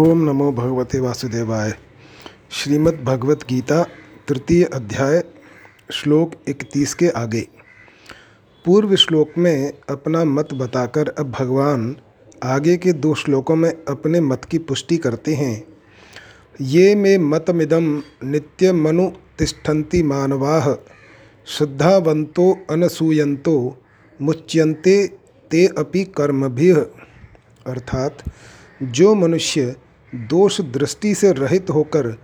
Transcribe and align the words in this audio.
ओम 0.00 0.30
नमो 0.30 0.52
भगवते 0.52 1.00
वासुदेवाय। 1.00 1.74
श्रीमद् 2.50 3.04
भगवत 3.04 3.40
गीता 3.48 3.86
तृतीय 4.28 4.64
अध्याय, 4.64 5.24
श्लोक 5.92 6.32
31 6.48 6.94
के 6.94 7.08
आगे। 7.08 7.48
पूर्व 8.64 8.96
श्लोक 8.96 9.30
में 9.38 9.72
अपना 9.88 10.24
मत 10.24 10.48
बताकर 10.54 11.08
अब 11.08 11.30
भगवान 11.30 11.96
आगे 12.42 12.76
के 12.76 12.92
दो 12.92 13.14
श्लोकों 13.14 13.56
में 13.56 13.70
अपने 13.88 14.20
मत 14.20 14.44
की 14.44 14.58
पुष्टि 14.58 14.96
करते 14.96 15.34
हैं। 15.34 15.66
ये 16.60 16.94
मे 16.94 17.18
मतमिदम 17.18 18.02
नित्यमनु 18.24 19.10
तिष्ठन्ति 19.38 20.02
मानवाः 20.02 20.76
श्रद्धावंतो 21.46 22.58
अनसूयंतो 22.70 23.82
मुच्यन्ते 24.22 25.06
ते 25.50 25.66
अपि 25.66 26.04
कर्मभिः। 26.04 26.76
अर्थात, 27.66 28.18
जो 28.82 29.14
मनुष्य 29.14 29.76
दोष 30.12 30.60
दृष्टि 30.60 31.14
से 31.14 31.32
रहित 31.32 31.70
होकर 31.70 32.16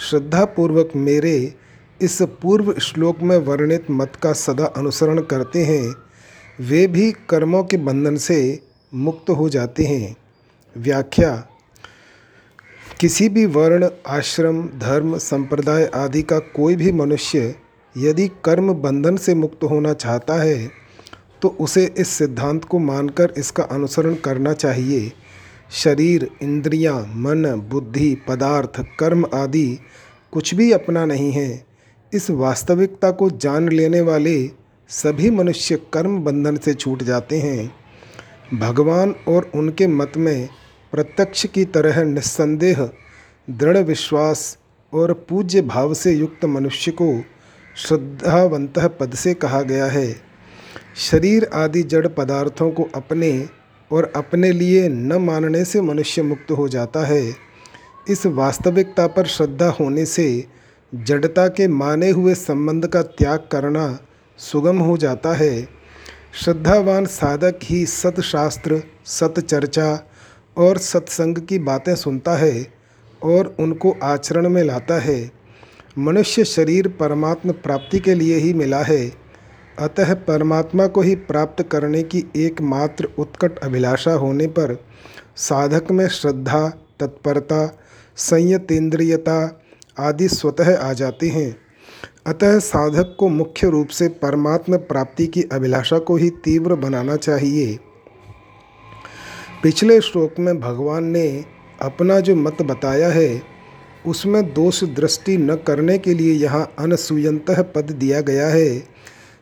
श्रद्धापूर्वक 0.00 0.90
मेरे 0.96 1.54
इस 2.00 2.20
पूर्व 2.42 2.72
श्लोक 2.80 3.20
में 3.20 3.36
वर्णित 3.36 3.90
मत 3.90 4.16
का 4.22 4.32
सदा 4.32 4.64
अनुसरण 4.66 5.20
करते 5.22 5.64
हैं, 5.64 5.94
वे 6.60 6.86
भी 6.86 7.10
कर्मों 7.30 7.62
के 7.64 7.76
बंधन 7.76 8.16
से 8.16 8.38
मुक्त 8.92 9.30
हो 9.30 9.48
जाते 9.48 9.84
हैं। 9.84 10.16
व्याख्या, 10.76 11.32
किसी 13.00 13.28
भी 13.28 13.44
वर्ण, 13.46 13.88
आश्रम, 14.06 14.62
धर्म, 14.78 15.16
संप्रदाय 15.18 15.84
आदि 15.94 16.22
का 16.22 16.38
कोई 16.38 16.76
भी 16.76 16.92
मनुष्य 16.92 17.54
यदि 17.94 18.28
कर्म 18.44 18.72
बंधन 18.72 19.16
से 19.16 19.34
मुक्त 19.34 19.64
होना 19.64 19.92
चाहता 19.94 20.34
है 20.34 20.70
तो 21.42 21.48
उसे 21.60 21.84
इस 21.98 22.08
सिद्धांत 22.08 22.64
को 22.64 22.78
मानकर 22.78 23.32
इसका 23.38 23.62
अनुसरण 23.64 24.14
करना 24.14 24.52
चाहिए। 24.54 25.12
शरीर 25.70 26.30
इंद्रियाँ, 26.42 27.12
मन 27.16 27.68
बुद्धि 27.70 28.16
पदार्थ 28.28 28.84
कर्म 28.98 29.26
आदि 29.34 29.78
कुछ 30.32 30.54
भी 30.54 30.72
अपना 30.72 31.04
नहीं 31.04 31.32
है। 31.32 31.66
इस 32.12 32.30
वास्तविकता 32.30 33.10
को 33.10 33.30
जान 33.30 33.68
लेने 33.68 34.00
वाले 34.00 34.50
सभी 34.88 35.30
मनुष्य 35.30 35.76
कर्म 35.76 36.18
बंधन 36.18 36.56
से 36.56 36.74
छूट 36.74 37.02
जाते 37.02 37.38
हैं। 37.38 37.72
भगवान 38.58 39.14
और 39.28 39.50
उनके 39.54 39.86
मत 39.86 40.12
में 40.16 40.48
प्रत्यक्ष 40.92 41.46
की 41.46 41.64
तरह 41.64 42.04
निस्संदेह 42.04 42.90
दृढ़ 43.50 43.78
विश्वास 43.78 44.58
और 44.92 45.12
पूज्य 45.12 45.62
भाव 45.62 45.94
से 45.94 46.12
युक्त 46.12 46.44
मनुष्य 46.44 46.90
को 46.90 47.22
श्रद्धावंत 47.76 48.78
पद 48.78 49.14
से 49.14 49.34
कहा 49.34 49.62
गया 49.62 49.86
है। 49.86 50.16
शरीर 50.96 51.50
आदि 51.54 51.82
जड़ 51.82 52.06
पदार्थों 52.06 52.70
को 52.70 52.88
अपने 52.94 53.48
और 53.92 54.12
अपने 54.16 54.52
लिए 54.52 54.88
न 54.88 55.12
मानने 55.12 55.64
से 55.64 55.80
मनुष्य 55.80 56.22
मुक्त 56.22 56.50
हो 56.50 56.68
जाता 56.68 57.06
है। 57.06 57.34
इस 58.08 58.26
वास्तविकता 58.26 59.06
पर 59.06 59.26
श्रद्धा 59.26 59.68
होने 59.68 60.06
से 60.06 60.44
जड़ता 60.94 61.48
के 61.48 61.68
माने 61.68 62.10
हुए 62.10 62.34
संबंध 62.34 62.86
का 62.86 63.02
त्याग 63.02 63.48
करना 63.52 63.98
सुगम 64.38 64.78
हो 64.78 64.96
जाता 64.96 65.32
है। 65.32 65.68
श्रद्धावान 66.34 67.06
साधक 67.06 67.58
ही 67.62 67.86
सतशास्त्र 67.86 68.82
सत 69.04 69.34
चर्चा 69.40 70.08
और 70.56 70.78
सत्संग 70.78 71.38
की 71.38 71.58
बातें 71.58 71.94
सुनता 71.94 72.36
है 72.36 72.66
और 73.22 73.56
उनको 73.60 73.96
आचरण 74.02 74.48
में 74.48 74.62
लाता 74.62 74.98
है। 74.98 75.30
मनुष्य 75.98 76.44
शरीर 76.44 76.88
परमात्म 76.88 77.52
प्राप्ति 77.52 77.98
के 77.98 78.14
लिए 78.14 78.36
ही 78.36 78.52
मिला 78.52 78.82
है। 78.82 79.27
अतः 79.78 80.14
परमात्मा 80.14 80.86
को 80.86 81.00
ही 81.00 81.14
प्राप्त 81.14 81.62
करने 81.62 82.02
की 82.02 82.24
एकमात्र 82.36 83.08
उत्कट 83.18 83.58
अभिलाषा 83.58 84.12
होने 84.12 84.46
पर 84.46 84.84
साधक 85.36 85.90
में 85.90 86.08
श्रद्धा, 86.08 86.68
तत्परता, 87.00 87.78
संयतेंद्रियता 88.16 89.62
आदि 89.98 90.28
स्वतः 90.28 90.76
आ 90.76 90.92
जाते 90.92 91.28
हैं। 91.28 91.56
अतः 92.26 92.58
साधक 92.58 93.16
को 93.18 93.28
मुख्य 93.28 93.68
रूप 93.68 93.88
से 93.88 94.08
परमात्म 94.08 94.76
प्राप्ति 94.76 95.26
की 95.26 95.42
अभिलाषा 95.42 95.98
को 95.98 96.16
ही 96.16 96.30
तीव्र 96.30 96.74
बनाना 96.74 97.16
चाहिए। 97.16 97.78
पिछले 99.62 100.00
श्लोक 100.00 100.34
में 100.38 100.60
भगवान 100.60 101.04
ने 101.04 101.44
अपना 101.82 102.20
जो 102.20 102.36
मत 102.36 102.62
बताया 102.62 103.08
है, 103.08 103.42
उसमें 104.06 104.54
दोष 104.54 104.84
दृष्टि 104.84 105.36
न 105.36 105.54
करने 105.54 105.98
के 105.98 106.14
लिए 106.14 106.32
यहाँ 106.32 106.72
अनसूयंत 106.78 107.50
पद 107.50 107.90
दिया 107.90 108.20
गया 108.20 108.48
है। 108.48 108.98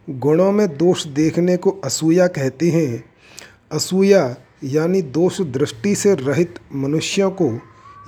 गुणों 0.08 0.50
में 0.52 0.66
दोष 0.68 1.06
देखने 1.06 1.56
को 1.56 1.70
असूया 1.84 2.26
कहते 2.26 2.70
हैं। 2.70 3.04
असूया 3.72 4.36
यानी 4.64 5.02
दोष 5.02 5.40
दृष्टि 5.40 5.94
से 5.94 6.14
रहित 6.14 6.54
मनुष्यों 6.74 7.30
को 7.30 7.50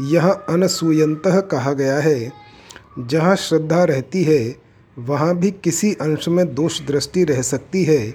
यह 0.00 0.28
अनसूयंत 0.28 1.22
कहा 1.26 1.72
गया 1.72 1.98
है। 1.98 2.32
जहाँ 2.98 3.36
श्रद्धा 3.36 3.84
रहती 3.84 4.22
है, 4.24 4.56
वहाँ 4.96 5.36
भी 5.36 5.50
किसी 5.50 5.92
अंश 5.94 6.28
में 6.28 6.54
दोष 6.54 6.80
दृष्टि 6.82 7.24
रह 7.24 7.42
सकती 7.42 7.84
है। 7.84 8.14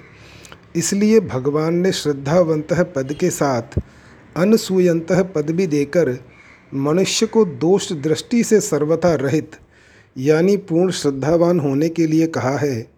इसलिए 0.76 1.20
भगवान 1.20 1.74
ने 1.74 1.92
श्रद्धावंत 1.92 2.72
पद 2.96 3.12
के 3.12 3.30
साथ 3.30 3.78
अनसूयंत 4.36 5.12
पद 5.34 5.50
भी 5.50 5.66
देकर 5.66 6.16
मनुष्य 6.74 7.26
को 7.26 7.44
दोष 7.44 7.92
दृष्टि 7.92 8.42
से 8.44 8.60
सर्वथा 8.60 9.14
रहित, 9.14 9.50
यानी 10.18 10.56
पूर्ण 10.56 10.90
श्रद्धावान 10.90 11.60
होने 11.60 11.88
के 11.88 12.06
लिए 12.06 12.26
कहा 12.26 12.56
है। 12.58 12.93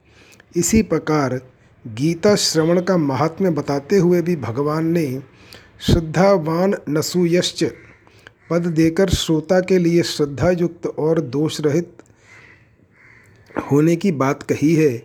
इसी 0.57 0.83
प्रकार 0.83 1.41
गीता 1.87 2.35
श्रवण 2.37 2.81
का 2.81 2.97
महात्म्य 2.97 3.51
बताते 3.51 3.97
हुए 3.97 4.23
भी 4.23 4.37
भगवान 4.37 4.87
ने 4.87 5.23
श्रद्धावान 5.81 6.75
नसूयश्च 6.89 7.65
पद 8.51 8.67
देकर 8.67 9.09
श्रोता 9.09 9.61
के 9.61 9.79
लिए 9.79 10.03
श्रद्धा 10.03 10.51
युक्त 10.51 10.87
और 10.87 11.21
दोष 11.21 11.61
रहित 11.61 11.97
होने 13.73 13.97
की 13.97 14.13
बात 14.13 14.43
कही 14.43 14.75
है। 14.75 15.03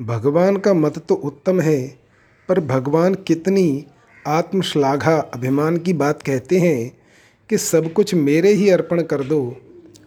भगवान 0.00 0.56
का 0.56 0.74
मत 0.74 0.98
तो 0.98 1.14
उत्तम 1.14 1.60
है, 1.60 1.98
पर 2.48 2.60
भगवान 2.60 3.14
कितनी 3.14 3.84
आत्मश्लाघा 4.26 5.16
अभिमान 5.16 5.76
की 5.76 5.92
बात 5.92 6.22
कहते 6.22 6.58
हैं 6.58 6.96
कि 7.50 7.58
सब 7.58 7.92
कुछ 7.92 8.14
मेरे 8.14 8.52
ही 8.52 8.70
अर्पण 8.70 9.02
कर 9.02 9.22
दो 9.22 9.56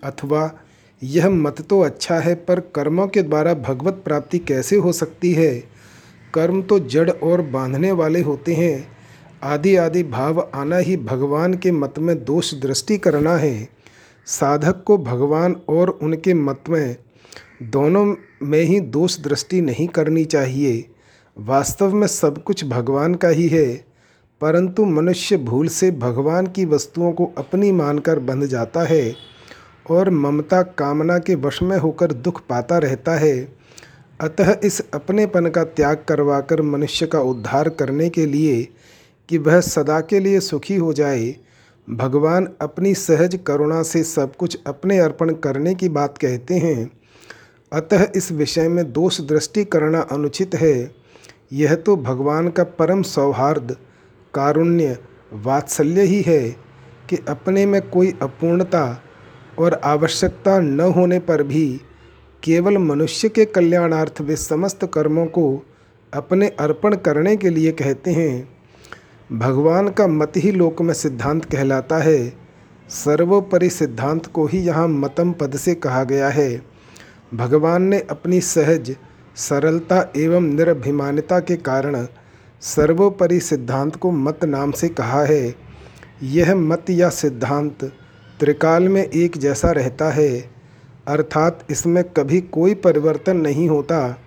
अथवा 0.04 0.60
यह 1.04 1.30
मत 1.30 1.62
तो 1.62 1.80
अच्छा 1.82 2.20
है, 2.20 2.36
पर 2.36 2.60
कर्मों 2.60 3.08
के 3.08 3.22
द्वारा 3.22 3.54
भगवत 3.54 4.02
प्राप्ति 4.06 4.40
कैसे 4.40 4.76
हो 4.76 4.92
सकती 4.92 5.34
है? 5.34 5.64
कर्म 6.34 6.62
तो 6.62 6.80
जड़ 6.80 7.10
और 7.10 7.42
बांधने 7.42 7.92
वाले 7.92 8.22
होते 8.22 8.54
हैं। 8.54 8.88
आदि 9.44 9.76
आदि 9.76 10.04
भाव 10.04 10.50
आना 10.56 10.78
ही 10.78 10.98
भगवान 10.98 11.54
के 11.54 11.72
मत 11.72 12.00
में 12.00 12.24
दोष 12.26 12.54
दृष्टि 12.54 12.98
करना 12.98 13.36
है। 13.38 13.70
साधक 14.26 14.84
को 14.84 14.98
भगवान 14.98 15.56
और 15.70 15.90
उनके 15.90 16.34
मत 16.34 16.64
में 16.70 16.96
दोनों 17.64 18.16
में 18.44 18.62
ही 18.62 18.80
दोष 18.80 19.20
दृष्टि 19.20 19.62
नहीं 19.62 19.88
करनी 19.88 20.26
चाहिए। 20.26 20.90
वास्तव 21.38 21.94
में 21.94 22.08
सब 22.08 22.44
कुछ 22.44 22.66
भगवान 22.66 23.16
का 23.16 23.28
ही 23.28 23.48
है, 23.48 23.86
परंतु 24.42 24.86
मनुष्य 24.86 25.38
भूल 25.38 25.68
से 25.68 25.92
भगवान 25.92 26.48
की 26.48 26.66
वस्तुओं 26.66 27.12
को 27.12 27.32
अपनी 27.38 27.72
मानकर 27.72 28.20
बंध 28.20 28.46
जाता 28.46 28.84
है। 28.84 29.16
और 29.92 30.10
ममता 30.10 30.62
कामना 30.62 31.18
के 31.18 31.36
वश 31.36 31.62
में 31.62 31.78
होकर 31.78 32.12
दुख 32.12 32.42
पाता 32.50 32.78
रहता 32.78 33.16
है। 33.16 33.38
अतः 34.22 34.56
इस 34.64 34.82
अपनेपन 34.94 35.50
का 35.50 35.64
त्याग 35.64 36.04
करवाकर 36.08 36.62
मनुष्य 36.62 37.08
का 37.08 37.20
उद्धार 37.20 37.70
करने 37.70 38.10
के 38.10 38.26
लिए 38.26 38.68
कि 39.30 39.38
वह 39.38 39.60
सदा 39.62 40.00
के 40.00 40.20
लिए 40.20 40.40
सुखी 40.40 40.76
हो 40.76 40.94
जाए, 40.94 41.36
भगवान 41.88 42.48
अपनी 42.62 42.94
सहज 42.94 43.40
करुणा 43.48 43.82
से 43.84 44.04
सब 44.04 44.36
कुछ 44.36 44.58
अपने 44.68 45.00
अर्पण 45.00 45.34
करने 45.34 45.76
की 45.76 45.90
बात 45.90 46.18
कहते 46.18 46.58
हैं। 46.58 46.92
अतः 47.72 48.06
इस 48.16 48.32
विषय 48.32 48.68
में 48.68 48.92
दोष 48.92 49.22
दृष्टि 49.22 49.64
करना 49.66 50.00
अनुचित 50.02 50.56
है। 50.56 50.92
यह 51.54 51.76
तो 51.76 51.96
भगवान 51.96 52.50
का 52.50 52.64
परम 52.64 53.02
सौहार्द, 53.02 53.76
कारुण्य, 54.34 54.98
वात्सल्य 55.34 56.02
ही 56.02 56.22
है 56.22 56.50
कि 57.10 57.18
अपने 57.30 57.66
में 57.66 57.82
कोई 57.90 58.14
अपूर्णता 58.22 59.04
और 59.60 59.74
आवश्यकता 59.74 60.60
न 60.60 60.80
होने 60.80 61.20
पर 61.20 61.44
भी 61.44 61.82
केवल 62.44 62.78
मनुष्य 62.78 63.30
के 63.30 63.46
कल्याणार्थ 63.46 64.22
वे 64.22 64.36
समस्त 64.36 64.86
कर्मों 64.94 65.26
को 65.26 65.66
अपने 66.14 66.48
अर्पण 66.48 66.96
करने 66.96 67.36
के 67.36 67.50
लिए 67.50 67.72
कहते 67.72 68.12
हैं। 68.12 68.50
भगवान 69.32 69.90
का 69.90 70.08
मत 70.08 70.34
ही 70.38 70.52
लोक 70.52 70.82
में 70.82 70.94
सिद्धांत 70.94 71.46
कहलाता 71.46 71.98
है। 71.98 72.34
सर्वोपरि 72.90 73.70
सिद्धांत 73.70 74.26
को 74.26 74.46
ही 74.46 74.60
यहाँ 74.60 74.88
मतम 74.88 75.32
पद 75.32 75.58
से 75.58 75.76
कहा 75.76 76.04
गया 76.04 76.30
है। 76.30 76.62
भगवान 77.34 77.82
ने 77.82 78.00
अपनी 78.00 78.42
सहज, 78.42 78.96
सरलता 79.36 80.12
एवं 80.18 80.42
निरभिमानता 80.42 81.40
के 81.40 81.56
कारण 81.56 82.08
सर्वोपरि 82.62 83.40
सिद्धांत 83.40 83.96
को 83.96 84.12
मत 84.12 84.46
नाम 84.46 84.72
से 84.72 84.90
कहा 84.90 85.24
है। 85.24 85.56
यह 86.24 86.56
मत 86.56 86.90
या 86.90 87.10
सिद्धांत 87.10 87.92
त्रिकाल 88.40 88.88
में 88.90 89.04
एक 89.04 89.38
जैसा 89.38 89.72
रहता 89.72 90.10
है, 90.10 90.50
अर्थात 91.08 91.68
इसमें 91.70 92.04
कभी 92.04 92.42
कोई 92.42 92.74
परिवर्तन 92.74 93.38
नहीं 93.38 93.70
होता, 93.70 94.18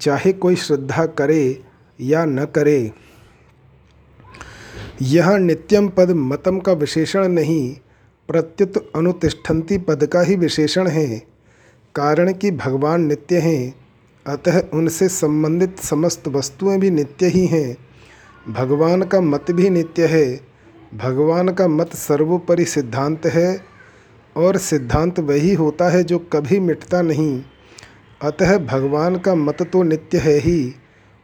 चाहे 0.00 0.32
कोई 0.32 0.56
श्रद्धा 0.56 1.06
करे 1.06 1.62
या 2.00 2.24
न 2.24 2.44
करे। 2.44 2.92
यह 5.02 5.36
नित्यम 5.36 5.88
पद 5.88 6.10
मतम 6.10 6.58
का 6.58 6.72
विशेषण 6.72 7.28
नहीं, 7.28 7.76
प्रत्युत 8.28 8.92
अनुतिष्ठन्ति 8.96 9.78
पद 9.78 10.06
का 10.06 10.20
ही 10.20 10.36
विशेषण 10.36 10.88
है, 10.88 11.18
कारण 11.94 12.32
कि 12.32 12.50
भगवान 12.50 13.00
नित्य 13.00 13.38
हैं, 13.38 13.74
अतः 14.26 14.62
उनसे 14.74 15.08
संबंधित 15.08 15.78
समस्त 15.78 16.28
वस्तुएँ 16.28 16.78
भी 16.78 16.90
नित्य 16.90 17.26
ही 17.26 17.46
हैं, 17.46 17.76
भगवान 18.48 19.02
का 19.02 19.20
मत 19.20 19.50
भी 19.50 19.70
नित्य 19.70 20.06
है 20.06 20.51
भगवान 20.92 21.48
का 21.48 21.66
मत 21.68 21.94
सर्वोपरि 21.96 22.64
सिद्धांत 22.64 23.26
है 23.26 23.64
और 24.36 24.56
सिद्धांत 24.56 25.18
वही 25.20 25.52
होता 25.54 25.88
है 25.88 26.02
जो 26.04 26.18
कभी 26.32 26.58
मिटता 26.60 27.02
नहीं। 27.02 27.42
अतः 28.22 28.56
भगवान 28.58 29.16
का 29.18 29.34
मत 29.34 29.62
तो 29.62 29.82
नित्य 29.82 30.18
है 30.18 30.38
ही, 30.38 30.74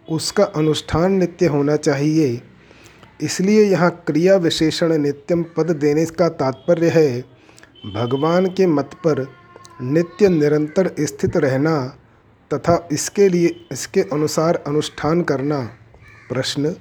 उसका 0.08 0.44
अनुष्ठान 0.44 1.12
नित्य 1.12 1.46
होना 1.46 1.76
चाहिए। 1.76 2.40
इसलिए 3.20 3.64
यहाँ 3.64 3.90
क्रिया 4.06 4.36
विशेषण 4.36 4.96
नित्यम 4.96 5.42
पद 5.56 5.70
देने 5.70 6.04
का 6.06 6.28
तात्पर्य 6.28 6.88
है। 6.88 7.20
भगवान 7.94 8.46
के 8.46 8.66
मत 8.66 8.94
पर 9.06 9.26
नित्य 9.82 10.28
निरंतर 10.28 10.90
स्थित 11.00 11.36
रहना 11.36 11.80
तथा 12.50 12.88
इसके 12.92 13.28
लिए 13.28 13.48
इसके 13.72 14.00
अनुसार 14.02 14.62
अनुष्ठान 14.66 15.22
करना। 15.22 15.60
प्रश्न, 16.28 16.74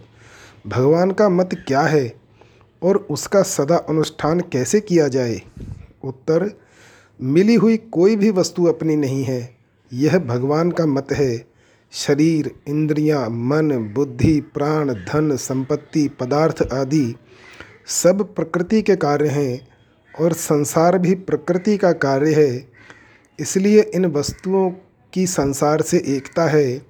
भगवान 0.68 1.12
का 1.12 1.30
मत 1.30 1.50
क्या 1.68 1.82
है? 1.82 2.27
और 2.84 3.08
उसका 3.10 3.42
सदा 3.42 3.76
अनुष्ठान 3.76 4.40
कैसे 4.40 4.80
किया 4.80 5.08
जाए? 5.08 5.42
उत्तर 6.04 6.58
मिली 7.22 7.56
हुई 7.56 7.78
कोई 7.78 8.16
भी 8.16 8.32
वस्तु 8.32 8.66
अपनी 8.66 8.96
नहीं 8.96 9.24
है। 9.24 9.58
यह 9.94 10.20
भगवान 10.20 10.72
का 10.72 10.86
मत 10.86 11.08
है। 11.12 11.48
शरीर 11.92 12.52
इंद्रियाँ, 12.68 13.30
मन 13.30 13.92
बुद्धि 13.96 14.42
प्राण 14.42 14.94
धन 14.94 15.36
संपत्ति 15.36 16.08
पदार्थ 16.08 16.74
आदि 16.74 17.16
सब 17.88 18.36
प्रकृति 18.36 18.82
के 18.82 18.96
कार्य 18.96 19.28
हैं 19.28 19.68
और 20.22 20.34
संसार 20.34 20.98
भी 20.98 21.16
प्रकृति 21.16 21.78
का 21.78 21.92
कार्य 21.92 22.34
है। 22.34 22.68
इसलिए 23.40 23.82
इन 23.82 24.06
वस्तुओं 24.06 24.72
की 25.14 25.28
संसार 25.28 25.82
से 25.82 25.98
एकता 25.98 26.46
है 26.46 26.82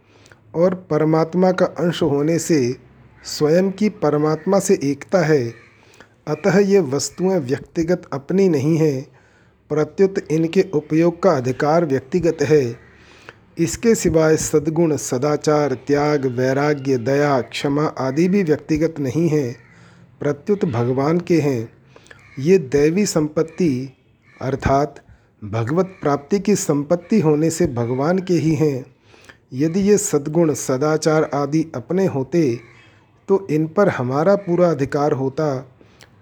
और 0.55 0.75
परमात्मा 0.75 1.51
का 1.51 1.65
अंश 1.65 2.03
होने 2.03 2.39
से 2.39 2.75
स्वयं 3.23 3.71
की 3.71 3.89
परमात्मा 3.89 4.59
से 4.59 4.79
एकता 4.83 5.19
है। 5.19 5.66
अतः 6.27 6.57
ये 6.59 6.79
वस्तुएँ 6.79 7.39
व्यक्तिगत 7.39 8.09
अपनी 8.13 8.49
नहीं 8.49 8.77
हैं, 8.77 9.07
प्रत्युत 9.69 10.15
इनके 10.31 10.65
उपयोग 10.73 11.21
का 11.23 11.31
अधिकार 11.31 11.85
व्यक्तिगत 11.85 12.37
है। 12.41 12.75
इसके 13.57 13.95
सिवाय 13.95 14.35
सद्गुण, 14.37 14.95
सदाचार, 14.95 15.73
त्याग, 15.87 16.25
वैराग्य, 16.25 16.97
दया, 16.97 17.41
क्षमा 17.41 17.85
आदि 17.85 18.27
भी 18.27 18.43
व्यक्तिगत 18.43 18.99
नहीं 18.99 19.27
हैं, 19.29 19.55
प्रत्युत 20.19 20.65
भगवान 20.65 21.19
के 21.19 21.39
हैं। 21.39 21.69
ये 22.39 22.57
दैवी 22.57 23.05
संपत्ति, 23.05 23.89
अर्थात 24.41 25.03
भगवत 25.43 25.95
प्राप्ति 26.01 26.39
की 26.39 26.55
संपत्ति 26.55 27.19
होने 27.19 27.49
से 27.49 27.67
भगवान 27.67 28.19
के 28.19 28.33
ही 28.33 28.53
हैं। 28.55 28.85
यदि 29.53 29.79
ये 29.79 29.97
सद्गुण, 29.97 30.53
सदाचार 30.53 31.29
आदि 31.33 31.65
अपने 31.75 32.05
होते 32.05 32.59
तो 33.29 33.47
इन 33.51 33.67
पर 33.67 33.89
हमारा 33.89 34.35
पूरा 34.35 34.69
अधिकार 34.71 35.11
होता। 35.11 35.76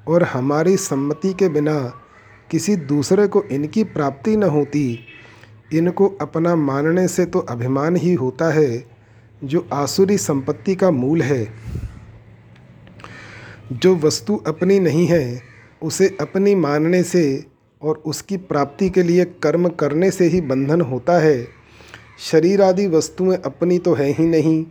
और 0.07 0.23
हमारी 0.23 0.77
सम्मति 0.77 1.33
के 1.33 1.49
बिना 1.49 1.93
किसी 2.51 2.75
दूसरे 2.75 3.27
को 3.27 3.43
इनकी 3.43 3.83
प्राप्ति 3.83 4.37
न 4.37 4.43
होती। 4.43 4.99
इनको 5.73 6.07
अपना 6.21 6.55
मानने 6.55 7.07
से 7.07 7.25
तो 7.25 7.39
अभिमान 7.39 7.95
ही 7.95 8.13
होता 8.13 8.53
है, 8.53 8.87
जो 9.43 9.67
आसुरी 9.73 10.17
संपत्ति 10.17 10.75
का 10.75 10.91
मूल 10.91 11.21
है। 11.21 11.53
जो 13.71 13.95
वस्तु 13.95 14.35
अपनी 14.47 14.79
नहीं 14.79 15.07
है, 15.07 15.41
उसे 15.83 16.17
अपनी 16.21 16.55
मानने 16.55 17.03
से 17.03 17.45
और 17.81 17.95
उसकी 18.05 18.37
प्राप्ति 18.37 18.89
के 18.89 19.03
लिए 19.03 19.25
कर्म 19.25 19.69
करने 19.69 20.11
से 20.11 20.25
ही 20.25 20.41
बंधन 20.41 20.81
होता 20.81 21.19
है। 21.19 21.47
शरीर 22.19 22.61
आदि 22.61 22.87
वस्तुएँ 22.87 23.37
अपनी 23.37 23.79
तो 23.79 23.93
है 23.93 24.11
ही 24.11 24.25
नहीं, 24.25 24.65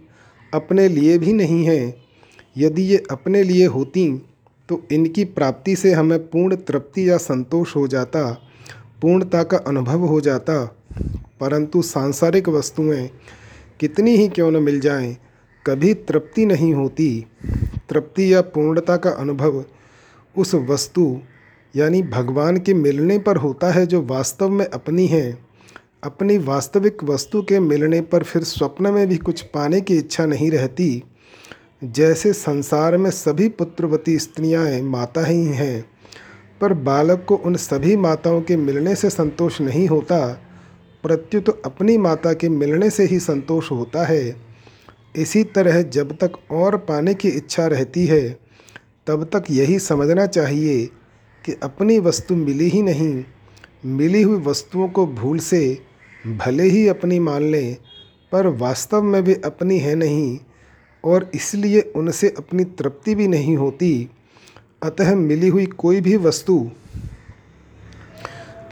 अपने 0.54 0.88
लिए 0.88 1.18
भी 1.18 1.32
नहीं 1.32 1.64
हैं। 1.64 1.94
यदि 2.56 2.82
ये 2.82 3.02
अपने 3.10 3.42
लिए 3.42 3.66
होती 3.66 4.26
तो 4.68 4.82
इनकी 4.92 5.24
प्राप्ति 5.24 5.76
से 5.76 5.92
हमें 5.92 6.18
पूर्ण 6.28 6.56
तृप्ति 6.56 7.10
या 7.10 7.16
संतोष 7.16 7.76
हो 7.76 7.88
जाता 7.88 8.32
पूर्णता 9.02 9.42
का 9.42 9.56
अनुभव 9.56 9.98
हो 9.98 10.20
जाता। 10.20 10.76
परंतु 11.40 11.82
सांसारिक 11.82 12.48
वस्तुएँ 12.48 13.10
कितनी 13.80 14.16
ही 14.16 14.28
क्यों 14.28 14.50
न 14.50 14.56
मिल 14.56 14.80
जाएँ, 14.80 15.16
कभी 15.66 15.94
तृप्ति 15.94 16.46
नहीं 16.46 16.74
होती। 16.74 17.26
तृप्ति 17.88 18.34
या 18.34 18.40
पूर्णता 18.40 18.96
का 18.96 19.10
अनुभव 19.10 19.64
उस 20.36 20.54
वस्तु 20.54 21.20
यानी 21.76 22.02
भगवान 22.02 22.56
के 22.56 22.74
मिलने 22.74 23.18
पर 23.18 23.36
होता 23.36 23.72
है 23.72 23.86
जो 23.86 24.02
वास्तव 24.02 24.48
में 24.48 24.66
अपनी 24.66 25.06
है। 25.06 25.38
अपनी 26.04 26.38
वास्तविक 26.38 27.04
वस्तु 27.04 27.42
के 27.42 27.60
मिलने 27.60 28.00
पर 28.00 28.22
फिर 28.22 28.42
स्वप्न 28.42 28.92
में 28.92 29.06
भी 29.06 29.16
कुछ 29.16 29.42
पाने 29.42 29.80
की 29.80 29.96
इच्छा 29.96 30.26
नहीं 30.26 30.50
रहती। 30.50 31.02
जैसे 31.84 32.32
संसार 32.32 32.96
में 32.96 33.10
सभी 33.10 33.48
पुत्रवती 33.48 34.18
स्त्रियाँ 34.18 34.80
माता 34.82 35.24
ही 35.26 35.44
हैं, 35.44 35.84
पर 36.60 36.72
बालक 36.72 37.24
को 37.28 37.36
उन 37.36 37.56
सभी 37.56 37.96
माताओं 37.96 38.40
के 38.42 38.56
मिलने 38.56 38.94
से 38.94 39.10
संतोष 39.10 39.60
नहीं 39.60 39.88
होता, 39.88 40.26
प्रत्युत 41.02 41.62
अपनी 41.64 41.98
माता 41.98 42.32
के 42.32 42.48
मिलने 42.48 42.90
से 42.90 43.04
ही 43.04 43.18
संतोष 43.18 43.70
होता 43.70 44.04
है। 44.04 44.36
इसी 45.16 45.44
तरह 45.44 45.82
जब 45.82 46.12
तक 46.12 46.32
और 46.50 46.76
पाने 46.76 47.14
की 47.14 47.28
इच्छा 47.28 47.66
रहती 47.66 48.06
है, 48.06 48.38
तब 49.06 49.24
तक 49.24 49.44
यही 49.50 49.78
समझना 49.78 50.26
चाहिए 50.26 50.86
कि 51.44 51.56
अपनी 51.62 51.98
वस्तु 51.98 52.36
मिली 52.36 52.68
ही 52.68 52.82
नहीं। 52.82 53.24
मिली 53.84 54.22
हुई 54.22 54.40
वस्तुओं 54.40 54.88
को 54.88 55.06
भूल 55.06 55.38
से 55.38 55.78
भले 56.26 56.64
ही 56.64 56.88
अपनी 56.88 57.18
मान 57.18 57.42
लें, 57.42 57.76
पर 58.32 58.46
वास्तव 58.46 59.02
में 59.02 59.22
भी 59.24 59.34
अपनी 59.34 59.78
है 59.78 59.94
नहीं। 59.94 60.38
और 61.04 61.30
इसलिए 61.34 61.80
उनसे 61.96 62.28
अपनी 62.38 62.64
तृप्ति 62.64 63.14
भी 63.14 63.28
नहीं 63.28 63.56
होती, 63.56 64.10
अतः 64.82 65.14
मिली 65.14 65.48
हुई 65.48 65.66
कोई 65.66 66.00
भी 66.00 66.16
वस्तु 66.16 66.58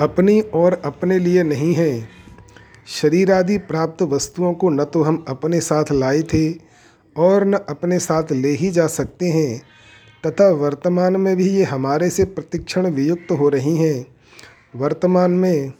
अपनी 0.00 0.40
और 0.40 0.80
अपने 0.84 1.18
लिए 1.18 1.42
नहीं 1.42 1.74
है। 1.74 2.08
शरीर 2.86 3.32
आदि 3.32 3.58
प्राप्त 3.58 4.02
वस्तुओं 4.02 4.52
को 4.54 4.70
न 4.70 4.84
तो 4.84 5.02
हम 5.02 5.24
अपने 5.28 5.60
साथ 5.60 5.92
लाए 5.92 6.22
थे 6.22 6.52
और 7.16 7.44
न 7.44 7.58
अपने 7.68 7.98
साथ 7.98 8.32
ले 8.32 8.48
ही 8.48 8.70
जा 8.70 8.86
सकते 8.86 9.28
हैं, 9.28 9.62
तथा 10.24 10.48
वर्तमान 10.50 11.16
में 11.16 11.36
भी 11.36 11.48
ये 11.48 11.64
हमारे 11.64 12.10
से 12.10 12.24
प्रतिक्षण 12.24 12.86
वियुक्त 12.86 13.32
हो 13.32 13.48
रही 13.48 13.76
हैं। 13.76 14.06
वर्तमान 14.76 15.30
में 15.30 15.72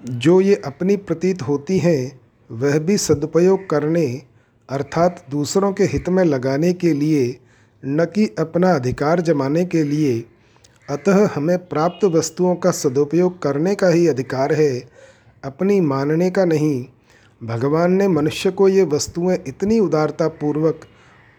जो 0.00 0.40
ये 0.40 0.54
अपनी 0.64 0.96
प्रतीत 0.96 1.42
होती 1.42 1.78
हैं, 1.78 2.20
वह 2.50 2.78
भी 2.78 2.96
सदुपयोग 2.98 3.68
करने 3.70 4.06
अर्थात 4.70 5.26
दूसरों 5.30 5.72
के 5.72 5.84
हित 5.84 6.08
में 6.08 6.24
लगाने 6.24 6.72
के 6.72 6.92
लिए, 6.92 7.40
न 7.84 8.04
कि 8.04 8.34
अपना 8.38 8.74
अधिकार 8.74 9.20
जमाने 9.20 9.64
के 9.64 9.82
लिए। 9.82 10.24
अतः 10.90 11.28
हमें 11.34 11.68
प्राप्त 11.68 12.04
वस्तुओं 12.04 12.54
का 12.54 12.70
सदुपयोग 12.70 13.42
करने 13.42 13.74
का 13.74 13.88
ही 13.88 14.06
अधिकार 14.08 14.52
है, 14.52 14.88
अपनी 15.44 15.80
मानने 15.80 16.30
का 16.30 16.44
नहीं। 16.44 16.86
भगवान 17.44 17.92
ने 17.92 18.08
मनुष्य 18.08 18.50
को 18.50 18.68
ये 18.68 18.84
वस्तुएँ 18.84 19.38
इतनी 19.46 19.80
उदारता 19.80 20.28
पूर्वक 20.28 20.80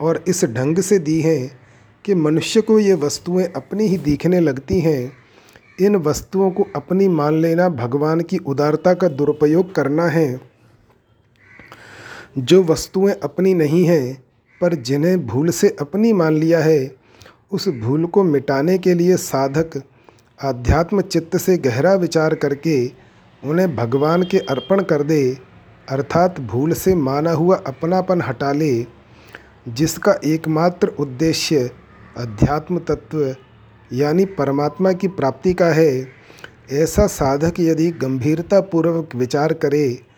और 0.02 0.24
इस 0.28 0.46
ढंग 0.46 0.80
से 0.80 1.00
दी 1.00 1.22
हैं 1.22 1.60
कि 2.06 2.16
मनुष्य 2.16 2.62
को 2.62 2.80
ये 2.80 2.94
वस्तुएँ 2.94 3.46
अपनी 3.56 3.88
ही 3.88 3.98
दिखने 3.98 4.40
लगती 4.40 4.80
हैं। 4.80 5.14
इन 5.82 5.96
वस्तुओं 5.96 6.52
को 6.52 6.68
अपनी 6.76 7.08
मान 7.08 7.34
लेना 7.42 7.70
भगवान 7.70 8.22
की 8.22 8.38
उदारता 8.38 8.94
का 8.94 9.08
दुरुपयोग 9.08 9.76
करना 9.76 10.08
है। 10.08 10.49
जो 12.38 12.64
वस्तुएँ 12.64 13.14
अपनी 13.14 13.54
नहीं 13.54 13.86
हैं, 13.86 14.24
पर 14.62 14.74
जिन्हें 14.74 15.28
भूल 15.28 15.50
से 15.50 15.76
अपनी 15.82 16.14
मान 16.14 16.38
लिया 16.38 16.60
है, 16.60 16.96
उस 17.52 17.68
भूल 17.68 18.06
को 18.06 18.24
मिटाने 18.24 18.78
के 18.78 18.94
लिए 18.94 19.18
साधक 19.18 19.84
आध्यात्म 20.44 21.02
चित्त 21.02 21.38
से 21.38 21.58
गहरा 21.58 21.94
विचार 21.94 22.36
करके 22.36 22.92
उन्हें 23.44 23.76
भगवान 23.76 24.24
के 24.24 24.38
अर्पण 24.38 24.82
कर 24.82 25.04
दे, 25.04 25.38
अर्थात 25.90 26.40
भूल 26.40 26.74
से 26.74 26.96
माना 26.96 27.32
हुआ 27.32 27.56
अपनापन 27.56 28.22
हटा 28.22 28.52
ले, 28.52 28.86
जिसका 29.68 30.20
एकमात्र 30.26 30.88
उद्देश्य 30.88 31.72
अध्यात्म 32.18 32.80
तत्व, 32.80 33.36
यानी 33.94 34.26
परमात्मा 34.26 34.92
की 34.92 35.08
प्राप्ति 35.08 35.54
का 35.54 35.68
है। 35.68 36.08
ऐसा 36.72 37.08
साधक 37.08 37.54
यदि 37.60 37.92
गंभीरतापूर्वक 37.92 39.10
विचार 39.16 39.54
करे 39.54 40.09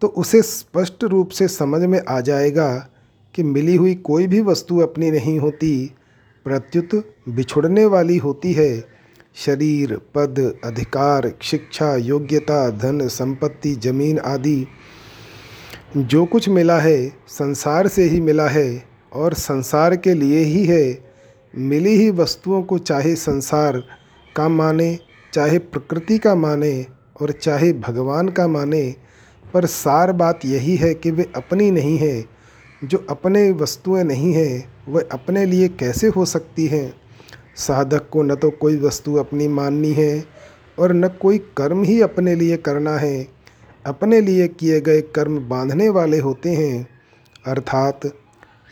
तो 0.00 0.06
उसे 0.06 0.42
स्पष्ट 0.42 1.04
रूप 1.04 1.28
से 1.28 1.48
समझ 1.48 1.82
में 1.82 2.00
आ 2.08 2.20
जाएगा 2.20 2.88
कि 3.34 3.42
मिली 3.42 3.76
हुई 3.76 3.94
कोई 3.94 4.26
भी 4.26 4.40
वस्तु 4.40 4.78
अपनी 4.78 5.10
नहीं 5.10 5.38
होती, 5.38 5.92
प्रत्युत 6.44 7.14
बिछुड़ने 7.28 7.86
वाली 7.86 8.16
होती 8.16 8.52
है। 8.52 8.96
शरीर, 9.34 9.96
पद, 10.14 10.54
अधिकार, 10.64 11.32
शिक्षा, 11.42 11.96
योग्यता, 11.96 12.70
धन, 12.70 13.08
संपत्ति, 13.08 13.74
ज़मीन 13.74 14.18
आदि, 14.18 14.66
जो 15.96 16.24
कुछ 16.24 16.48
मिला 16.48 16.78
है, 16.78 17.12
संसार 17.28 17.88
से 17.88 18.04
ही 18.04 18.20
मिला 18.20 18.48
है 18.48 18.84
और 19.12 19.34
संसार 19.34 19.96
के 19.96 20.14
लिए 20.14 20.38
ही 20.38 20.64
है। 20.64 21.04
मिली 21.56 21.94
ही 21.94 22.10
वस्तुओं 22.10 22.62
को 22.62 22.78
चाहे 22.78 23.14
संसार 23.14 23.82
का 24.36 24.48
माने, 24.48 24.98
चाहे 25.32 25.58
प्रकृति 25.58 26.18
का 26.18 26.34
माने 26.34 26.86
और 27.20 27.30
चाहे 27.30 27.72
भगवान 27.72 28.28
का 28.28 28.46
माने 28.46 28.94
पर 29.54 29.66
सार 29.66 30.12
बात 30.12 30.40
यही 30.44 30.76
है 30.76 30.94
कि 30.94 31.10
वे 31.10 31.26
अपनी 31.36 31.70
नहीं 31.70 31.98
है। 31.98 32.24
जो 32.84 33.06
अपने 33.10 33.50
वस्तुएँ 33.50 34.04
नहीं 34.04 34.32
हैं 34.32 34.72
वह 34.88 35.08
अपने 35.12 35.44
लिए 35.44 35.68
कैसे 35.68 36.06
हो 36.06 36.24
सकती 36.24 36.66
हैं? 36.66 36.94
साधक 37.56 38.08
को 38.08 38.22
न 38.22 38.34
तो 38.34 38.50
कोई 38.50 38.76
वस्तु 38.76 39.14
अपनी 39.14 39.48
माननी 39.48 39.92
है 39.92 40.24
और 40.78 40.92
न 40.92 41.08
कोई 41.08 41.38
कर्म 41.38 41.82
ही 41.82 42.00
अपने 42.00 42.34
लिए 42.34 42.56
करना 42.56 42.96
है। 42.96 43.28
अपने 43.86 44.20
लिए 44.20 44.48
किए 44.48 44.80
गए 44.80 45.00
कर्म 45.00 45.48
बांधने 45.48 45.88
वाले 45.88 46.18
होते 46.18 46.50
हैं। 46.50 46.88
अर्थात 47.46 48.00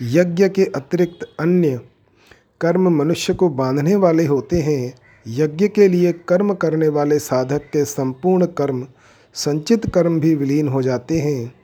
यज्ञ 0.02 0.48
के 0.48 0.64
अतिरिक्त 0.64 1.26
अन्य 1.40 1.80
कर्म 2.60 2.88
मनुष्य 2.88 3.34
को 3.34 3.48
बांधने 3.48 3.96
वाले 3.96 4.26
होते 4.26 4.60
हैं। 4.60 4.94
यज्ञ 5.28 5.68
के 5.68 5.88
लिए 5.88 6.12
कर्म 6.12 6.54
करने 6.54 6.88
वाले 6.88 7.18
साधक 7.18 7.58
के 7.58 7.84
संपूर्ण 7.84 8.46
कर्म 8.46 8.86
संचित 9.34 9.90
कर्म 9.94 10.20
भी 10.20 10.34
विलीन 10.34 10.68
हो 10.68 10.82
जाते 10.82 11.18
हैं। 11.18 11.54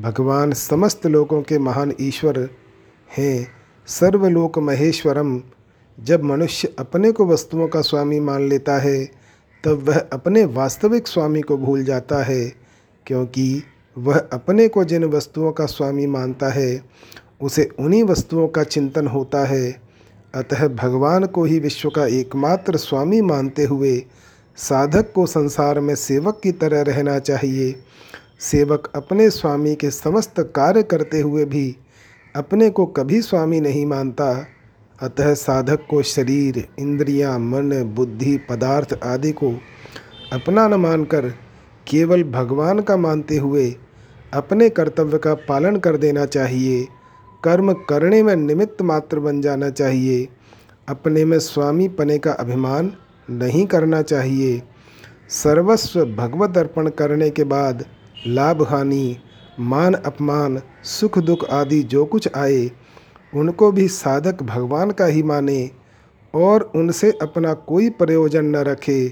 भगवान 0.00 0.52
समस्त 0.52 1.06
लोगों 1.06 1.42
के 1.42 1.58
महान 1.58 1.94
ईश्वर 2.00 2.48
हैं। 3.18 3.48
सर्वलोक 3.86 4.58
महेश्वरम, 4.58 5.42
जब 6.00 6.22
मनुष्य 6.22 6.74
अपने 6.78 7.12
को 7.12 7.26
वस्तुओं 7.26 7.68
का 7.68 7.80
स्वामी 7.80 8.20
मान 8.20 8.48
लेता 8.48 8.78
है, 8.78 9.04
तब 9.64 9.88
वह 9.88 9.98
अपने 10.12 10.44
वास्तविक 10.44 11.08
स्वामी 11.08 11.40
को 11.40 11.56
भूल 11.56 11.84
जाता 11.84 12.22
है, 12.22 12.52
क्योंकि 13.06 13.62
वह 13.98 14.18
अपने 14.32 14.68
को 14.68 14.84
जिन 14.84 15.04
वस्तुओं 15.04 15.52
का 15.52 15.66
स्वामी 15.66 16.06
मानता 16.06 16.48
है, 16.48 16.84
उसे 17.40 17.68
उन्हीं 17.78 18.04
वस्तुओं 18.04 18.48
का 18.48 18.64
चिंतन 18.64 19.06
होता 19.06 19.44
है। 19.46 19.82
अतः 20.34 20.68
भगवान 20.68 21.26
को 21.26 21.44
ही 21.44 21.58
विश्व 21.58 21.90
का 21.90 22.06
एकमात्र 22.06 22.76
स्वामी 22.76 23.20
मानते 23.20 23.64
हुए 23.64 24.04
साधक 24.60 25.12
को 25.12 25.26
संसार 25.26 25.80
में 25.80 25.94
सेवक 25.94 26.40
की 26.42 26.52
तरह 26.52 26.80
रहना 26.82 27.18
चाहिए। 27.18 27.74
सेवक 28.40 28.90
अपने 28.94 29.30
स्वामी 29.30 29.74
के 29.74 29.90
समस्त 29.90 30.40
कार्य 30.56 30.82
करते 30.82 31.20
हुए 31.20 31.44
भी 31.44 31.76
अपने 32.36 32.70
को 32.70 32.86
कभी 32.86 33.22
स्वामी 33.22 33.60
नहीं 33.60 33.86
मानता। 33.86 34.46
अतः 35.02 35.34
साधक 35.34 35.86
को 35.90 36.02
शरीर 36.02 36.68
इंद्रियाँ, 36.78 37.38
मन 37.38 37.82
बुद्धि 37.84 38.36
पदार्थ 38.50 38.98
आदि 39.04 39.32
को 39.32 39.50
अपना 40.32 40.68
न 40.68 40.74
मानकर 40.74 41.28
केवल 41.86 42.24
भगवान 42.24 42.80
का 42.80 42.96
मानते 42.96 43.36
हुए 43.36 43.74
अपने 44.34 44.68
कर्तव्य 44.68 45.18
का 45.18 45.34
पालन 45.34 45.76
कर 45.76 45.96
देना 45.96 46.26
चाहिए। 46.26 46.86
कर्म 47.44 47.72
करने 47.72 48.22
में 48.22 48.36
निमित्त 48.36 48.82
मात्र 48.82 49.18
बन 49.18 49.40
जाना 49.40 49.70
चाहिए। 49.70 50.28
अपने 50.88 51.24
में 51.24 51.38
स्वामी 51.38 51.88
पने 51.88 52.18
का 52.18 52.32
अभिमान 52.32 52.92
नहीं 53.30 53.66
करना 53.66 54.02
चाहिए। 54.02 54.62
सर्वस्व 55.28 56.04
भगवत 56.04 56.58
अर्पण 56.58 56.88
करने 56.88 57.30
के 57.30 57.44
बाद 57.44 57.84
लाभ, 58.26 58.62
हानि, 58.62 59.16
मान, 59.60 59.94
अपमान, 59.94 60.62
सुख, 60.82 61.18
दुख 61.18 61.50
आदि 61.50 61.82
जो 61.82 62.04
कुछ 62.04 62.28
आए, 62.36 62.70
उनको 63.34 63.72
भी 63.72 63.88
साधक 63.88 64.42
भगवान 64.42 64.90
का 64.90 65.06
ही 65.06 65.22
माने 65.22 65.70
और 66.34 66.72
उनसे 66.76 67.18
अपना 67.22 67.54
कोई 67.54 67.90
प्रयोजन 67.90 68.44
न 68.44 68.56
रखे। 68.56 69.08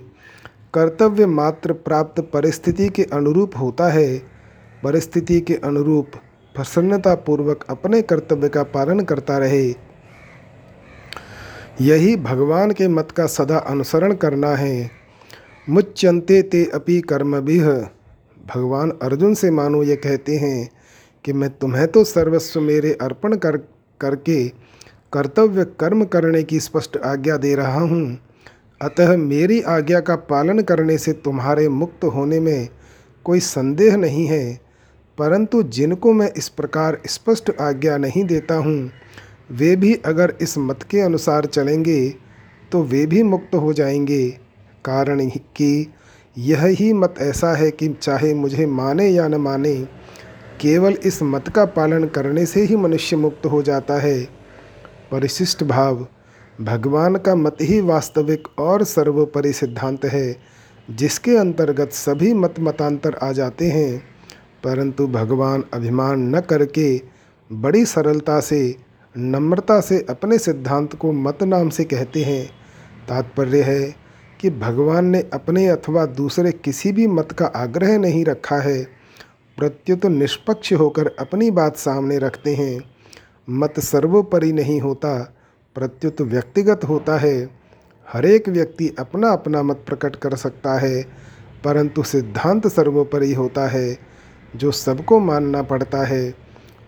कर्तव्य 0.75 1.27
मात्र 1.27 1.73
प्राप्त 1.73 2.21
परिस्थिति 2.21 2.89
के 2.89 3.03
अनुरूप 3.03 3.51
होता 3.59 3.89
है। 3.89 4.19
परिस्थिति 4.85 5.41
के 5.41 5.55
अनुरूप 5.55 6.11
प्रसन्नतापूर्वक 6.55 7.65
अपने 7.71 8.03
कर्तव्य 8.03 8.49
का 8.49 8.63
पालन 8.63 9.01
करता 9.01 9.39
रहे। 9.39 9.88
यही 11.81 12.15
भगवान 12.17 12.71
के 12.71 12.87
मत 12.89 13.11
का 13.11 13.27
सदा 13.27 13.59
अनुसरण 13.59 14.13
करना 14.15 14.55
है। 14.57 14.91
मुच्यंते 15.67 16.41
ते 16.43 16.65
अपि 16.75 17.01
कर्म 17.01 17.39
भी 17.41 17.59
भगवान 17.61 18.91
अर्जुन 19.03 19.35
से 19.35 19.51
मानो 19.51 19.83
ये 19.83 19.97
कहते 19.97 20.37
हैं 20.37 20.69
कि 21.25 21.33
मैं 21.33 21.51
तुम्हें 21.51 21.87
तो 21.89 22.05
सर्वस्व 22.05 22.61
मेरे 22.61 22.93
अर्पण 23.03 23.37
कर, 23.37 23.57
करके 24.01 24.49
कर्तव्य 25.13 25.65
कर्म 25.81 26.05
करने 26.05 26.43
की 26.43 26.61
स्पष्ट 26.61 26.97
आज्ञा 26.97 27.37
दे 27.37 27.55
रहा 27.55 27.81
हूँ। 27.81 28.19
अतः 28.81 29.17
मेरी 29.17 29.61
आज्ञा 29.69 30.01
का 30.01 30.17
पालन 30.17 30.63
करने 30.63 30.99
से 30.99 31.13
तुम्हारे 31.15 31.69
मुक्त 31.69 32.05
होने 32.07 32.41
में 32.41 32.69
कोई 33.27 33.41
संदेह 33.41 33.97
नहीं 33.97 34.27
है, 34.27 34.55
परंतु 35.19 35.63
जिनको 35.63 36.13
मैं 36.13 36.31
इस 36.33 36.49
प्रकार 36.49 36.99
स्पष्ट 37.07 37.51
आज्ञा 37.61 37.97
नहीं 37.97 38.25
देता 38.25 38.55
हूँ 38.57 38.91
वे 39.51 39.77
भी 39.77 39.95
अगर 39.95 40.35
इस 40.41 40.59
मत 40.59 40.83
के 40.83 41.01
अनुसार 41.01 41.47
चलेंगे 41.47 42.15
तो 42.73 42.83
वे 42.83 43.07
भी 43.07 43.23
मुक्त 43.23 43.55
हो 43.55 43.73
जाएँगे। 43.73 44.29
कारण 44.85 45.29
कि 45.29 45.93
यह 46.39 46.65
ही 46.65 46.93
मत 46.93 47.15
ऐसा 47.19 47.55
है 47.55 47.71
कि 47.71 47.89
चाहे 47.89 48.35
मुझे 48.35 48.67
माने 48.67 49.09
या 49.09 49.29
न 49.29 49.35
माने, 49.35 49.75
केवल 50.61 50.93
इस 50.93 51.23
मत 51.23 51.49
का 51.49 51.65
पालन 51.65 52.05
करने 52.05 52.47
से 52.47 52.63
ही 52.63 52.77
मनुष्य 52.77 53.17
मुक्त 53.17 53.47
हो 53.47 53.63
जाता 53.63 53.95
है। 53.95 54.25
परिशिष्ट 55.11 55.65
भाव, 55.65 56.07
भगवान 56.61 57.17
का 57.17 57.35
मत 57.35 57.57
ही 57.61 57.81
वास्तविक 57.81 58.49
और 58.59 58.85
सर्वोपरि 58.85 59.53
सिद्धांत 59.53 60.05
है, 60.05 60.37
जिसके 60.91 61.37
अंतर्गत 61.37 61.91
सभी 61.93 62.35
मत 62.35 62.55
मतांतर 62.61 63.15
आ 63.15 63.33
जाते 63.33 63.67
हैं। 63.67 64.03
परंतु 64.65 65.07
भगवान 65.07 65.65
अभिमान 65.73 66.37
न 66.37 66.41
करके, 66.41 67.01
बड़ी 67.53 67.85
सरलता 67.85 68.41
से 68.41 68.77
नम्रता 69.17 69.81
से 69.81 70.07
अपने 70.11 70.39
सिद्धांत 70.39 70.95
को 70.95 71.13
मत 71.13 71.43
नाम 71.43 71.69
से 71.69 71.85
कहते 71.85 72.23
हैं। 72.23 72.47
तात्पर्य 73.09 73.63
है 73.63 73.95
कि 74.41 74.51
भगवान 74.51 75.05
ने 75.05 75.31
अपने 75.33 75.67
अथवा 75.67 76.07
दूसरे 76.07 76.53
किसी 76.53 76.93
भी 76.93 77.07
मत 77.07 77.33
का 77.33 77.47
आग्रह 77.47 77.99
नहीं 77.99 78.25
रखा 78.25 78.57
है। 78.57 78.85
प्रत्युत 79.59 80.07
निष्पक्ष 80.07 80.73
होकर 80.73 81.07
अपनी 81.19 81.51
बात 81.51 81.77
सामने 81.77 82.19
रखते 82.19 82.55
हैं। 82.55 82.81
मत 83.51 83.81
सर्वोपरि 83.81 84.53
नहीं 84.53 84.81
होता, 84.81 85.37
प्रत्युत 85.75 86.21
व्यक्तिगत 86.21 86.85
होता 86.85 87.19
है। 87.19 87.49
हरेक 88.13 88.49
व्यक्ति 88.49 88.95
अपना 88.99 89.31
अपना 89.31 89.63
मत 89.63 89.85
प्रकट 89.87 90.17
कर 90.17 90.35
सकता 90.35 90.79
है, 90.79 91.03
परंतु 91.65 92.03
सिद्धांत 92.03 92.67
सर्वोपरि 92.67 93.33
होता 93.33 93.69
है, 93.69 93.99
जो 94.57 94.71
सबको 94.71 95.19
मानना 95.21 95.63
पड़ता 95.63 95.99
है। 95.99 96.35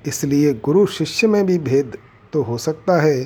इसलिए 0.06 0.54
गुरु 0.54 0.86
शिष्य 0.86 1.26
में 1.26 1.46
भी 1.46 1.58
भेद 1.58 1.98
तो 2.32 2.42
हो 2.42 2.58
सकता 2.58 3.00
है, 3.02 3.24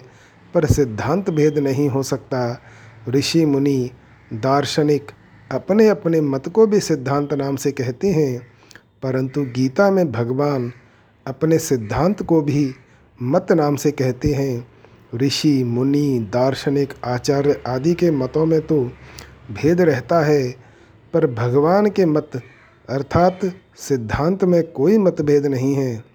पर 0.55 0.65
सिद्धांत 0.65 1.31
भेद 1.31 1.59
नहीं 1.59 1.89
हो 1.89 2.03
सकता। 2.03 2.63
ऋषि 3.09 3.45
मुनि 3.47 3.91
दार्शनिक 4.33 5.11
अपने 5.51 5.89
अपने 5.89 6.21
मत 6.21 6.49
को 6.49 6.67
भी 6.67 6.81
सिद्धांत 6.81 7.35
नाम 7.35 7.57
से 7.57 7.73
कहते 7.73 8.09
हैं, 8.09 8.39
परंतु 9.03 9.43
गीता 9.57 9.91
में 9.91 10.11
भगवान 10.13 10.73
अपने 11.27 11.59
सिद्धांत 11.59 12.23
को 12.23 12.41
भी 12.43 12.75
मत 13.23 13.53
नाम 13.53 13.77
से 13.77 13.91
कहते 13.91 14.33
हैं। 14.35 14.67
ऋषि, 15.15 15.63
मुनि, 15.65 16.19
दार्शनिक, 16.33 16.95
आचार्य 17.05 17.63
आदि 17.67 17.95
के 17.95 18.11
मतों 18.11 18.47
में 18.47 18.61
तो 18.61 18.81
भेद 19.51 19.81
रहता 19.81 20.21
है, 20.21 20.51
पर 21.15 21.27
भगवान 21.27 21.91
के 21.91 22.07
मत 22.07 22.31
अर्थात 22.89 23.41
सिद्धांत 23.79 24.45
में 24.45 24.63
कोई 24.73 24.99
मतभेद 24.99 25.47
नहीं 25.47 25.75
है। 25.75 26.13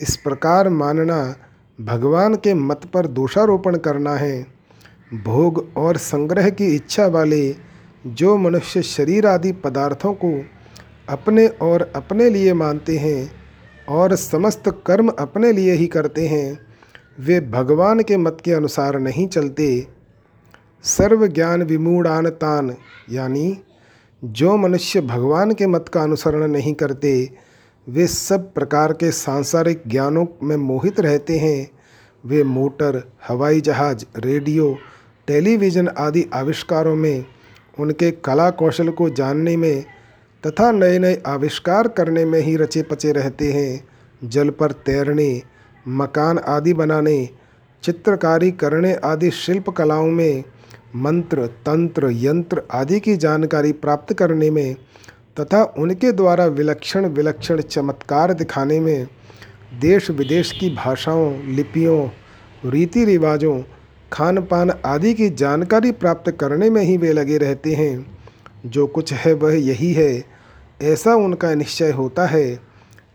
इस 0.00 0.16
प्रकार 0.16 0.68
मानना 0.68 1.36
भगवान 1.80 2.34
के 2.34 2.54
मत 2.54 2.80
पर 2.94 3.06
दोषारोपण 3.06 3.76
करना 3.76 4.14
है। 4.14 4.61
भोग 5.14 5.72
और 5.76 5.96
संग्रह 5.96 6.50
की 6.50 6.66
इच्छा 6.66 7.06
वाले 7.06 7.54
जो 8.06 8.36
मनुष्य 8.36 8.82
शरीर 8.82 9.26
आदि 9.26 9.52
पदार्थों 9.52 10.14
को 10.14 10.44
अपने 11.08 11.46
और 11.48 11.92
अपने 11.96 12.30
लिए 12.30 12.52
मानते 12.52 12.96
हैं 12.98 13.32
और 13.88 14.14
समस्त 14.16 14.62
कर्म 14.86 15.08
अपने 15.08 15.52
लिए 15.52 15.72
ही 15.72 15.86
करते 15.86 16.26
हैं, 16.28 16.58
वे 17.20 17.40
भगवान 17.40 18.02
के 18.02 18.16
मत 18.16 18.38
के 18.44 18.52
अनुसार 18.52 18.98
नहीं 18.98 19.26
चलते। 19.28 19.86
सर्व 20.82 21.26
ज्ञान 21.26 21.62
विमूढ़ान 21.62 22.28
तान 22.28 22.76
यानी 23.10 23.58
जो 24.24 24.56
मनुष्य 24.56 25.00
भगवान 25.00 25.52
के 25.52 25.66
मत 25.66 25.88
का 25.88 26.02
अनुसरण 26.02 26.46
नहीं 26.46 26.74
करते, 26.74 27.30
वे 27.88 28.06
सब 28.06 28.52
प्रकार 28.52 28.92
के 28.92 29.10
सांसारिक 29.10 29.82
ज्ञानों 29.86 30.26
में 30.42 30.56
मोहित 30.56 31.00
रहते 31.00 31.38
हैं। 31.38 31.70
वे 32.26 32.44
मोटर, 32.44 33.12
हवाई 33.28 33.60
जहाज़, 33.60 34.04
रेडियो 34.16 34.76
टेलीविज़न 35.32 35.88
आदि 35.88 36.24
आविष्कारों 36.34 36.94
में, 36.96 37.24
उनके 37.78 38.10
कला 38.10 38.50
कौशल 38.50 38.88
को 38.88 39.08
जानने 39.10 39.56
में 39.56 39.84
तथा 40.46 40.70
नए 40.72 40.98
नए 40.98 41.22
आविष्कार 41.26 41.88
करने 41.88 42.24
में 42.24 42.40
ही 42.40 42.56
रचे 42.56 42.82
पचे 42.82 43.12
रहते 43.12 43.52
हैं। 43.52 44.28
जल 44.28 44.50
पर 44.50 44.72
तैरने, 44.72 45.42
मकान 45.88 46.38
आदि 46.38 46.72
बनाने, 46.72 47.28
चित्रकारी 47.82 48.50
करने 48.50 48.94
आदि 48.94 49.30
शिल्प 49.30 49.70
कलाओं 49.70 50.06
में 50.06 50.44
मंत्र, 50.96 51.46
तंत्र, 51.46 52.10
यंत्र 52.12 52.62
आदि 52.72 53.00
की 53.00 53.16
जानकारी 53.16 53.72
प्राप्त 53.72 54.12
करने 54.14 54.50
में 54.50 54.74
तथा 55.40 55.64
उनके 55.78 56.12
द्वारा 56.12 56.46
विलक्षण 56.46 57.06
विलक्षण 57.06 57.60
चमत्कार 57.60 58.32
दिखाने 58.32 58.80
में 58.80 59.06
देश 59.80 60.10
विदेश 60.10 60.52
की 60.52 60.74
भाषाओं, 60.74 61.46
लिपियों 61.46 62.08
रीति 62.70 63.04
रिवाजों 63.04 63.62
खान 64.12 64.38
पान 64.38 64.70
आदि 64.84 65.14
की 65.14 65.30
जानकारी 65.30 65.92
प्राप्त 65.92 66.30
करने 66.30 66.70
में 66.70 66.82
ही 66.82 66.96
वे 66.96 67.12
लगे 67.12 67.38
रहते 67.38 67.74
हैं। 67.74 68.18
जो 68.66 68.86
कुछ 68.86 69.12
है 69.12 69.32
वह 69.32 69.54
यही 69.60 69.92
है। 69.92 70.24
ऐसा 70.82 71.14
उनका 71.14 71.54
निश्चय 71.54 71.90
होता 71.90 72.26
है। 72.26 72.60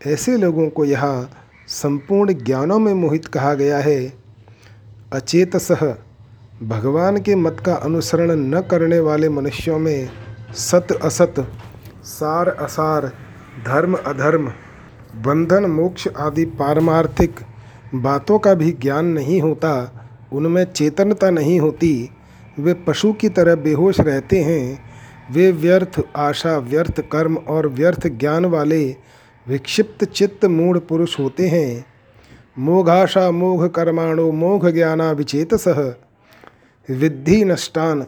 ऐसे 0.06 0.36
लोगों 0.36 0.68
को 0.68 0.84
यह 0.84 1.26
संपूर्ण 1.68 2.32
ज्ञानों 2.32 2.78
में 2.78 2.94
मोहित 2.94 3.26
कहा 3.26 3.54
गया 3.54 3.78
है। 3.78 4.12
अचेतसह 5.12 5.94
भगवान 6.62 7.20
के 7.20 7.34
मत 7.34 7.62
का 7.66 7.74
अनुसरण 7.74 8.30
न 8.30 8.60
करने 8.60 9.00
वाले 9.00 9.28
मनुष्यों 9.28 9.78
में 9.78 10.08
सत 10.52 10.88
असत, 11.02 11.34
सार 12.04 12.48
असार, 12.48 13.06
धर्म 13.66 13.94
अधर्म, 13.94 14.46
बंधन 15.16 15.64
मोक्ष 15.64 16.08
आदि 16.08 16.44
पारमार्थिक 16.44 17.34
बातों 17.94 18.38
का 18.38 18.54
भी 18.54 18.72
ज्ञान 18.72 19.06
नहीं 19.06 19.40
होता। 19.40 19.97
उनमें 20.32 20.72
चेतनता 20.72 21.30
नहीं 21.30 21.60
होती। 21.60 22.10
वे 22.58 22.74
पशु 22.74 23.12
की 23.12 23.28
तरह 23.28 23.54
बेहोश 23.54 24.00
रहते 24.00 24.40
हैं। 24.40 24.88
वे 25.32 25.52
व्यर्थ 25.52 26.00
आशा, 26.16 26.58
व्यर्थ 26.58 27.00
कर्म 27.00 27.36
और 27.36 27.68
व्यर्थ 27.68 28.08
ज्ञान 28.08 28.44
वाले 28.44 28.96
विक्षिप्त 29.48 30.04
चित्त 30.04 30.44
मूढ़ 30.44 30.78
पुरुष 30.78 31.18
होते 31.18 31.48
हैं। 31.48 31.84
मोघाशा, 32.58 33.30
मोघ 33.30 33.66
कर्माणु, 33.66 34.32
मोघ 34.32 34.68
ज्ञाना 34.68 35.10
विचेत 35.10 35.54
सह 35.54 35.94
विद्धि 36.90 37.44
नष्टान। 37.44 38.06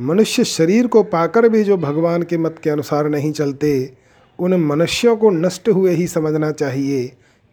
मनुष्य 0.00 0.44
शरीर 0.44 0.86
को 0.86 1.02
पाकर 1.02 1.48
भी 1.48 1.64
जो 1.64 1.76
भगवान 1.76 2.22
के 2.22 2.38
मत 2.38 2.56
के 2.64 2.70
अनुसार 2.70 3.08
नहीं 3.08 3.32
चलते, 3.32 3.92
उन 4.38 4.54
मनुष्यों 4.54 5.16
को 5.16 5.30
नष्ट 5.30 5.68
हुए 5.68 5.94
ही 5.94 6.06
समझना 6.06 6.50
चाहिए। 6.50 7.06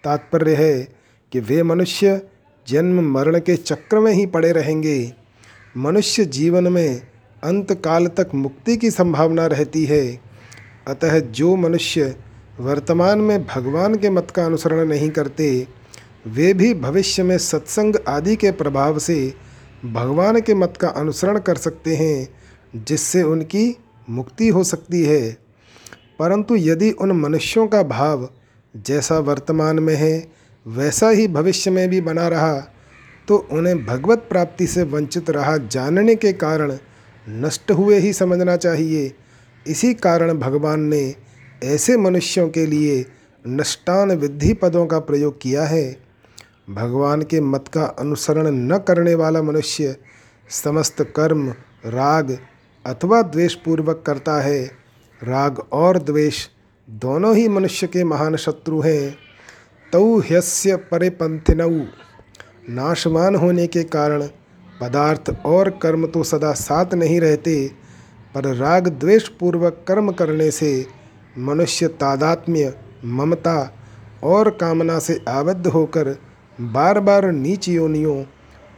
तात्पर्य 0.04 0.56
है 0.56 0.88
कि 1.32 1.39
वे 1.39 1.63
मनुष्य 1.63 2.22
जन्म 2.69 3.13
मरण 3.13 3.39
के 3.39 3.55
चक्र 3.55 3.99
में 3.99 4.12
ही 4.12 4.25
पड़े 4.25 4.51
रहेंगे। 4.51 5.13
मनुष्य 5.77 6.25
जीवन 6.25 6.67
में 6.67 7.01
अंत 7.43 7.71
काल 7.71 8.08
तक 8.08 8.29
मुक्ति 8.36 8.77
की 8.77 8.91
संभावना 8.91 9.45
रहती 9.45 9.86
है। 9.86 10.21
अतः 10.88 11.19
जो 11.19 11.55
मनुष्य 11.55 12.15
वर्तमान 12.60 13.19
में 13.19 13.45
भगवान 13.45 13.95
के 13.95 14.10
मत 14.10 14.32
का 14.36 14.45
अनुसरण 14.45 14.88
नहीं 14.88 15.10
करते, 15.10 15.67
वे 16.27 16.53
भी 16.53 16.73
भविष्य 16.73 17.23
में 17.23 17.38
सत्संग 17.38 17.95
आदि 18.08 18.36
के 18.36 18.51
प्रभाव 18.51 18.99
से 18.99 19.34
भगवान 19.86 20.41
के 20.41 20.53
मत 20.53 20.73
का 20.82 20.88
अनुसरण 20.88 21.39
कर 21.39 21.55
सकते 21.55 21.95
हैं, 21.95 22.29
जिससे 22.84 23.23
उनकी 23.23 23.77
मुक्ति 24.10 24.47
हो 24.47 24.63
सकती 24.63 25.03
है। 25.03 25.38
परंतु 26.19 26.55
यदि 26.55 26.91
उन 26.91 27.12
मनुष्यों 27.12 27.67
का 27.67 27.84
भाव 27.84 28.29
जैसा 28.77 29.19
वर्तमान 29.19 29.79
में 29.79 29.95
है 29.95 30.38
वैसा 30.65 31.10
ही 31.10 31.28
भविष्य 31.28 31.72
में 31.72 31.88
भी 31.89 32.02
बना 32.02 32.28
रहा 32.28 32.60
तो 33.28 33.38
उन्हें 33.52 33.86
भगवत 33.86 34.26
प्राप्ति 34.30 34.67
से 34.67 34.84
वंचित 34.84 35.30
रहा 35.30 35.58
जानने 35.58 36.15
के 36.15 36.34
कारण 36.34 36.78
नष्ट 37.28 37.72
हुए 37.72 38.00
ही 38.00 38.13
समझना 38.13 38.56
चाहिए। 38.56 39.13
इसी 39.67 39.93
कारण 39.93 40.34
भगवान 40.34 40.80
ने 40.80 41.15
ऐसे 41.63 41.98
मनुष्यों 41.98 42.48
के 42.50 42.65
लिए 42.65 43.06
नष्टान 43.48 44.12
विद्धि 44.12 44.54
पदों 44.54 44.86
का 44.88 45.00
प्रयोग 45.00 45.41
किया 45.41 45.63
है। 45.63 45.98
भगवान 46.69 47.22
के 47.22 47.41
मत 47.41 47.67
का 47.67 47.84
अनुसरण 48.00 48.48
न 48.48 48.78
करने 48.78 49.15
वाला 49.15 49.41
मनुष्य 49.41 49.95
समस्त 50.50 51.02
कर्म, 51.15 51.50
राग 51.86 52.38
अथवा 52.86 53.22
द्वेषपूर्वक 53.22 54.04
करता 54.08 54.41
है। 54.41 54.63
राग 55.22 55.60
और 55.60 55.98
द्वेष 55.98 56.48
दोनों 56.88 57.36
ही 57.36 57.48
मनुष्य 57.48 57.88
के 57.88 58.04
महान 58.04 58.36
शत्रु 58.36 58.82
हैं। 58.82 59.29
तौ 59.93 60.17
ह्यस्य 60.19 60.75
परिपंथिनऊ 60.91 61.80
नाशवान 62.69 63.36
होने 63.36 63.65
के 63.67 63.84
कारण 63.84 64.23
पदार्थ 64.82 65.30
और 65.45 65.69
कर्म 65.82 66.06
तो 66.08 66.23
सदा 66.23 66.52
साथ 66.54 66.93
नहीं 66.93 67.19
रहते, 67.21 67.67
पर 68.36 68.54
राग 68.56 68.88
द्वेष 68.89 69.28
पूर्वक 69.30 69.84
कर्म 69.88 70.12
करने 70.12 70.49
से 70.52 70.86
मनुष्य 71.38 71.88
तादात्म्य, 71.88 72.73
ममता 73.06 73.75
और 74.23 74.49
कामना 74.49 74.99
से 74.99 75.19
आबद्ध 75.28 75.67
होकर 75.67 76.15
बार 76.62 76.99
बार 76.99 77.32
नीच 77.32 77.69
योनियों 77.69 78.23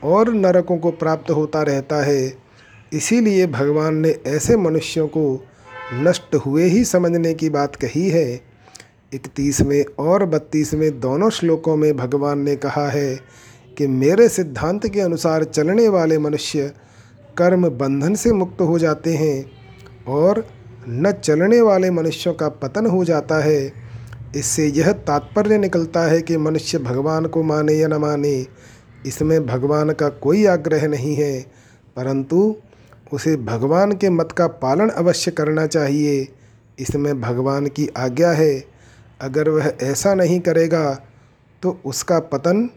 और 0.04 0.34
नरकों 0.34 0.78
को 0.78 0.92
प्राप्त 0.92 1.32
होता 1.32 1.62
रहता 1.62 2.04
है। 2.04 2.34
इसीलिए 2.92 3.48
भगवान 3.48 3.96
ने 3.96 4.10
ऐसे 4.28 4.58
मनुष्यों 4.58 5.08
को 5.08 5.24
नष्ट 5.94 6.36
हुए 6.36 6.64
ही 6.64 6.84
समझने 6.86 7.34
की 7.34 7.50
बात 7.50 7.76
कही 7.76 8.10
है। 8.10 8.51
इकतीसवें 9.14 9.84
और 10.00 10.26
बत्तीसवें 10.26 11.00
दोनों 11.00 11.30
श्लोकों 11.30 11.76
में 11.76 11.96
भगवान 11.98 12.40
ने 12.40 12.56
कहा 12.56 12.88
है 12.90 13.16
कि 13.78 13.88
मेरे 13.88 14.30
सिद्धांत 14.30 14.88
के 14.88 15.02
अनुसार 15.02 15.44
चलने 15.44 15.88
वाले 15.88 16.18
मनुष्य 16.18 16.72
कर्म 17.38 17.70
बंधन 17.70 18.16
से 18.16 18.32
मुक्त 18.32 18.62
हो 18.62 18.80
जाते 18.80 19.14
हैं 19.14 19.52
और 20.08 20.46
न 20.90 21.12
चलने 21.12 21.62
वाले 21.62 21.92
मनुष्यों 21.92 22.34
का 22.34 22.50
पतन 22.50 22.86
हो 22.86 23.04
जाता 23.06 23.40
है। 23.40 23.74
इससे 24.36 24.68
यह 24.68 24.92
तात्पर्य 24.92 25.58
निकलता 25.58 26.02
है 26.02 26.22
कि 26.22 26.38
मनुष्य 26.38 26.78
भगवान 26.78 27.26
को 27.26 27.44
माने 27.44 27.74
या 27.74 27.88
न 27.88 27.94
माने, 27.94 28.46
इसमें 29.06 29.46
भगवान 29.46 29.92
का 29.92 30.10
कोई 30.10 30.46
आग्रह 30.46 30.88
नहीं 30.88 31.16
है, 31.16 31.42
परंतु 31.96 32.56
उसे 33.14 33.36
भगवान 33.36 33.92
के 33.92 34.10
मत 34.10 34.32
का 34.32 34.48
पालन 34.48 34.90
अवश्य 34.90 35.32
करना 35.32 35.66
चाहिए। 35.68 36.28
इसमें 36.80 37.22
भगवान 37.22 37.68
की 37.68 37.88
आज्ञा 37.98 38.32
है 38.32 38.64
अगर 39.22 39.50
वह 39.50 39.72
ऐसा 39.84 40.14
नहीं 40.14 40.40
करेगा 40.40 40.94
तो 41.64 41.80
उसका 41.86 42.20
पतन 42.20 42.70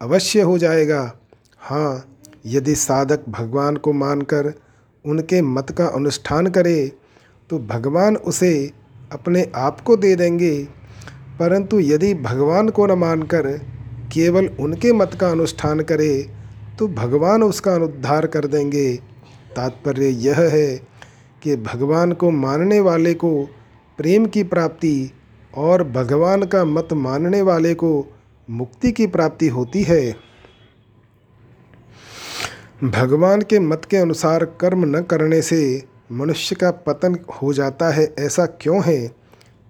अवश्य 0.00 0.40
हो 0.40 0.58
जाएगा। 0.58 1.00
हाँ 1.58 2.18
यदि 2.46 2.74
साधक 2.74 3.24
भगवान 3.28 3.76
को 3.76 3.92
मानकर 3.92 4.52
उनके 5.04 5.42
मत 5.42 5.70
का 5.70 5.86
अनुष्ठान 5.86 6.46
करे 6.46 6.92
तो 7.50 7.58
भगवान 7.58 8.16
उसे 8.16 8.70
अपने 9.12 9.50
आप 9.56 9.80
को 9.80 9.96
दे 9.96 10.14
देंगे। 10.16 10.68
परंतु 11.38 11.80
यदि 11.80 12.14
भगवान 12.14 12.68
को 12.68 12.86
न 12.86 12.98
मानकर 12.98 13.46
केवल 14.12 14.46
उनके 14.60 14.92
मत 14.92 15.16
का 15.20 15.30
अनुष्ठान 15.30 15.80
करे 15.80 16.30
तो 16.78 16.88
भगवान 16.88 17.42
उसका 17.42 17.74
अनुद्धार 17.74 18.26
कर 18.26 18.46
देंगे। 18.46 18.94
तात्पर्य 19.56 20.08
यह 20.08 20.40
है 20.52 20.76
कि 21.42 21.56
भगवान 21.56 22.12
को 22.12 22.30
मानने 22.30 22.80
वाले 22.80 23.14
को 23.14 23.30
प्रेम 23.98 24.26
की 24.26 24.42
प्राप्ति 24.44 25.10
और 25.56 25.84
भगवान 25.84 26.42
का 26.42 26.64
मत 26.64 26.88
मानने 26.92 27.42
वाले 27.42 27.74
को 27.74 28.06
मुक्ति 28.50 28.92
की 28.92 29.06
प्राप्ति 29.06 29.48
होती 29.48 29.82
है। 29.82 30.16
भगवान 32.84 33.42
के 33.42 33.58
मत 33.58 33.82
के 33.90 33.96
अनुसार 33.96 34.44
कर्म 34.44 34.96
न 34.96 35.02
करने 35.02 35.42
से 35.42 35.84
मनुष्य 36.12 36.56
का 36.56 36.70
पतन 36.70 37.18
हो 37.42 37.52
जाता 37.52 37.90
है, 37.90 38.14
ऐसा 38.18 38.46
क्यों 38.46 38.82
है? 38.84 39.14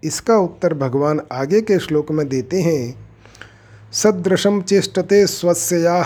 इसका 0.04 0.36
उत्तर 0.36 0.74
भगवान 0.74 1.20
आगे 1.32 1.60
के 1.60 1.78
श्लोक 1.78 2.12
में 2.12 2.28
देते 2.28 2.62
हैं। 2.62 3.08
सदृशम 3.92 4.62
चेष्टते 4.62 5.26
स्वस्या 5.26 6.02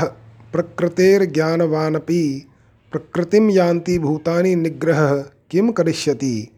प्रकृतेर्ज्ञानवानपि 0.52 2.48
प्रकृतिम 2.92 3.50
यान्ति 3.50 3.98
भूतानि 3.98 4.54
निग्रह 4.54 5.16
किम 5.50 5.72
करिष्यति? 5.72 6.55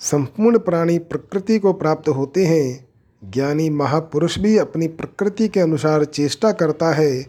संपूर्ण 0.00 0.58
प्राणी 0.58 0.98
प्रकृति 0.98 1.58
को 1.58 1.72
प्राप्त 1.72 2.08
होते 2.08 2.46
हैं। 2.46 2.88
ज्ञानी 3.30 3.70
महापुरुष 3.70 4.38
भी 4.38 4.58
अपनी 4.58 4.88
प्रकृति 4.88 5.48
के 5.48 5.60
अनुसार 5.60 6.04
चेष्टा 6.04 6.52
करता 6.52 6.92
है। 6.92 7.26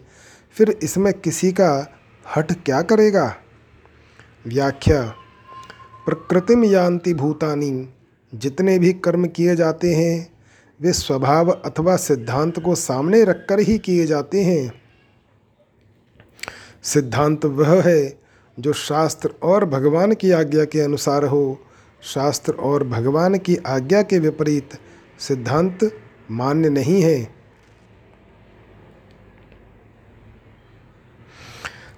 फिर 0.52 0.78
इसमें 0.82 1.12
किसी 1.12 1.52
का 1.52 1.92
हट 2.36 2.52
क्या 2.52 2.82
करेगा? 2.82 3.36
व्याख्या, 4.46 5.02
प्रकृतिम 6.06 6.64
यान्ति 6.64 7.14
भूतानी, 7.14 7.88
जितने 8.34 8.78
भी 8.78 8.92
कर्म 8.92 9.26
किए 9.26 9.56
जाते 9.56 9.94
हैं, 9.94 10.32
वे 10.80 10.92
स्वभाव 10.92 11.50
अथवा 11.50 11.96
सिद्धांत 11.96 12.60
को 12.60 12.74
सामने 12.74 13.24
रखकर 13.24 13.60
ही 13.60 13.78
किए 13.78 14.06
जाते 14.06 14.42
हैं। 14.42 14.82
सिद्धांत 16.82 17.44
वह 17.44 17.82
है 17.82 18.18
जो 18.60 18.72
शास्त्र 18.72 19.30
और 19.42 19.64
भगवान 19.64 20.14
की 20.14 20.30
आज्ञा 20.30 20.64
के 20.64 20.80
अनुसार 20.80 21.24
हो 21.24 21.58
शास्त्र 22.02 22.52
और 22.52 22.84
भगवान 22.84 23.38
की 23.38 23.56
आज्ञा 23.66 24.02
के 24.02 24.18
विपरीत 24.18 24.78
सिद्धांत 25.18 25.78
मान्य 26.30 26.68
नहीं 26.68 27.00
है। 27.02 27.28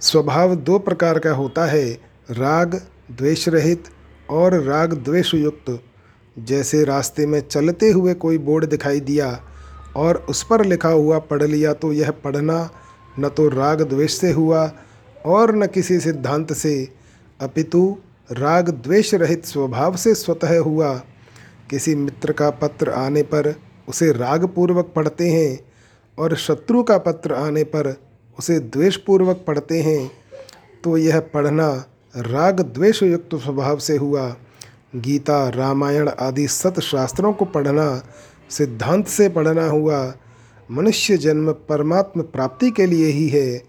स्वभाव 0.01 0.55
दो 0.55 0.79
प्रकार 0.79 1.19
का 1.19 1.31
होता 1.31 1.65
है, 1.67 1.93
राग 2.31 2.75
द्वेष 3.11 3.49
रहित 3.49 3.85
और 4.31 4.55
राग 4.63 4.95
द्वेष 4.95 5.35
युक्त 5.35 5.81
जैसे 6.37 6.85
रास्ते 6.85 7.27
में 7.27 7.41
चलते 7.41 7.91
हुए 7.91 8.15
कोई 8.15 8.39
बोर्ड 8.39 8.65
दिखाई 8.65 9.01
दिया 9.01 9.29
और 9.97 10.17
उस 10.29 10.43
पर 10.43 10.65
लिखा 10.65 10.89
हुआ 10.89 11.19
पढ़ 11.19 11.43
लिया 11.43 11.73
तो 11.73 11.93
यह 11.93 12.11
पढ़ना 12.25 12.71
न 13.19 13.29
तो 13.29 13.49
राग 13.49 13.83
द्वेष 13.83 14.13
से 14.13 14.33
हुआ 14.33 14.71
और 15.27 15.55
न 15.57 15.67
किसी 15.67 15.99
सिद्धांत 16.01 16.53
से। 16.53 16.75
अपितु 17.41 17.97
राग 18.31 18.69
द्वेष 18.71 19.15
रहित 19.15 19.45
स्वभाव 19.45 19.97
से 19.97 20.15
स्वतः 20.15 20.59
हुआ। 20.59 20.95
किसी 21.71 21.95
मित्र 21.95 22.33
का 22.33 22.51
पत्र 22.51 22.91
आने 22.91 23.23
पर 23.23 23.55
उसे 23.89 24.11
राग 24.13 24.47
पूर्वक 24.47 24.93
पढ़ते 24.97 25.29
हैं 25.31 25.59
और 26.19 26.37
शत्रु 26.37 26.83
का 26.83 26.99
पत्र 26.99 27.35
आने 27.35 27.65
पर 27.65 27.95
उसे 28.39 28.59
द्वेषपूर्वक 28.61 29.45
पढ़ते 29.47 29.81
हैं 29.83 30.11
तो 30.85 30.97
यह 30.97 31.21
पढ़ना 31.35 31.69
राग 32.17 32.61
द्वेष 32.61 33.03
युक्त 33.03 33.35
स्वभाव 33.35 33.79
से 33.79 33.97
हुआ। 33.97 34.37
गीता, 34.97 35.49
रामायण 35.49 36.09
आदि 36.09 36.47
सत 36.49 36.81
शास्त्रों 36.81 37.33
को 37.33 37.45
पढ़ना, 37.45 38.03
सिद्धांत 38.51 39.07
से 39.07 39.29
पढ़ना 39.29 39.67
हुआ। 39.67 40.15
मनुष्य 40.71 41.17
जन्म 41.17 41.53
परमात्म 41.53 42.23
प्राप्ति 42.23 42.71
के 42.71 42.87
लिए 42.87 43.07
ही 43.07 43.29
है। 43.29 43.63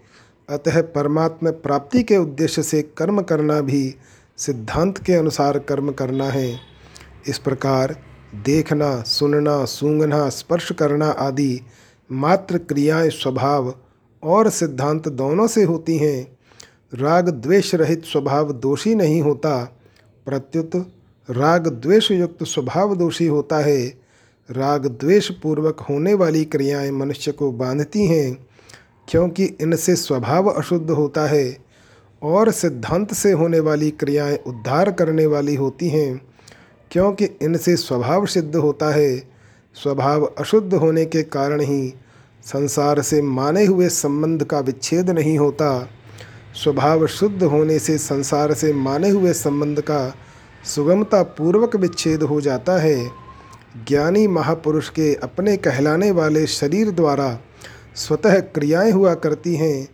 अतः 0.48 0.80
परमात्म 0.82 1.50
प्राप्ति 1.50 2.02
के 2.02 2.16
उद्देश्य 2.16 2.62
से 2.62 2.82
कर्म 2.98 3.22
करना 3.22 3.60
भी 3.60 3.94
सिद्धांत 4.38 4.98
के 4.98 5.12
अनुसार 5.12 5.58
कर्म 5.58 5.92
करना 5.92 6.24
है। 6.24 6.60
इस 7.28 7.38
प्रकार 7.38 7.96
देखना, 8.34 9.02
सुनना, 9.02 9.64
सूंघना, 9.64 10.28
स्पर्श 10.28 10.72
करना 10.72 11.06
आदि 11.06 11.60
मात्र 12.12 12.58
क्रियाएँ 12.58 13.10
स्वभाव 13.10 13.74
और 14.22 14.50
सिद्धांत 14.50 15.08
दोनों 15.08 15.46
से 15.46 15.62
होती 15.62 15.98
हैं। 15.98 16.38
राग 16.94 17.28
द्वेष 17.28 17.74
रहित 17.74 18.04
स्वभाव 18.04 18.52
दोषी 18.52 18.94
नहीं 18.94 19.22
होता। 19.22 19.64
प्रत्युत 20.26 20.92
राग 21.30 21.68
द्वेष 21.68 22.10
युक्त 22.10 22.44
स्वभाव 22.44 22.96
दोषी 22.96 23.26
होता 23.26 23.56
है। 23.56 23.86
राग 24.50 24.86
द्वेष 24.86 25.30
पूर्वक 25.30 25.80
होने 25.80 26.14
वाली 26.14 26.44
क्रियाएँ 26.44 26.90
मनुष्य 26.90 27.32
को 27.32 27.52
बांधती 27.52 28.06
हैं, 28.06 28.46
क्योंकि 29.08 29.44
इनसे 29.44 29.96
स्वभाव 29.96 30.48
अशुद्ध 30.48 30.90
होता 30.90 31.26
है। 31.26 31.65
और 32.22 32.50
सिद्धांत 32.50 33.12
से 33.14 33.32
होने 33.32 33.60
वाली 33.60 33.90
क्रियाएँ 33.90 34.38
उद्धार 34.46 34.90
करने 34.92 35.26
वाली 35.26 35.54
होती 35.54 35.88
हैं, 35.88 36.20
क्योंकि 36.90 37.24
इनसे 37.42 37.76
स्वभाव 37.76 38.26
सिद्ध 38.26 38.56
होता 38.56 38.90
है। 38.94 39.18
स्वभाव 39.74 40.24
अशुद्ध 40.24 40.74
होने 40.74 41.04
के 41.04 41.22
कारण 41.22 41.60
ही 41.60 41.94
संसार 42.44 43.02
से 43.02 43.22
माने 43.22 43.64
हुए 43.64 43.88
संबंध 43.88 44.44
का 44.44 44.60
विच्छेद 44.60 45.10
नहीं 45.10 45.38
होता। 45.38 45.88
स्वभाव 46.54 47.06
शुद्ध 47.06 47.42
होने 47.42 47.78
से 47.78 47.98
संसार 47.98 48.54
से 48.54 48.72
माने 48.72 49.08
हुए 49.08 49.32
संबंध 49.32 49.80
का 49.80 50.14
सुगमता 50.64 51.22
पूर्वक 51.22 51.76
विच्छेद 51.76 52.22
हो 52.22 52.40
जाता 52.40 52.78
है। 52.78 53.10
ज्ञानी 53.88 54.26
महापुरुष 54.26 54.88
के 54.88 55.14
अपने 55.14 55.56
कहलाने 55.56 56.10
वाले 56.10 56.46
शरीर 56.46 56.90
द्वारा 56.90 57.38
स्वतः 57.96 58.40
क्रियाएँ 58.40 58.90
हुआ 58.90 59.14
करती 59.14 59.56
हैं। 59.56 59.88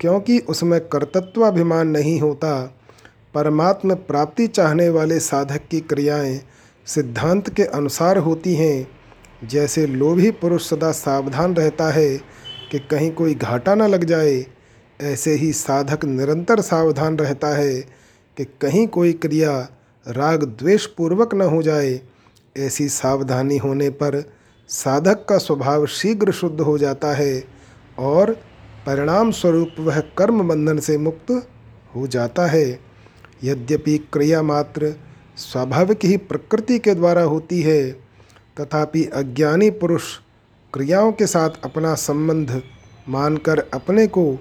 क्योंकि 0.00 0.38
उसमें 0.38 0.80
कर्तत्वाभिमान 0.80 1.88
नहीं 1.88 2.20
होता, 2.20 2.74
परमात्म 3.34 3.94
प्राप्ति 3.94 4.46
चाहने 4.46 4.88
वाले 4.88 5.18
साधक 5.20 5.68
की 5.70 5.80
क्रियाएँ 5.80 6.40
सिद्धांत 6.86 7.48
के 7.50 7.62
अनुसार 7.62 8.18
होती 8.18 8.54
हैं। 8.54 8.88
जैसे 9.44 9.86
लोभी 9.86 10.30
पुरुष 10.30 10.68
सदा 10.70 10.92
सावधान 10.92 11.54
रहता 11.54 11.90
है 11.90 12.16
कि 12.72 12.78
कहीं 12.78 13.10
कोई 13.12 13.34
घाटा 13.34 13.74
न 13.74 13.82
लग 13.82 14.04
जाए, 14.04 14.46
ऐसे 15.00 15.34
ही 15.34 15.52
साधक 15.52 16.04
निरंतर 16.04 16.60
सावधान 16.60 17.18
रहता 17.18 17.48
है 17.48 17.80
कि 18.36 18.44
कहीं 18.44 18.86
कोई 18.86 19.12
क्रिया 19.12 19.68
राग 20.06 20.44
द्वेष 20.44 20.86
पूर्वक 20.86 21.34
न 21.34 21.42
हो 21.42 21.62
जाए। 21.62 22.00
ऐसी 22.56 22.88
सावधानी 22.88 23.56
होने 23.56 23.90
पर 23.90 24.22
साधक 24.68 25.24
का 25.28 25.38
स्वभाव 25.38 25.86
शीघ्र 25.86 26.32
शुद्ध 26.32 26.60
हो 26.60 26.78
जाता 26.78 27.12
है 27.14 27.44
और 27.98 28.36
परिणाम 28.88 29.30
स्वरूप 29.30 29.70
वह 29.78 30.00
कर्म 30.00 30.48
बंधन 30.48 30.78
से 30.78 30.98
मुक्त 30.98 31.30
हो 31.96 32.06
जाता 32.06 32.46
है। 32.46 32.80
यद्यपि 33.44 33.96
क्रिया 34.12 34.42
मात्र 34.42 34.94
स्वाभाविक 35.36 36.04
ही 36.04 36.16
प्रकृति 36.16 36.78
के 36.78 36.94
द्वारा 36.94 37.22
होती 37.22 37.60
है, 37.62 37.90
तथापि 38.60 39.04
अज्ञानी 39.04 39.70
पुरुष 39.70 40.02
क्रियाओं 40.74 41.12
के 41.12 41.26
साथ 41.26 41.50
अपना 41.64 41.94
संबंध 41.94 42.62
मानकर 43.08 43.58
अपने 43.74 44.06
को 44.06 44.38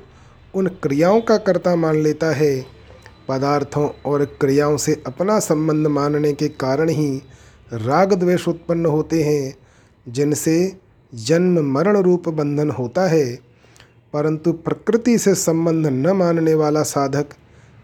उन 0.55 0.67
क्रियाओं 0.67 1.21
का 1.21 1.37
कर्ता 1.37 1.75
मान 1.75 1.95
लेता 1.95 2.27
है। 2.31 2.65
पदार्थों 3.27 3.89
और 4.05 4.25
क्रियाओं 4.25 4.77
से 4.77 5.03
अपना 5.07 5.39
संबंध 5.39 5.87
मानने 5.87 6.33
के 6.33 6.47
कारण 6.47 6.89
ही 6.89 7.21
राग 7.73 8.13
द्वेष 8.13 8.47
उत्पन्न 8.47 8.85
होते 8.85 9.23
हैं, 9.23 9.55
जिनसे 10.07 10.77
जन्म 11.15 11.59
मरण 11.73 11.97
रूप 11.97 12.29
बंधन 12.29 12.71
होता 12.71 13.07
है। 13.07 13.46
परंतु 14.13 14.51
प्रकृति 14.51 15.17
से 15.17 15.35
संबंध 15.35 15.87
न 15.87 16.07
मानने 16.07 16.53
वाला 16.53 16.83
साधक 16.83 17.25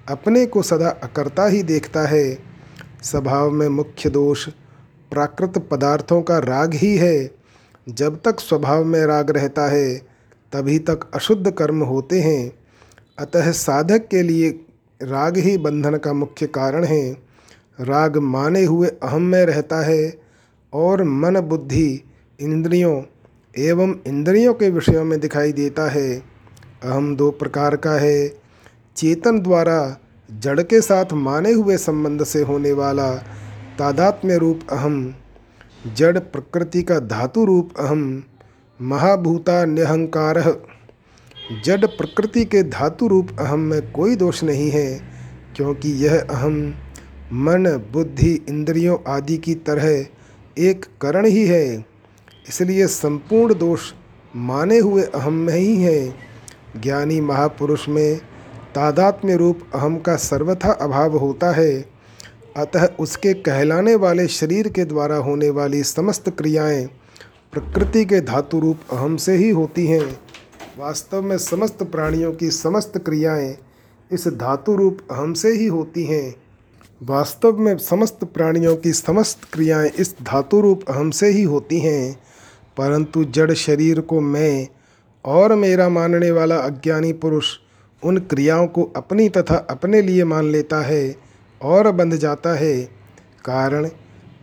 अपने 0.09 0.45
को 0.45 0.61
सदा 0.61 0.89
अकर्ता 0.89 1.45
ही 1.45 1.63
देखता 1.63 2.01
है। 2.01 2.39
स्वभाव 3.03 3.51
में 3.51 3.67
मुख्य 3.67 4.09
दोष 4.09 4.49
प्राकृत 5.11 5.67
पदार्थों 5.71 6.21
का 6.21 6.37
राग 6.37 6.73
ही 6.73 6.97
है। 6.97 7.35
जब 7.89 8.21
तक 8.25 8.39
स्वभाव 8.39 8.83
में 8.83 9.05
राग 9.05 9.29
रहता 9.29 9.67
है, 9.67 9.95
तभी 10.53 10.79
तक 10.79 11.11
अशुद्ध 11.13 11.51
कर्म 11.51 11.83
होते 11.83 12.21
हैं। 12.21 12.51
अतः 13.19 13.51
साधक 13.51 14.07
के 14.11 14.21
लिए 14.21 14.49
राग 15.01 15.37
ही 15.37 15.57
बंधन 15.57 15.97
का 15.97 16.13
मुख्य 16.13 16.47
कारण 16.47 16.83
है। 16.83 17.17
राग 17.79 18.17
माने 18.17 18.63
हुए 18.63 18.87
अहम 18.87 19.21
में 19.21 19.45
रहता 19.45 19.81
है 19.81 20.17
और 20.73 21.03
मन 21.03 21.39
बुद्धि 21.39 22.03
इंद्रियों 22.39 23.01
एवं 23.57 23.93
इंद्रियों 24.07 24.53
के 24.53 24.69
विषयों 24.69 25.03
में 25.05 25.19
दिखाई 25.19 25.51
देता 25.51 25.89
है। 25.89 26.23
अहम 26.83 27.15
दो 27.15 27.31
प्रकार 27.31 27.75
का 27.75 27.91
है। 27.91 28.27
चेतन 28.95 29.39
द्वारा 29.39 29.97
जड़ 30.29 30.61
के 30.61 30.81
साथ 30.81 31.13
माने 31.13 31.51
हुए 31.51 31.77
संबंध 31.77 32.23
से 32.23 32.41
होने 32.41 32.71
वाला 32.71 33.11
तादात्म्य 33.79 34.37
रूप 34.37 34.59
अहम, 34.71 35.13
जड़ 35.95 36.19
प्रकृति 36.19 36.83
का 36.83 36.99
धातु 36.99 37.45
रूप 37.45 37.73
अहम, 37.79 38.23
महाभूता 38.81 39.65
निहंकार 39.65 40.41
जड़ 41.65 41.85
प्रकृति 41.85 42.45
के 42.45 42.63
धातु 42.63 43.07
रूप 43.07 43.27
अहम 43.39 43.59
में 43.59 43.91
कोई 43.91 44.15
दोष 44.15 44.43
नहीं 44.43 44.69
है, 44.71 45.01
क्योंकि 45.55 45.89
यह 45.89 46.19
अहम 46.19 46.73
मन, 47.33 47.89
बुद्धि, 47.93 48.45
इंद्रियों 48.49 48.97
आदि 49.07 49.37
की 49.37 49.55
तरह 49.55 50.05
एक 50.57 50.85
करण 51.01 51.25
ही 51.25 51.45
है। 51.47 51.92
इसलिए 52.49 52.87
संपूर्ण 52.87 53.55
दोष 53.55 53.91
माने 54.35 54.79
हुए 54.79 55.03
अहम 55.03 55.33
में 55.33 55.53
ही 55.53 55.83
है। 55.83 56.15
ज्ञानी 56.81 57.21
महापुरुष 57.21 57.89
में 57.89 58.17
तादात्म्य 58.75 59.35
रूप 59.35 59.59
अहम 59.75 59.97
का 59.97 60.15
सर्वथा 60.15 60.71
अभाव 60.71 61.17
होता 61.17 61.51
है। 61.51 61.85
अतः 62.57 62.85
उसके 62.99 63.33
कहलाने 63.33 63.95
वाले 63.95 64.27
शरीर 64.27 64.67
के 64.67 64.85
द्वारा 64.85 65.15
होने 65.15 65.49
वाली 65.49 65.83
समस्त 65.83 66.29
क्रियाएँ 66.29 66.85
प्रकृति 67.51 68.05
के 68.05 68.21
धातु 68.21 68.59
रूप 68.59 68.79
अहम 68.91 69.15
से 69.15 69.35
ही 69.35 69.49
होती 69.49 69.87
हैं। 69.87 70.19
वास्तव 70.77 71.21
में 71.21 71.37
समस्त 71.37 71.83
प्राणियों 71.83 72.33
की 72.33 72.51
समस्त 72.51 72.97
क्रियाएँ 72.97 73.57
इस 74.11 74.27
धातु 74.27 74.75
रूप 74.75 74.97
अहम 75.11 75.33
से 75.33 75.51
ही 75.51 75.67
होती 75.67 76.03
हैं। 76.03 76.35
वास्तव 77.01 77.57
में 77.57 77.77
समस्त 77.77 78.23
प्राणियों 78.23 78.75
की 78.75 78.93
समस्त 78.93 79.41
क्रियाएँ 79.53 79.89
इस 79.89 80.15
धातु 80.21 80.61
रूप 80.61 80.89
अहम 80.89 81.09
से 81.11 81.27
ही 81.27 81.43
होती 81.43 81.79
हैं। 81.79 82.23
परंतु 82.77 83.23
जड़ 83.25 83.51
शरीर 83.53 83.99
को 84.01 84.19
मैं 84.21 84.67
और 85.25 85.55
मेरा 85.55 85.89
मानने 85.89 86.31
वाला 86.31 86.55
अज्ञानी 86.57 87.11
पुरुष 87.13 87.57
उन 88.03 88.17
क्रियाओं 88.19 88.67
को 88.67 88.83
अपनी 88.95 89.27
तथा 89.29 89.55
अपने 89.69 90.01
लिए 90.01 90.23
मान 90.23 90.45
लेता 90.45 90.81
है 90.81 91.15
और 91.61 91.91
बंध 91.91 92.15
जाता 92.15 92.53
है, 92.53 92.81
कारण 93.45 93.87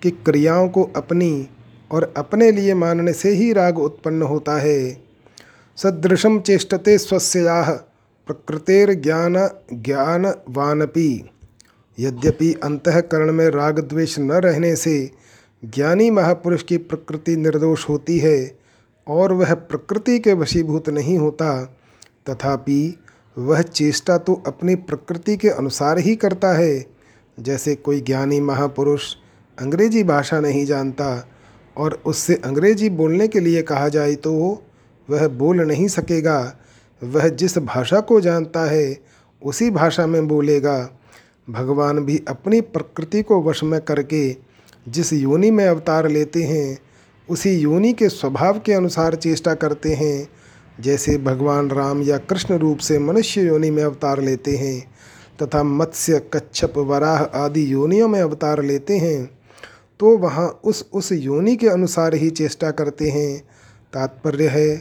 कि 0.02 0.10
क्रियाओं 0.10 0.68
को 0.68 0.82
अपनी 0.96 1.48
और 1.90 2.12
अपने 2.16 2.50
लिए 2.52 2.74
मानने 2.74 3.12
से 3.12 3.30
ही 3.30 3.52
राग 3.52 3.78
उत्पन्न 3.78 4.22
होता 4.22 4.56
है। 4.58 4.92
सदृशम 5.78 6.38
चेष्टते 6.40 6.96
स्वस्या 6.98 7.62
प्रकृतेर 8.28 8.92
ज्ञान 8.94 9.34
ज्ञानवानपि। 9.72 11.30
यद्यपि 11.98 12.52
अंतकरण 12.64 13.32
में 13.32 13.48
राग 13.48 13.78
द्वेष 13.80 14.18
न 14.18 14.32
रहने 14.32 14.74
से 14.76 15.10
ज्ञानी 15.62 16.10
महापुरुष 16.10 16.62
की 16.62 16.76
प्रकृति 16.76 17.36
निर्दोष 17.36 17.88
होती 17.88 18.18
है 18.18 18.58
और 19.06 19.32
वह 19.32 19.54
प्रकृति 19.54 20.18
के 20.18 20.32
वशीभूत 20.32 20.88
नहीं 20.88 21.18
होता, 21.18 21.62
तथापि 22.28 22.98
वह 23.36 23.62
चेष्टा 23.62 24.18
तो 24.18 24.34
अपनी 24.46 24.74
प्रकृति 24.74 25.36
के 25.36 25.48
अनुसार 25.48 25.98
ही 25.98 26.14
करता 26.16 26.52
है। 26.52 26.86
जैसे 27.38 27.74
कोई 27.74 28.00
ज्ञानी 28.00 28.40
महापुरुष 28.40 29.14
अंग्रेज़ी 29.58 30.04
भाषा 30.04 30.40
नहीं 30.40 30.64
जानता 30.66 31.28
और 31.76 32.00
उससे 32.06 32.34
अंग्रेज़ी 32.34 32.90
बोलने 32.90 33.28
के 33.28 33.40
लिए 33.40 33.62
कहा 33.62 33.88
जाए 33.88 34.14
तो 34.14 34.32
वह 35.08 35.28
बोल 35.28 35.60
नहीं 35.60 35.88
सकेगा। 35.88 36.56
वह 37.02 37.28
जिस 37.28 37.58
भाषा 37.58 38.00
को 38.00 38.20
जानता 38.20 38.64
है, 38.64 38.98
उसी 39.42 39.70
भाषा 39.70 40.06
में 40.06 40.28
बोलेगा। 40.28 40.90
भगवान 41.50 41.98
भी 41.98 42.22
अपनी 42.28 42.60
प्रकृति 42.60 43.22
को 43.22 43.42
वश 43.42 43.62
में 43.62 43.80
करके 43.80 44.49
जिस 44.86 45.12
योनि 45.12 45.50
में 45.50 45.64
अवतार 45.66 46.08
लेते 46.08 46.42
हैं, 46.42 46.78
उसी 47.28 47.50
योनि 47.52 47.92
के 47.92 48.08
स्वभाव 48.08 48.58
के 48.58 48.72
अनुसार 48.72 49.14
चेष्टा 49.14 49.54
करते 49.54 49.94
हैं। 49.94 50.28
जैसे 50.80 51.16
भगवान 51.18 51.70
राम 51.70 52.02
या 52.02 52.18
कृष्ण 52.18 52.58
रूप 52.58 52.78
से 52.78 52.98
मनुष्य 52.98 53.42
योनि 53.42 53.70
में 53.70 53.82
अवतार 53.84 54.20
लेते 54.20 54.56
हैं, 54.56 54.80
तथा 55.42 55.62
मत्स्य, 55.62 56.20
कच्छप, 56.34 56.78
वराह 56.78 57.22
आदि 57.36 57.72
योनियों 57.72 58.08
में 58.08 58.20
अवतार 58.20 58.62
लेते 58.62 58.98
हैं 58.98 59.30
तो 60.00 60.16
वहाँ 60.18 60.48
उस 60.64 60.84
उस 60.92 61.10
योनि 61.12 61.54
के 61.56 61.68
अनुसार 61.68 62.14
ही 62.14 62.30
चेष्टा 62.30 62.70
करते 62.70 63.08
हैं। 63.10 63.38
तात्पर्य 63.92 64.46
है 64.48 64.76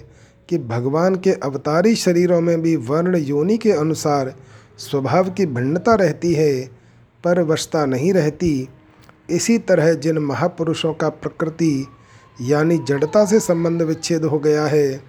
कि 0.50 0.58
भगवान 0.58 1.16
के 1.16 1.32
अवतारी 1.34 1.96
शरीरों 1.96 2.40
में 2.42 2.62
भी 2.62 2.76
वर्ण 2.76 3.18
योनि 3.18 3.58
के 3.58 3.72
अनुसार 3.72 4.34
स्वभाव 4.80 5.30
की 5.30 5.46
भिन्नता 5.46 5.96
रहती 5.96 6.34
है, 6.34 6.62
पर 7.24 7.42
वशता 7.42 7.86
नहीं 7.86 8.14
रहती। 8.14 8.68
इसी 9.32 9.58
तरह 9.58 9.94
जिन 9.94 10.18
महापुरुषों 10.18 10.94
का 10.94 11.10
प्रकृति, 11.10 11.88
यानी 12.42 12.78
जड़ता 12.78 13.26
से 13.26 13.39
संबंध 13.39 13.82
विच्छेद 13.82 14.26
हो 14.26 14.39
गया 14.39 14.65
है, 14.65 15.04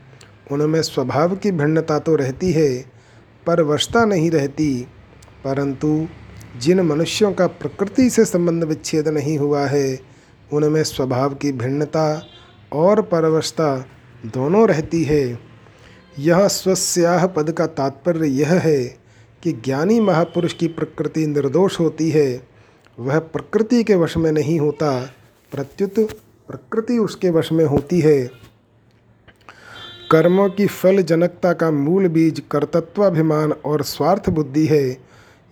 उनमें 0.53 0.83
स्वभाव 0.83 1.37
की 1.37 1.51
भिन्नता 1.51 1.99
तो 1.99 2.17
रहती 2.17 2.53
है, 2.53 2.85
पर 3.47 3.63
वशता 3.63 4.05
नहीं 4.05 4.31
रहती। 4.31 4.87
परंतु 5.45 6.09
जिन 6.61 6.81
मनुष्यों 6.81 7.33
का 7.33 7.47
प्रकृति 7.47 8.11
से 8.11 8.25
संबंध 8.25 8.65
विच्छेद 8.65 9.09
नहीं 9.09 9.39
हुआ 9.39 9.67
है, 9.67 10.01
उनमें 10.53 10.85
स्वभाव 10.85 11.35
की 11.35 11.53
भिन्नता 11.53 12.27
और 12.73 13.03
परवशता 13.03 13.87
दोनों 14.27 14.69
रहती 14.69 15.05
है। 15.05 15.41
यह 16.19 16.49
स्वस्याह 16.49 17.27
पद 17.27 17.53
का 17.53 17.67
तात्पर्य 17.67 18.29
यह 18.29 18.53
है 18.53 18.85
कि 19.43 19.53
ज्ञानी 19.53 20.01
महापुरुष 20.01 20.53
की 20.53 20.69
प्रकृति 20.69 21.27
निर्दोष 21.27 21.81
होती 21.81 22.11
है 22.11 22.50
वह 23.01 23.19
प्रकृति 23.19 23.83
के 23.85 23.95
वश 23.95 24.17
में 24.17 24.31
नहीं 24.33 24.59
होता, 24.61 25.01
प्रत्युत 25.53 25.99
प्रकृति 26.49 26.99
उसके 26.99 27.31
वश 27.31 27.53
में 27.53 27.65
होती 27.65 28.01
है। 28.01 28.31
कर्मों 30.11 30.49
की 30.51 30.67
फल 30.67 31.03
जनकता 31.03 31.53
का 31.53 31.71
मूल 31.71 32.09
बीज 32.09 32.43
कर्तत्वाभिमान 32.51 33.53
और 33.53 33.83
स्वार्थ 33.83 34.31
बुद्धि 34.31 34.67
है। 34.67 34.97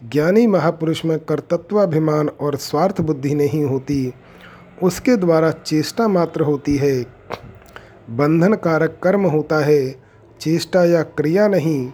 ज्ञानी 0.03 0.47
महापुरुष 0.47 1.05
में 1.05 1.19
कर्तत्वाभिमान 1.19 2.29
और 2.29 2.57
स्वार्थ 2.57 3.01
बुद्धि 3.01 3.35
नहीं 3.35 3.65
होती, 3.65 4.13
उसके 4.83 5.17
द्वारा 5.17 5.51
चेष्टा 5.51 6.09
मात्र 6.09 6.43
होती 6.43 6.77
है। 6.77 7.03
बंधन 8.11 8.55
कारक 8.55 9.01
कर्म 9.03 9.27
होता 9.27 9.59
है, 9.59 9.91
चेष्टा 10.41 10.85
या 10.85 11.03
क्रिया 11.03 11.49
नहीं, 11.49 11.91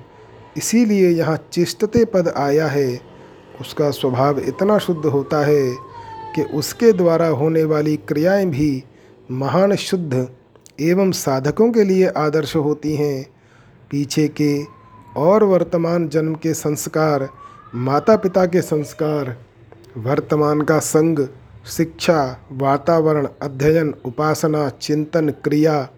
इसीलिए 0.56 1.10
यहाँ 1.10 1.38
चेष्टते 1.52 2.04
पद 2.04 2.28
आया 2.28 2.66
है। 2.66 3.13
उसका 3.60 3.90
स्वभाव 3.90 4.38
इतना 4.38 4.78
शुद्ध 4.78 5.06
होता 5.06 5.44
है 5.44 5.76
कि 6.34 6.42
उसके 6.42 6.92
द्वारा 6.92 7.26
होने 7.26 7.64
वाली 7.64 7.96
क्रियाएँ 7.96 8.46
भी 8.46 8.84
महान 9.30 9.74
शुद्ध 9.74 10.28
एवं 10.80 11.10
साधकों 11.10 11.72
के 11.72 11.84
लिए 11.84 12.06
आदर्श 12.06 12.56
होती 12.56 12.96
हैं। 12.96 13.26
पीछे 13.90 14.28
के 14.28 14.64
और 15.16 15.44
वर्तमान 15.44 16.08
जन्म 16.08 16.34
के 16.34 16.54
संस्कार 16.54 17.28
माता 17.74 18.16
पिता 18.16 18.46
के 18.46 18.62
संस्कार, 18.62 19.36
वर्तमान 19.96 20.60
का 20.60 20.78
संग, 20.78 21.28
शिक्षा, 21.66 22.48
वातावरण, 22.52 23.28
अध्ययन, 23.42 23.94
उपासना, 24.04 24.68
चिंतन, 24.68 25.28
क्रिया, 25.30 25.88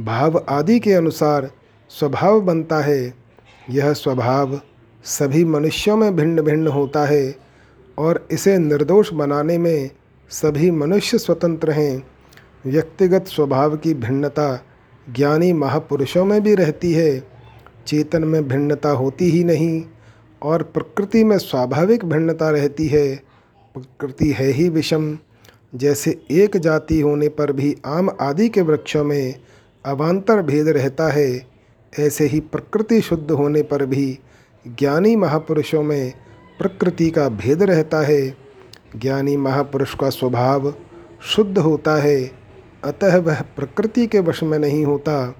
भाव 0.00 0.44
आदि 0.48 0.80
के 0.80 0.92
अनुसार 0.92 1.50
स्वभाव 1.90 2.40
बनता 2.40 2.76
है। 2.76 3.14
यह 3.70 3.92
स्वभाव 3.92 4.60
सभी 5.06 5.44
मनुष्यों 5.44 5.96
में 5.96 6.16
भिन्न 6.16 6.42
भिन्न 6.42 6.66
होता 6.66 7.04
है 7.04 7.36
और 7.98 8.28
इसे 8.30 8.58
निर्दोष 8.58 9.12
बनाने 9.12 9.58
में 9.58 9.90
सभी 10.30 10.70
मनुष्य 10.70 11.18
स्वतंत्र 11.18 11.70
हैं। 11.70 12.06
व्यक्तिगत 12.66 13.24
स्वभाव 13.26 13.76
की 13.76 13.94
भिन्नता 13.94 14.64
ज्ञानी 15.12 15.52
महापुरुषों 15.52 16.24
में 16.24 16.42
भी 16.42 16.54
रहती 16.54 16.92
है। 16.92 17.28
चेतन 17.86 18.24
में 18.24 18.48
भिन्नता 18.48 18.90
होती 18.90 19.24
ही 19.24 19.44
नहीं 19.44 19.84
और 20.42 20.62
प्रकृति 20.62 21.24
में 21.24 21.38
स्वाभाविक 21.38 22.04
भिन्नता 22.04 22.50
रहती 22.50 22.86
है। 22.86 23.16
प्रकृति 23.74 24.30
है 24.32 24.46
ही 24.46 24.68
विषम। 24.68 25.18
जैसे 25.74 26.20
एक 26.30 26.56
जाति 26.56 27.00
होने 27.00 27.28
पर 27.28 27.52
भी 27.52 27.76
आम 27.86 28.16
आदि 28.20 28.48
के 28.48 28.60
वृक्षों 28.60 29.04
में 29.04 29.34
अवान्तर 29.84 30.42
भेद 30.42 30.68
रहता 30.68 31.08
है, 31.08 31.46
ऐसे 31.98 32.26
ही 32.26 32.40
प्रकृति 32.40 33.00
शुद्ध 33.00 33.30
होने 33.30 33.62
पर 33.62 33.86
भी 33.86 34.18
ज्ञानी 34.66 35.16
महापुरुषों 35.16 35.82
में 35.82 36.12
प्रकृति 36.58 37.10
का 37.10 37.28
भेद 37.28 37.62
रहता 37.62 38.00
है। 38.00 38.36
ज्ञानी 38.96 39.36
महापुरुष 39.36 39.94
का 39.94 40.10
स्वभाव 40.10 40.74
शुद्ध 41.22 41.58
होता 41.58 42.02
है, 42.02 42.30
अतः 42.84 43.16
वह 43.18 43.40
प्रकृति 43.40 44.06
के 44.06 44.20
वश 44.20 44.42
में 44.42 44.58
नहीं 44.58 44.84
होता। 44.84 45.34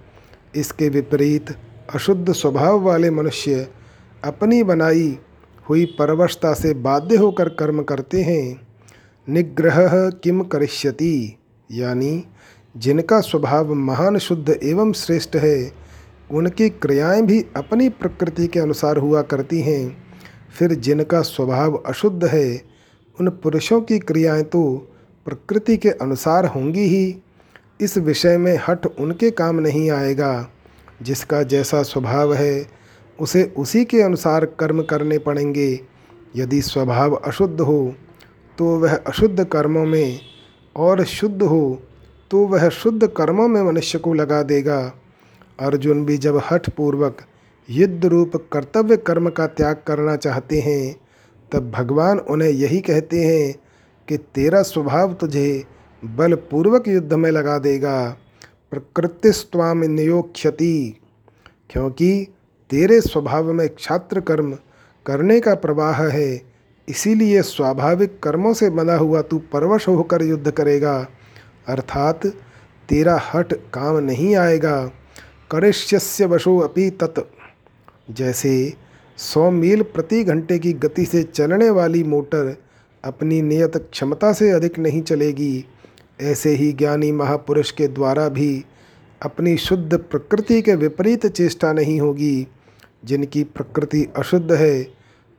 इसके 0.56 0.88
विपरीत 0.88 1.56
अशुद्ध 1.94 2.32
स्वभाव 2.32 2.80
वाले 2.80 3.10
मनुष्य 3.10 3.68
अपनी 4.24 4.62
बनाई 4.62 5.18
हुई 5.68 5.84
परवशता 5.98 6.52
से 6.54 6.74
बाध्य 6.74 7.16
होकर 7.16 7.48
कर्म 7.48 7.82
करते 7.82 8.22
हैं। 8.22 8.68
निग्रह 9.28 10.10
किम 10.10 10.42
करिष्यति, 10.42 11.38
यानी 11.72 12.24
जिनका 12.76 13.20
स्वभाव 13.20 13.74
महान 13.74 14.18
शुद्ध 14.18 14.60
एवं 14.62 14.92
श्रेष्ठ 14.92 15.36
है 15.36 15.85
उनकी 16.30 16.68
क्रियाएँ 16.68 17.22
भी 17.22 17.44
अपनी 17.56 17.88
प्रकृति 17.88 18.46
के 18.46 18.60
अनुसार 18.60 18.96
हुआ 18.96 19.22
करती 19.22 19.60
हैं। 19.60 19.96
फिर 20.58 20.74
जिनका 20.74 21.20
स्वभाव 21.22 21.74
अशुद्ध 21.76 22.24
है, 22.24 22.62
उन 23.18 23.28
पुरुषों 23.28 23.80
की 23.80 23.98
क्रियाएँ 23.98 24.42
तो 24.42 24.62
प्रकृति 25.26 25.76
के 25.76 25.88
अनुसार 25.88 26.46
होंगी 26.46 26.84
ही। 26.86 27.16
इस 27.80 27.96
विषय 27.98 28.36
में 28.36 28.58
हट 28.68 28.86
उनके 28.86 29.30
काम 29.30 29.60
नहीं 29.60 29.90
आएगा। 29.90 30.48
जिसका 31.02 31.42
जैसा 31.42 31.82
स्वभाव 31.82 32.34
है, 32.34 32.66
उसे 33.18 33.42
उसी 33.56 33.84
के 33.84 34.02
अनुसार 34.02 34.44
कर्म 34.44 34.82
करने 34.82 35.18
पड़ेंगे। 35.18 35.80
यदि 36.36 36.60
स्वभाव 36.62 37.14
अशुद्ध 37.14 37.60
हो 37.60 37.94
तो 38.58 38.66
वह 38.78 38.94
अशुद्ध 38.96 39.44
कर्मों 39.44 39.84
में, 39.86 40.20
और 40.76 41.04
शुद्ध 41.04 41.42
हो 41.42 41.82
तो 42.30 42.46
वह 42.46 42.68
शुद्ध 42.68 43.06
कर्मों 43.06 43.48
में 43.48 43.62
मनुष्य 43.62 43.98
को 43.98 44.14
लगा 44.14 44.42
देगा। 44.42 44.92
अर्जुन 45.58 46.04
भी 46.04 46.16
जब 46.18 46.40
हठ 46.50 46.68
पूर्वक 46.70 47.22
युद्ध 47.68 48.04
रूप 48.04 48.36
कर्तव्य 48.52 48.96
कर्म 48.96 49.28
का 49.30 49.46
त्याग 49.46 49.82
करना 49.86 50.16
चाहते 50.16 50.60
हैं, 50.60 50.96
तब 51.52 51.70
भगवान 51.70 52.18
उन्हें 52.18 52.50
यही 52.50 52.80
कहते 52.80 53.24
हैं 53.24 53.54
कि 54.08 54.16
तेरा 54.16 54.62
स्वभाव 54.62 55.14
तुझे 55.14 55.64
बलपूर्वक 56.02 56.88
युद्ध 56.88 57.12
में 57.12 57.30
लगा 57.30 57.58
देगा। 57.58 58.16
प्रकृतिस्वाम 58.70 59.84
नियोक्षति 59.84 61.00
क्योंकि 61.70 62.26
तेरे 62.70 63.00
स्वभाव 63.00 63.52
में 63.52 63.68
क्षात्र 63.68 64.20
कर्म 64.20 64.52
करने 65.06 65.40
का 65.40 65.54
प्रवाह 65.54 66.02
है, 66.02 66.42
इसीलिए 66.88 67.42
स्वाभाविक 67.42 68.18
कर्मों 68.22 68.52
से 68.54 68.70
बना 68.70 68.96
हुआ 68.96 69.22
तू 69.22 69.38
परवश 69.52 69.88
होकर 69.88 70.22
युद्ध 70.22 70.50
करेगा। 70.50 70.96
अर्थात 71.68 72.26
तेरा 72.88 73.20
हट 73.34 73.52
काम 73.74 73.96
नहीं 73.96 74.34
आएगा। 74.36 74.90
करिष्यस्य 75.50 76.26
वशो 76.26 76.58
अपि 76.58 76.90
तत्। 76.90 77.20
जैसे 78.10 78.72
सौ 79.16 79.50
मील 79.50 79.82
प्रति 79.82 80.24
घंटे 80.24 80.58
की 80.58 80.72
गति 80.72 81.04
से 81.04 81.22
चलने 81.22 81.70
वाली 81.70 82.04
मोटर 82.04 82.56
अपनी 83.04 83.42
नियत 83.42 83.76
क्षमता 83.76 84.32
से 84.32 84.50
अधिक 84.50 84.78
नहीं 84.78 85.02
चलेगी, 85.02 85.64
ऐसे 86.20 86.50
ही 86.50 86.72
ज्ञानी 86.72 87.12
महापुरुष 87.12 87.70
के 87.70 87.88
द्वारा 87.88 88.28
भी 88.28 88.64
अपनी 89.22 89.56
शुद्ध 89.56 89.98
प्रकृति 89.98 90.62
के 90.62 90.74
विपरीत 90.74 91.26
चेष्टा 91.26 91.72
नहीं 91.72 92.00
होगी। 92.00 92.48
जिनकी 93.04 93.44
प्रकृति 93.44 94.08
अशुद्ध 94.16 94.52
है, 94.52 94.88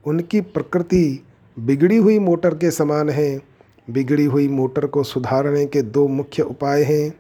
उनकी 0.06 0.42
प्रकृति 0.42 1.24
बिगड़ी 1.60 1.98
हुई 1.98 2.20
मोटर 2.20 2.54
के 2.56 2.72
समान 2.72 3.10
है। 3.10 3.42
बिगड़ी 3.90 4.26
हुई 4.26 4.48
मोटर 4.48 4.86
को 4.86 5.04
सुधारने 5.04 5.66
के 5.66 5.82
दो 5.82 6.08
मुख्य 6.08 6.44
उपाय 6.44 6.84
हैं। 6.84 7.12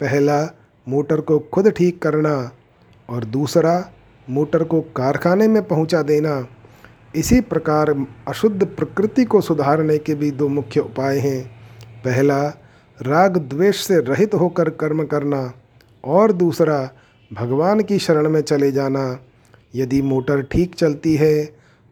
पहला 0.00 0.57
मोटर 0.88 1.20
को 1.20 1.38
खुद 1.52 1.68
ठीक 1.70 2.00
करना 2.02 2.50
और 3.08 3.24
दूसरा, 3.24 3.90
मोटर 4.28 4.64
को 4.64 4.80
कारखाने 4.96 5.48
में 5.48 5.62
पहुँचा 5.62 6.02
देना। 6.02 6.46
इसी 7.14 7.40
प्रकार 7.40 7.94
अशुद्ध 8.28 8.66
प्रकृति 8.66 9.24
को 9.24 9.40
सुधारने 9.40 9.98
के 9.98 10.14
भी 10.14 10.30
दो 10.30 10.48
मुख्य 10.48 10.80
उपाय 10.80 11.18
हैं। 11.18 11.44
पहला, 12.04 12.46
राग 12.98 13.36
द्वेष 13.38 13.80
से 13.80 14.00
रहित 14.00 14.34
होकर 14.34 14.70
कर्म 14.70 15.04
करना 15.04 15.52
और 16.04 16.32
दूसरा, 16.32 16.90
भगवान 17.30 17.80
की 17.80 17.98
शरण 17.98 18.28
में 18.28 18.40
चले 18.40 18.70
जाना। 18.72 19.18
यदि 19.74 20.00
मोटर 20.02 20.42
ठीक 20.42 20.74
चलती 20.74 21.14
है 21.16 21.44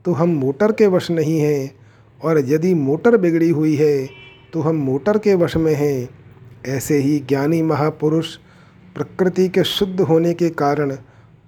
तो 0.05 0.13
हम 0.13 0.29
मोटर 0.31 0.73
के 0.73 0.87
वश 0.87 1.11
नहीं 1.11 1.39
हैं 1.41 1.75
और 2.21 2.39
यदि 2.49 2.73
मोटर 2.75 3.17
बिगड़ी 3.17 3.49
हुई 3.51 3.75
है 3.77 4.09
तो 4.53 4.61
हम 4.61 4.77
मोटर 4.77 5.19
के 5.19 5.35
वश 5.35 5.57
में 5.57 5.75
हैं। 5.75 6.09
ऐसे 6.67 6.99
ही 6.99 7.19
ज्ञानी 7.19 7.61
महापुरुष 7.63 8.37
प्रकृति 8.97 9.49
के 9.49 9.65
शुद्ध 9.65 10.01
होने 10.01 10.35
के 10.35 10.51
कारण 10.51 10.91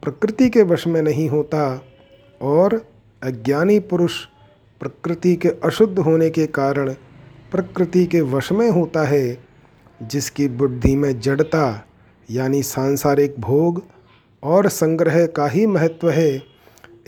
प्रकृति 0.03 0.51
के 0.51 0.63
वश 0.63 0.87
में 0.87 1.03
नहीं 1.03 1.29
होता 1.29 1.83
और 2.43 2.87
अज्ञानी 3.23 3.79
पुरुष 3.79 4.25
प्रकृति 4.81 5.37
के 5.37 5.49
अशुद्ध 5.49 5.99
होने 5.99 6.31
के 6.31 6.47
कारण 6.47 6.93
प्रकृति 7.53 8.07
के 8.07 8.21
वश 8.21 8.53
में 8.53 8.71
होता 8.71 9.03
है, 9.03 9.39
जिसकी 10.03 10.49
बुद्धि 10.49 10.97
में 10.97 11.21
जड़ता, 11.21 11.87
यानी 12.31 12.63
सांसारिक 12.63 13.35
भोग 13.41 13.83
और 14.43 14.69
संग्रह 14.69 15.27
का 15.27 15.47
ही 15.47 15.67
महत्व 15.67 16.11
है। 16.11 16.43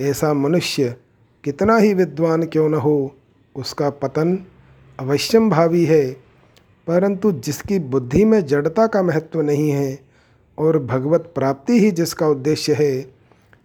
ऐसा 0.00 0.34
मनुष्य 0.34 0.96
कितना 1.44 1.76
ही 1.76 1.94
विद्वान 1.94 2.46
क्यों 2.46 2.68
न 2.68 2.74
हो, 2.74 3.16
उसका 3.56 3.90
पतन 3.90 4.38
अवश्यम 5.00 5.50
भावी 5.50 5.84
है, 5.84 6.12
परंतु 6.86 7.32
जिसकी 7.32 7.78
बुद्धि 7.78 8.24
में 8.24 8.46
जड़ता 8.46 8.86
का 8.86 9.02
महत्व 9.02 9.40
नहीं 9.40 9.70
है 9.70 10.09
और 10.60 10.78
भगवत 10.78 11.32
प्राप्ति 11.34 11.78
ही 11.80 11.90
जिसका 11.90 12.26
उद्देश्य 12.26 12.74
है, 12.74 13.06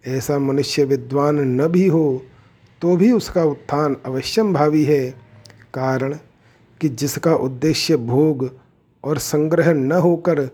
ऐसा 0.06 0.38
मनुष्य 0.38 0.84
विद्वान 0.84 1.40
न 1.60 1.66
भी 1.68 1.86
हो 1.86 2.22
तो 2.82 2.96
भी 2.96 3.10
उसका 3.12 3.44
उत्थान 3.44 3.96
अवश्यम 4.06 4.52
भावी 4.54 4.84
है। 4.84 5.10
कारण 5.74 6.14
कि 6.80 6.88
जिसका 6.88 7.34
उद्देश्य 7.34 7.96
भोग 7.96 8.48
और 9.04 9.18
संग्रह 9.18 9.72
न 9.72 9.92
होकर 9.92 10.44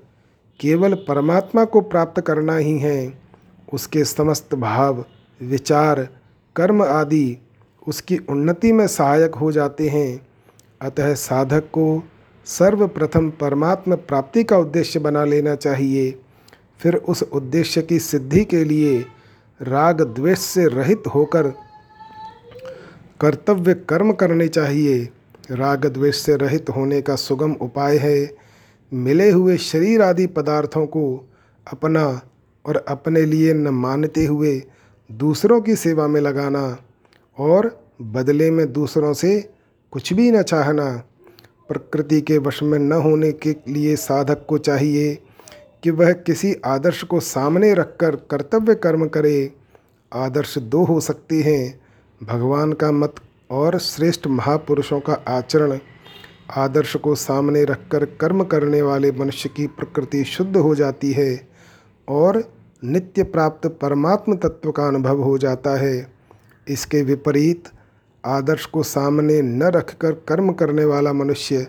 केवल 0.61 0.94
परमात्मा 1.09 1.64
को 1.64 1.81
प्राप्त 1.81 2.20
करना 2.20 2.57
ही 2.57 2.78
है, 2.78 3.12
उसके 3.72 4.05
समस्त 4.05 4.55
भाव, 4.55 5.05
विचार, 5.40 6.09
कर्म 6.57 6.83
आदि 6.83 7.38
उसकी 7.87 8.16
उन्नति 8.31 8.72
में 8.72 8.87
सहायक 8.87 9.35
हो 9.35 9.52
जाते 9.52 9.88
हैं। 9.88 10.26
अतः 10.81 11.14
साधक 11.14 11.64
को 11.72 12.02
सर्वप्रथम 12.46 13.31
परमात्मा 13.31 13.96
प्राप्ति 13.96 14.44
का 14.44 14.59
उद्देश्य 14.59 15.00
बना 15.00 15.24
लेना 15.24 15.55
चाहिए। 15.55 16.21
फिर 16.83 16.95
उस 16.95 17.23
उद्देश्य 17.23 17.83
की 17.83 17.99
सिद्धि 17.99 18.45
के 18.45 18.64
लिए 18.64 19.07
राग 19.62 20.01
द्वेष 20.03 20.38
से 20.38 20.66
रहित 20.66 21.03
होकर 21.14 21.49
कर्तव्य 23.21 23.75
कर्म 23.75 24.12
करने 24.12 24.49
चाहिए। 24.49 25.09
राग 25.51 25.87
द्वेष 25.87 26.16
से 26.16 26.37
रहित 26.37 26.71
होने 26.71 27.03
का 27.03 27.16
सुगम 27.16 27.53
उपाय 27.53 27.97
है। 27.97 28.37
मिले 28.92 29.31
हुए 29.31 29.57
शरीर 29.57 30.03
आदि 30.03 30.27
पदार्थों 30.27 30.87
को 30.87 31.29
अपना 31.73 32.21
और 32.66 32.77
अपने 32.77 33.23
लिए 33.23 33.55
न 33.55 33.68
मानते 33.68 34.25
हुए 34.25 34.62
दूसरों 35.12 35.61
की 35.61 35.77
सेवा 35.77 36.07
में 36.07 36.21
लगाना 36.21 36.79
और 37.38 37.87
बदले 38.03 38.51
में 38.51 38.73
दूसरों 38.73 39.12
से 39.12 39.51
कुछ 39.92 40.12
भी 40.12 40.31
न 40.31 40.42
चाहना। 40.42 41.03
प्रकृति 41.68 42.21
के 42.21 42.38
वश 42.38 42.62
में 42.62 42.79
न 42.79 42.92
होने 42.92 43.33
के 43.33 43.57
लिए 43.68 43.97
साधक 43.97 44.47
को 44.49 44.59
चाहिए। 44.59 45.18
कि 45.83 45.90
वह 45.90 46.12
किसी 46.12 46.55
आदर्श 46.64 47.03
को 47.03 47.21
सामने 47.21 47.75
रखकर 47.75 48.16
कर्तव्य 48.16 48.75
कर्म 48.75 49.07
करे, 49.09 49.53
आदर्श 50.12 50.59
दो 50.59 50.85
हो 50.85 51.01
सकते 51.01 51.40
हैं। 51.42 51.81
भगवान 52.23 52.73
का 52.73 52.90
मत 52.90 53.14
और 53.51 53.79
श्रेष्ठ 53.79 54.27
महापुरुषों 54.27 55.01
का 55.01 55.12
आचरण, 55.29 55.79
आदर्श 56.57 56.97
को 56.97 57.14
सामने 57.14 57.64
रखकर 57.64 58.05
कर्म 58.05 58.45
करने 58.45 58.83
वाले 58.83 59.12
मनुष्य 59.12 59.49
की 59.49 59.66
प्रकृति 59.66 60.25
शुद्ध 60.25 60.57
हो 60.57 60.75
जाती 60.75 61.12
है 61.12 61.49
और 62.09 62.53
नित्य 62.85 63.23
प्राप्त 63.23 63.66
परमात्म 63.66 64.37
तत्व 64.37 64.71
का 64.71 64.87
अनुभव 64.88 65.23
हो 65.23 65.38
जाता 65.38 65.71
है। 65.71 66.12
इसके 66.68 67.03
विपरीत, 67.03 67.64
आदर्श 68.25 68.66
को 68.66 68.83
सामने 68.83 69.42
न 69.42 69.62
रखकर 69.62 70.12
कर्म 70.12 70.53
करने 70.53 70.85
वाला 70.85 71.12
मनुष्य 71.12 71.66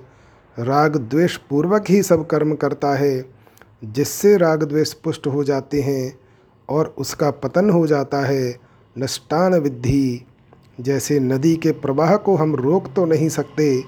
राग 0.60 0.97
द्वेष 0.97 1.38
पूर्वक 1.38 1.86
ही 1.89 2.04
सब 2.04 2.28
कर्म 2.28 2.56
करता 2.56 2.93
है। 2.95 3.42
जिससे 3.83 4.37
राग 4.37 4.63
द्वेष 4.63 4.93
पुष्ट 4.93 5.27
हो 5.27 5.43
जाते 5.43 5.81
हैं 5.81 6.19
और 6.69 6.95
उसका 6.97 7.31
पतन 7.31 7.69
हो 7.69 7.87
जाता 7.87 8.25
है, 8.25 8.59
नष्टान 8.97 9.53
विद्धि। 9.53 10.25
जैसे 10.81 11.19
नदी 11.19 11.55
के 11.55 11.71
प्रवाह 11.71 12.15
को 12.15 12.35
हम 12.35 12.55
रोक 12.55 12.87
तो 12.95 13.05
नहीं 13.05 13.29
सकते, 13.29 13.81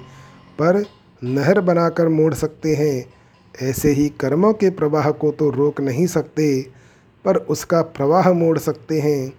पर 0.60 0.86
नहर 1.24 1.62
बनाकर 1.62 2.08
मोड़ 2.08 2.34
सकते 2.34 2.76
हैं। 2.76 3.06
ऐसे 3.62 3.92
ही 3.92 4.10
कर्मों 4.10 4.54
के 4.54 4.70
प्रवाह 4.70 5.12
को 5.12 5.32
तो 5.32 5.50
रोक 5.50 5.82
नहीं 5.82 6.08
सकते, 6.08 6.66
पर 7.26 7.36
उसका 7.36 7.82
प्रवाह 7.82 8.34
मोड़ 8.34 8.58
सकते 8.58 9.00
हैं। 9.00 9.34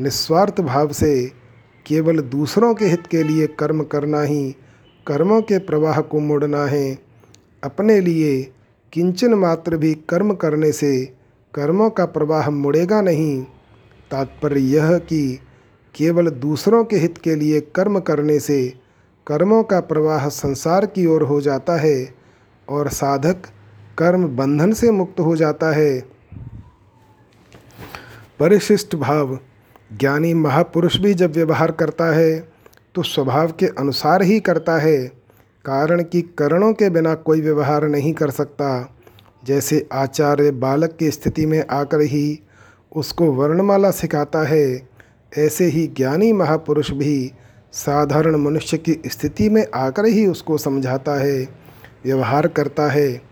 निस्वार्थ 0.00 0.60
भाव 0.60 0.92
से 0.92 1.32
केवल 1.86 2.20
दूसरों 2.20 2.74
के 2.74 2.84
हित 2.84 3.06
के 3.06 3.22
लिए 3.22 3.46
कर्म 3.46 3.82
करना 3.82 4.22
ही 4.22 4.56
कर्मों 5.06 5.42
के 5.42 5.58
प्रवाह 5.58 6.00
को 6.00 6.20
मोड़ना 6.20 6.64
है। 6.66 6.98
अपने 7.64 8.00
लिए 8.00 8.52
किंचन 8.92 9.34
मात्र 9.34 9.76
भी 9.76 9.94
कर्म 9.94 10.34
करने 10.34 10.72
से 10.72 11.04
कर्मों 11.54 11.90
का 11.90 12.04
प्रवाह 12.04 12.50
मुड़ेगा 12.50 13.00
नहीं। 13.00 13.42
तात्पर्य 14.10 14.60
यह 14.60 14.98
कि 14.98 15.40
केवल 15.94 16.30
दूसरों 16.30 16.84
के 16.84 16.96
हित 16.96 17.18
के 17.18 17.34
लिए 17.34 17.60
कर्म 17.60 18.00
करने 18.00 18.40
से 18.40 18.74
कर्मों 19.26 19.62
का 19.62 19.80
प्रवाह 19.80 20.28
संसार 20.28 20.86
की 20.86 21.06
ओर 21.06 21.22
हो 21.22 21.40
जाता 21.40 21.76
है 21.76 22.14
और 22.68 22.88
साधक 22.88 23.46
कर्म 23.98 24.26
बंधन 24.36 24.72
से 24.72 24.90
मुक्त 24.90 25.20
हो 25.20 25.36
जाता 25.36 25.72
है। 25.72 26.00
परिशिष्ट 28.40 28.96
भाव, 28.96 29.38
ज्ञानी 29.92 30.34
महापुरुष 30.34 30.96
भी 30.96 31.14
जब 31.14 31.32
व्यवहार 31.32 31.70
करता 31.70 32.04
है 32.14 32.48
तो 32.94 33.02
स्वभाव 33.02 33.52
के 33.52 33.66
अनुसार 33.66 34.22
ही 34.22 34.40
करता 34.40 34.78
है। 34.78 35.15
कारण 35.66 36.02
कि 36.02 36.22
करणों 36.22 36.72
के 36.72 36.90
बिना 36.90 37.14
कोई 37.14 37.40
व्यवहार 37.40 37.88
नहीं 37.88 38.12
कर 38.12 38.30
सकता। 38.30 38.96
जैसे 39.44 39.88
आचार्य 39.92 40.50
बालक 40.50 40.96
की 40.98 41.10
स्थिति 41.10 41.46
में 41.46 41.64
आकर 41.70 42.00
ही 42.00 42.40
उसको 42.96 43.24
वर्णमाला 43.24 43.90
सिखाता 43.90 44.46
है, 44.48 44.88
ऐसे 45.38 45.64
ही 45.64 45.86
ज्ञानी 45.86 46.32
महापुरुष 46.32 46.90
भी 46.90 47.32
साधारण 47.72 48.36
मनुष्य 48.36 48.78
की 48.78 49.00
स्थिति 49.06 49.48
में 49.48 49.66
आकर 49.74 50.04
ही 50.04 50.26
उसको 50.26 50.58
समझाता 50.58 51.14
है, 51.14 51.48
व्यवहार 52.04 52.46
करता 52.46 52.86
है। 52.88 53.22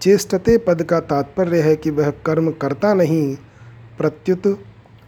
चेष्टते 0.00 0.58
पद 0.58 0.82
का 0.82 1.00
तात्पर्य 1.00 1.60
है 1.60 1.76
कि 1.76 1.90
वह 1.90 2.10
कर्म 2.10 2.50
करता 2.50 2.94
नहीं, 2.94 3.36
प्रत्युत 3.98 4.60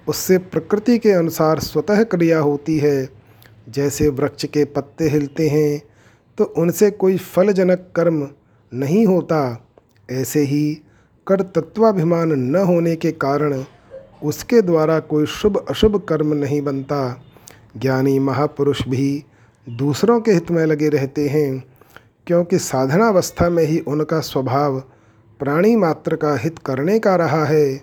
उससे 0.09 0.39
प्रकृति 0.39 0.99
के 0.99 1.11
अनुसार 1.11 1.59
स्वतः 1.59 2.03
क्रिया 2.03 2.39
होती 2.39 2.79
है। 2.79 3.09
जैसे 3.69 4.09
वृक्ष 4.09 4.45
के 4.45 4.65
पत्ते 4.65 5.09
हिलते 5.09 5.49
हैं 5.49 5.83
तो 6.39 6.45
उनसे 6.45 6.91
कोई 6.91 7.17
फलजनक 7.17 7.93
कर्म 7.97 8.29
नहीं 8.73 9.07
होता। 9.07 9.67
ऐसे 10.09 10.41
ही 10.41 10.75
कर्तत्वाभिमान 11.27 12.33
न 12.33 12.57
होने 12.57 12.95
के 12.97 13.13
कारण 13.13 13.63
उसके 14.23 14.61
द्वारा 14.63 14.99
कोई 15.01 15.27
शुभ 15.27 15.57
अशुभ 15.71 16.01
कर्म 16.09 16.35
नहीं 16.35 16.61
बनता। 16.63 17.01
ज्ञानी 17.77 18.19
महापुरुष 18.19 18.83
भी 18.89 19.25
दूसरों 19.67 20.21
के 20.21 20.33
हित 20.33 20.51
में 20.51 20.65
लगे 20.67 20.89
रहते 20.89 21.29
हैं, 21.29 21.65
क्योंकि 22.27 22.59
साधनावस्था 22.59 23.49
में 23.49 23.63
ही 23.65 23.79
उनका 23.79 24.21
स्वभाव 24.21 24.79
प्राणी 25.41 25.75
मात्र 25.77 26.17
का 26.17 26.35
हित 26.37 26.59
करने 26.59 26.99
का 26.99 27.17
रहा 27.17 27.45
है। 27.45 27.81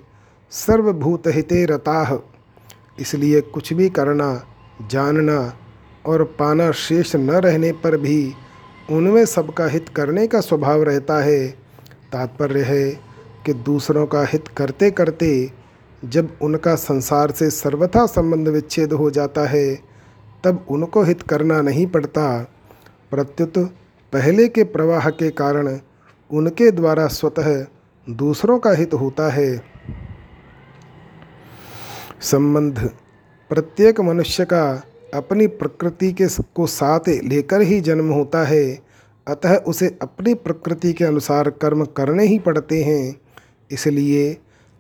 सर्वभूत 0.52 1.28
हिते 1.28 1.66
रताह 1.66 2.18
इसलिए 3.00 3.42
कुछ 3.42 3.74
भी 3.74 3.90
करना, 3.90 4.44
जानना 4.92 5.54
और 6.06 6.24
पाना 6.40 6.72
शेष 6.72 7.16
न 7.16 7.30
रहने 7.32 7.72
पर 7.74 7.98
भी 7.98 8.34
उनमें 8.92 9.26
सबका 9.26 9.68
हित 9.68 9.90
करने 9.90 10.28
का 10.28 10.40
स्वभाव 10.40 10.84
रहता 10.84 11.24
है। 11.24 11.48
तात्पर्य 12.12 12.64
है 12.64 12.92
कि 13.46 13.54
दूसरों 13.54 14.08
का 14.08 14.26
हित 14.26 14.48
करते 14.48 14.92
करते 14.92 15.52
जब 16.06 16.38
उनका 16.42 16.76
संसार 16.76 17.32
से 17.32 17.50
सर्वथा 17.50 18.06
संबंध 18.06 18.48
विच्छेद 18.48 18.94
हो 18.94 19.12
जाता 19.12 19.46
है, 19.46 19.76
तब 20.44 20.66
उनको 20.70 21.04
हित 21.04 21.22
करना 21.22 21.62
नहीं 21.62 21.88
पड़ता। 21.88 22.54
प्रत्युत 23.12 23.58
पहले 24.14 24.48
के 24.48 24.64
प्रवाह 24.64 25.10
के 25.10 25.30
कारण 25.30 25.80
उनके 26.32 26.72
द्वारा 26.72 27.08
स्वतः 27.08 27.66
दूसरों 28.10 28.60
का 28.60 28.72
हित 28.72 28.94
होता 28.94 29.30
है। 29.32 29.64
संबंध 32.22 32.80
प्रत्येक 33.50 34.00
मनुष्य 34.02 34.46
का 34.46 34.84
अपनी 35.16 35.48
प्रकृति 35.48 36.12
के 36.12 36.28
को 36.56 36.68
साथ 36.68 37.00
लेकर 37.08 37.62
ही 37.62 37.82
जन्म 37.82 38.10
होता 38.10 38.44
है। 38.44 38.80
अतः 39.28 39.56
उसे 39.58 39.98
अपनी 40.02 40.34
प्रकृति 40.34 40.94
के 40.94 41.06
अनुसार 41.06 41.50
कर्म 41.50 41.86
करने 41.86 42.26
ही 42.26 42.40
पड़ते 42.40 42.84
हैं। 42.84 43.22
इसलिए 43.72 44.38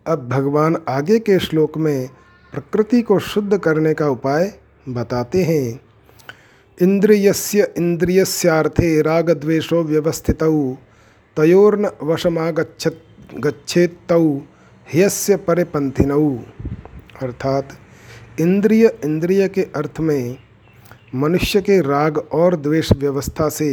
अब 0.07 0.27
भगवान 0.29 0.77
आगे 0.87 1.19
के 1.19 1.39
श्लोक 1.39 1.77
में 1.77 2.09
प्रकृति 2.53 3.01
को 3.01 3.19
शुद्ध 3.19 3.57
करने 3.57 3.93
का 3.93 4.09
उपाय 4.09 4.53
बताते 4.89 5.43
हैं। 5.43 5.79
इंद्रियस्य 6.81 7.73
इंद्रियस्यार्थे 7.77 9.01
रागद्वेषो 9.01 9.83
व्यवस्थित, 9.83 10.43
तयोर्न 11.37 11.89
वशमागच्छत 12.03 13.01
गच्छेतौ 13.35 14.21
ह्यस्य 14.93 15.35
परिपंथिनौ 15.35 16.29
अर्थात 17.21 17.69
इंद्रिय 18.39 18.85
इंद्रिय 19.05 19.47
के 19.47 19.61
अर्थ 19.75 19.99
में 19.99 20.37
मनुष्य 21.15 21.61
के 21.61 21.79
राग 21.81 22.17
और 22.17 22.55
द्वेष 22.55 22.91
व्यवस्था 22.93 23.47
से 23.49 23.69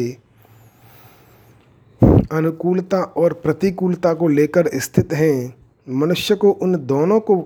अनुकूलता 2.32 2.98
और 3.16 3.32
प्रतिकूलता 3.32 4.12
को 4.14 4.28
लेकर 4.28 4.68
स्थित 4.74 5.12
हैं। 5.12 5.54
मनुष्य 5.86 6.34
को 6.34 6.50
उन 6.52 6.76
दोनों 6.86 7.18
को 7.20 7.36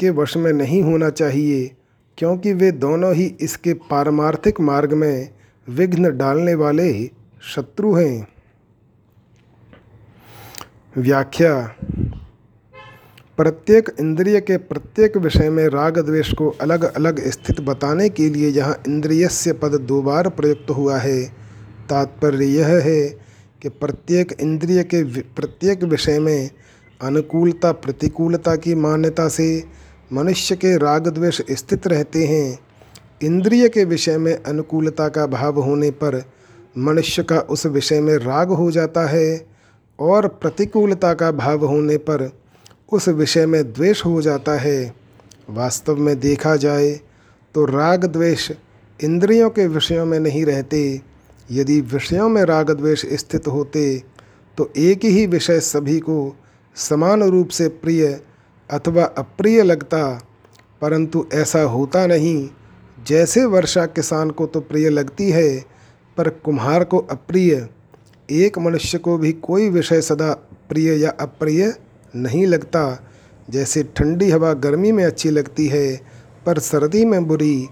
के 0.00 0.10
वश 0.10 0.36
में 0.36 0.52
नहीं 0.52 0.82
होना 0.82 1.10
चाहिए, 1.10 1.66
क्योंकि 2.18 2.52
वे 2.52 2.70
दोनों 2.72 3.14
ही 3.14 3.26
इसके 3.40 3.74
पारमार्थिक 3.90 4.60
मार्ग 4.60 4.92
में 4.92 5.28
विघ्न 5.68 6.16
डालने 6.16 6.54
वाले 6.54 6.92
शत्रु 7.44 7.94
हैं। 7.94 8.26
व्याख्या 10.96 11.54
प्रत्येक 13.38 13.88
इंद्रिय 14.00 14.40
के 14.40 14.56
प्रत्येक 14.56 15.16
विषय 15.16 15.48
में 15.50 15.66
राग 15.68 15.98
द्वेष 15.98 16.32
को 16.32 16.48
अलग 16.60 16.84
अलग 16.84 17.18
स्थित 17.28 17.60
बताने 17.60 18.08
के 18.08 18.28
लिए 18.30 18.48
यहाँ 18.48 18.74
इंद्रियस्य 18.88 19.52
पद 19.52 19.74
दो 19.80 20.00
बार 20.02 20.28
प्रयुक्त 20.28 20.70
हुआ 20.70 20.98
है। 20.98 21.24
तात्पर्य 21.88 22.46
यह 22.46 22.66
है 22.66 23.08
कि 23.62 23.68
प्रत्येक 23.68 24.32
इंद्रिय 24.40 24.82
के 24.84 25.02
प्रत्येक 25.20 25.82
विषय 25.84 26.18
में 26.18 26.50
अनुकूलता, 27.00 27.72
प्रतिकूलता 27.72 28.54
की 28.56 28.74
मान्यता 28.74 29.28
से 29.28 29.64
मनुष्य 30.12 30.56
के 30.56 30.76
राग 30.76 31.08
द्वेष 31.08 31.40
स्थित 31.50 31.86
रहते 31.86 32.24
हैं। 32.24 32.58
इंद्रिय 33.22 33.68
के 33.68 33.84
विषय 33.84 34.18
में 34.18 34.34
अनुकूलता 34.34 35.08
का 35.08 35.26
भाव 35.26 35.60
होने 35.60 35.90
पर 35.90 36.22
मनुष्य 36.78 37.22
का 37.22 37.40
उस 37.40 37.66
विषय 37.66 38.00
में 38.00 38.16
राग 38.16 38.52
हो 38.52 38.70
जाता 38.70 39.06
है 39.06 39.46
और 39.98 40.28
प्रतिकूलता 40.28 41.14
का 41.14 41.32
भाव 41.32 41.64
होने 41.64 41.96
पर 41.96 42.30
उस 42.92 43.08
विषय 43.08 43.46
में 43.46 43.72
द्वेष 43.72 44.04
हो 44.04 44.22
जाता 44.22 44.52
है। 44.52 44.94
वास्तव 45.50 45.96
में 45.96 46.20
देखा 46.20 46.56
जाए 46.56 47.00
तो 47.54 47.64
राग 47.64 48.04
द्वेष 48.04 48.50
इंद्रियों 49.00 49.50
के 49.50 49.66
विषयों 49.66 50.06
में 50.06 50.18
नहीं 50.20 50.44
रहते। 50.44 51.00
यदि 51.50 51.80
विषयों 51.80 52.28
में 52.28 52.42
राग 52.42 52.70
द्वेष 52.70 53.06
स्थित 53.06 53.46
होते 53.46 54.02
तो 54.58 54.70
एक 54.76 55.04
ही 55.04 55.26
विषय 55.26 55.60
सभी 55.60 55.98
को 55.98 56.36
समान 56.76 57.22
रूप 57.22 57.48
से 57.48 57.68
प्रिय 57.68 58.20
अथवा 58.70 59.04
अप्रिय 59.04 59.62
लगता। 59.62 60.28
परंतु 60.80 61.26
ऐसा 61.34 61.62
होता 61.62 62.06
नहीं। 62.06 62.48
जैसे 63.06 63.44
वर्षा 63.44 63.86
किसान 63.86 64.30
को 64.30 64.46
तो 64.46 64.60
प्रिय 64.60 64.88
लगती 64.88 65.30
है, 65.30 65.64
पर 66.16 66.28
कुम्हार 66.28 66.84
को 66.84 66.98
अप्रिय। 66.98 67.68
एक 68.30 68.58
मनुष्य 68.58 68.98
को 68.98 69.18
भी 69.18 69.32
कोई 69.32 69.68
विषय 69.68 70.00
सदा 70.00 70.32
प्रिय 70.68 70.92
या 71.02 71.10
अप्रिय 71.10 71.74
नहीं 72.16 72.46
लगता। 72.46 73.10
जैसे 73.50 73.82
ठंडी 73.96 74.30
हवा 74.30 74.52
गर्मी 74.52 74.92
में 74.92 75.04
अच्छी 75.04 75.30
लगती 75.30 75.66
है, 75.66 76.00
पर 76.46 76.58
सर्दी 76.58 77.04
में 77.04 77.26
बुरी। 77.26 77.68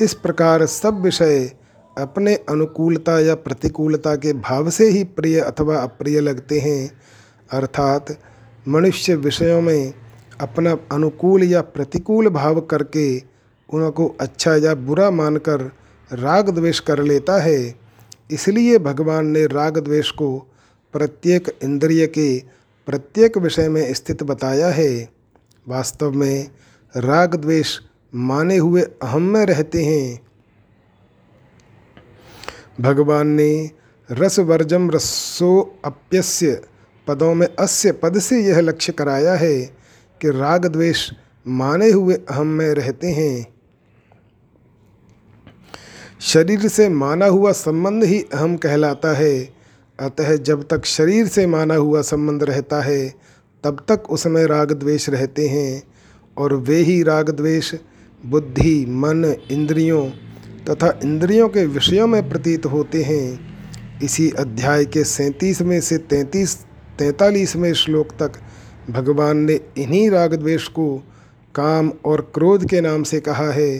इस 0.00 0.14
प्रकार 0.14 0.66
सब 0.66 1.00
विषय 1.00 1.52
अपने 1.98 2.34
अनुकूलता 2.34 3.20
या 3.20 3.34
प्रतिकूलता 3.34 4.16
के 4.16 4.32
भाव 4.32 4.70
से 4.70 4.88
ही 4.88 5.04
प्रिय 5.04 5.40
अथवा 5.40 5.76
अप्रिय 5.76 6.20
लगते 6.20 6.60
हैं। 6.60 6.90
अर्थात 7.52 8.18
मनुष्य 8.68 9.14
विषयों 9.14 9.60
में 9.60 9.94
अपना 10.40 10.76
अनुकूल 10.92 11.44
या 11.44 11.60
प्रतिकूल 11.60 12.28
भाव 12.28 12.60
करके 12.60 13.18
उनको 13.72 14.16
अच्छा 14.20 14.56
या 14.56 14.74
बुरा 14.74 15.10
मानकर 15.10 15.60
राग 16.12 16.50
द्वेष 16.50 16.80
कर 16.80 17.02
लेता 17.02 17.42
है। 17.42 17.74
इसलिए 18.30 18.78
भगवान 18.78 19.26
ने 19.26 19.46
राग 19.46 19.78
द्वेष 19.78 20.10
को 20.10 20.38
प्रत्येक 20.92 21.58
इंद्रिय 21.64 22.06
के 22.06 22.42
प्रत्येक 22.86 23.38
विषय 23.38 23.68
में 23.68 23.94
स्थित 23.94 24.22
बताया 24.22 24.68
है। 24.68 25.08
वास्तव 25.68 26.10
में 26.10 26.50
राग 26.96 27.34
द्वेष 27.34 27.78
माने 28.14 28.56
हुए 28.56 28.82
अहम 28.82 29.22
में 29.22 29.46
रहते 29.46 29.84
हैं। 29.84 30.20
भगवान 32.80 33.26
ने 33.26 33.70
रस 34.10 34.38
वर्जम 34.38 34.90
रसो 34.90 35.78
अप्यस्य 35.84 36.62
पदों 37.06 37.34
में 37.34 37.46
अस्य 37.58 37.92
पद 37.92 38.18
से 38.18 38.42
यह 38.42 38.60
लक्ष्य 38.60 38.92
कराया 38.92 39.34
है 39.34 39.60
कि 40.20 40.30
राग 40.30 40.66
द्वेष 40.66 41.10
माने 41.46 41.90
हुए 41.90 42.14
अहम 42.14 42.46
में 42.46 42.74
रहते 42.74 43.06
हैं। 43.06 43.54
शरीर 46.20 46.68
से 46.68 46.88
माना 46.88 47.26
हुआ 47.26 47.52
संबंध 47.52 48.04
ही 48.04 48.22
अहम 48.34 48.56
कहलाता 48.56 49.14
है। 49.16 49.53
अतः 50.00 50.36
जब 50.36 50.68
तक 50.68 50.84
शरीर 50.84 51.26
से 51.26 51.46
माना 51.46 51.74
हुआ 51.74 52.02
संबंध 52.02 52.44
रहता 52.44 52.82
है, 52.82 53.14
तब 53.64 53.84
तक 53.88 54.10
उसमें 54.10 54.44
राग 54.44 54.72
द्वेष 54.72 55.08
रहते 55.08 55.48
हैं 55.48 55.82
और 56.36 56.54
वे 56.54 56.76
ही 56.76 57.02
राग 57.02 57.30
द्वेष 57.30 57.74
बुद्धि, 58.26 58.86
मन, 58.88 59.34
इंद्रियों 59.50 60.10
तथा 60.70 61.00
इंद्रियों 61.04 61.48
के 61.48 61.66
विषयों 61.66 62.06
में 62.06 62.28
प्रतीत 62.28 62.66
होते 62.66 63.02
हैं। 63.02 63.54
इसी 64.02 64.30
अध्याय 64.30 64.84
के 64.84 65.04
सैंतीस 65.04 65.62
में 65.62 65.80
से 65.80 65.98
तैंतीस, 65.98 66.56
तैंतालीसवें 66.98 67.74
श्लोक 67.74 68.08
तक 68.22 68.32
भगवान 68.90 69.36
ने 69.36 69.60
इन्हीं 69.78 70.10
राग 70.10 70.34
द्वेष 70.34 70.68
को 70.68 71.02
काम 71.54 71.92
और 72.04 72.32
क्रोध 72.34 72.68
के 72.68 72.80
नाम 72.80 73.02
से 73.02 73.20
कहा 73.20 73.50
है। 73.50 73.78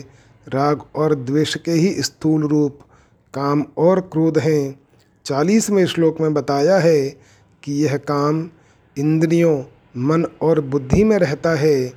राग 0.49 0.81
और 0.95 1.15
द्वेष 1.15 1.55
के 1.55 1.71
ही 1.71 2.03
स्थूल 2.03 2.47
रूप, 2.47 2.79
काम 3.33 3.65
और 3.77 3.99
क्रोध 3.99 4.37
हैं। 4.37 4.84
चालीसवें 5.25 5.85
श्लोक 5.85 6.21
में 6.21 6.33
बताया 6.33 6.77
है 6.77 7.09
कि 7.63 7.73
यह 7.83 7.97
काम 7.97 8.49
इंद्रियों 8.97 9.63
मन 9.97 10.25
और 10.41 10.61
बुद्धि 10.61 11.03
में 11.03 11.17
रहता 11.17 11.55
है। 11.55 11.93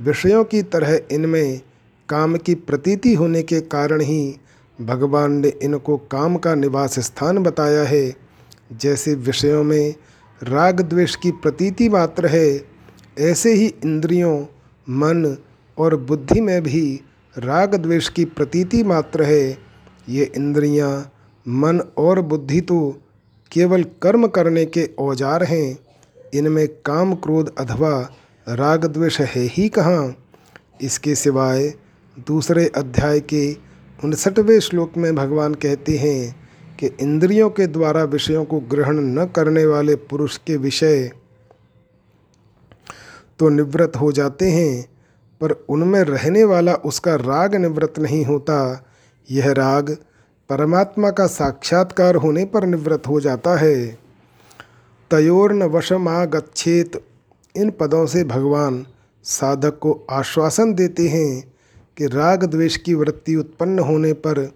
विषयों 0.00 0.44
की 0.44 0.62
तरह 0.62 1.00
इनमें 1.10 1.60
काम 2.08 2.36
की 2.36 2.54
प्रतीति 2.54 3.14
होने 3.14 3.42
के 3.42 3.60
कारण 3.60 4.00
ही 4.00 4.36
भगवान 4.80 5.32
ने 5.32 5.48
इनको 5.48 5.96
काम 5.96 6.36
का 6.36 6.54
निवास 6.54 7.00
स्थान 7.00 7.38
बताया 7.38 7.82
है। 7.82 8.16
जैसे 8.72 9.14
विषयों 9.14 9.64
में 9.64 9.94
राग 10.42 10.80
द्वेष 10.80 11.16
की 11.16 11.30
प्रतीति 11.30 11.88
मात्र 11.88 12.26
है 12.26 12.64
ऐसे 13.18 13.54
ही 13.54 13.66
इंद्रियों 13.66 14.42
मन 14.90 15.36
और 15.78 15.96
बुद्धि 15.96 16.40
में 16.40 16.62
भी 16.62 17.00
राग 17.38 17.74
द्वेष 17.74 18.08
की 18.08 18.24
प्रतीति 18.24 18.82
मात्र 18.82 19.22
है। 19.22 19.58
ये 20.08 20.32
इंद्रियाँ, 20.36 21.12
मन 21.46 21.80
और 21.98 22.20
बुद्धि 22.22 22.60
तो 22.60 22.78
केवल 23.52 23.82
कर्म 24.02 24.26
करने 24.28 24.64
के 24.66 24.88
औज़ार 24.98 25.42
हैं। 25.44 25.78
इनमें 26.34 26.66
काम 26.86 27.14
क्रोध 27.16 27.54
अथवा 27.58 27.90
राग 28.46 28.84
द्वेष 28.84 29.20
है 29.20 29.42
ही 29.48 29.68
कहाँ। 29.68 30.14
इसके 30.80 31.14
सिवाय 31.14 31.72
दूसरे 32.26 32.66
अध्याय 32.76 33.20
के 33.24 33.52
उनसठवें 33.98 34.58
श्लोक 34.60 34.96
में 34.96 35.14
भगवान 35.14 35.54
कहते 35.54 35.96
हैं 35.98 36.34
कि 36.78 36.86
इंद्रियों 37.00 37.48
के 37.50 37.66
द्वारा 37.66 38.02
विषयों 38.06 38.44
को 38.44 38.60
ग्रहण 38.70 39.00
न 39.12 39.24
करने 39.26 39.64
वाले 39.66 39.94
पुरुष 40.04 40.36
के 40.36 40.56
विषय 40.56 41.10
तो 43.38 43.48
निवृत्त 43.48 43.96
हो 43.96 44.10
जाते 44.12 44.50
हैं, 44.50 44.82
पर 45.40 45.52
उनमें 45.68 46.00
रहने 46.02 46.44
वाला 46.44 46.74
उसका 46.84 47.14
राग 47.16 47.54
निवृत्त 47.54 47.98
नहीं 47.98 48.24
होता। 48.24 48.58
यह 49.28 49.50
राग 49.52 49.96
परमात्मा 50.50 51.10
का 51.10 51.26
साक्षात्कार 51.26 52.14
होने 52.14 52.44
पर 52.44 52.64
निवृत्त 52.66 53.08
हो 53.08 53.20
जाता 53.20 53.56
है। 53.56 53.98
तयोर्न 55.10 55.62
वशमागच्छेत। 55.62 57.04
इन 57.56 57.70
पदों 57.70 58.06
से 58.06 58.24
भगवान 58.24 58.86
साधक 59.24 59.78
को 59.78 60.06
आश्वासन 60.10 60.74
देते 60.74 61.08
हैं 61.08 61.54
कि 61.96 62.06
राग 62.06 62.44
द्वेष 62.44 62.76
की 62.76 62.94
वृत्ति 62.94 63.36
उत्पन्न 63.36 63.78
होने 63.78 64.12
पर 64.12 64.52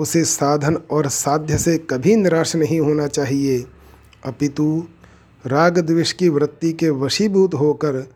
उसे 0.00 0.24
साधन 0.24 0.78
और 0.90 1.08
साध्य 1.08 1.58
से 1.58 1.78
कभी 1.78 2.16
निराश 2.16 2.56
नहीं 2.56 2.80
होना 2.80 3.06
चाहिए। 3.06 3.64
अपितु 4.26 4.84
राग 5.46 5.78
द्वेष 5.78 6.12
की 6.12 6.28
वृत्ति 6.28 6.72
के 6.72 6.90
वशीभूत 6.90 7.54
होकर 7.54 8.10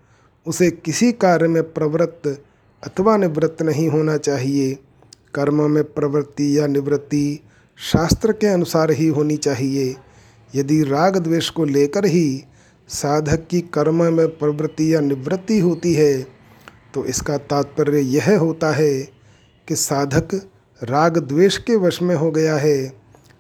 उसे 0.47 0.71
किसी 0.71 1.13
कार्य 1.13 1.49
में 1.49 1.73
प्रवृत्त 1.73 2.43
अथवा 2.87 3.17
निवृत्त 3.17 3.63
नहीं 3.63 3.89
होना 3.89 4.17
चाहिए। 4.17 4.79
कर्म 5.35 5.71
में 5.71 5.83
प्रवृत्ति 5.85 6.59
या 6.59 6.67
निवृत्ति 6.67 7.41
शास्त्र 7.79 8.33
के 8.33 8.47
अनुसार 8.47 8.91
ही 8.91 9.07
होनी 9.09 9.37
चाहिए। 9.37 9.95
यदि 10.55 10.83
राग 10.83 11.17
द्वेष 11.17 11.49
को 11.51 11.65
लेकर 11.65 12.07
ही 12.07 12.45
साधक 12.89 13.47
की 13.51 13.61
कर्म 13.75 14.03
में 14.15 14.27
प्रवृत्ति 14.29 14.93
या 14.95 15.01
निवृत्ति 15.01 15.59
होती 15.59 15.93
है 15.95 16.23
तो 16.95 17.05
इसका 17.05 17.37
तात्पर्य 17.39 18.01
यह 18.01 18.39
होता 18.39 18.73
है 18.73 18.93
कि 19.69 19.77
साधक 19.77 20.35
राग 20.81 21.19
द्वेष 21.19 21.57
के 21.59 21.77
वश 21.77 22.01
में 22.03 22.15
हो 22.15 22.31
गया 22.31 22.57
है। 22.57 22.77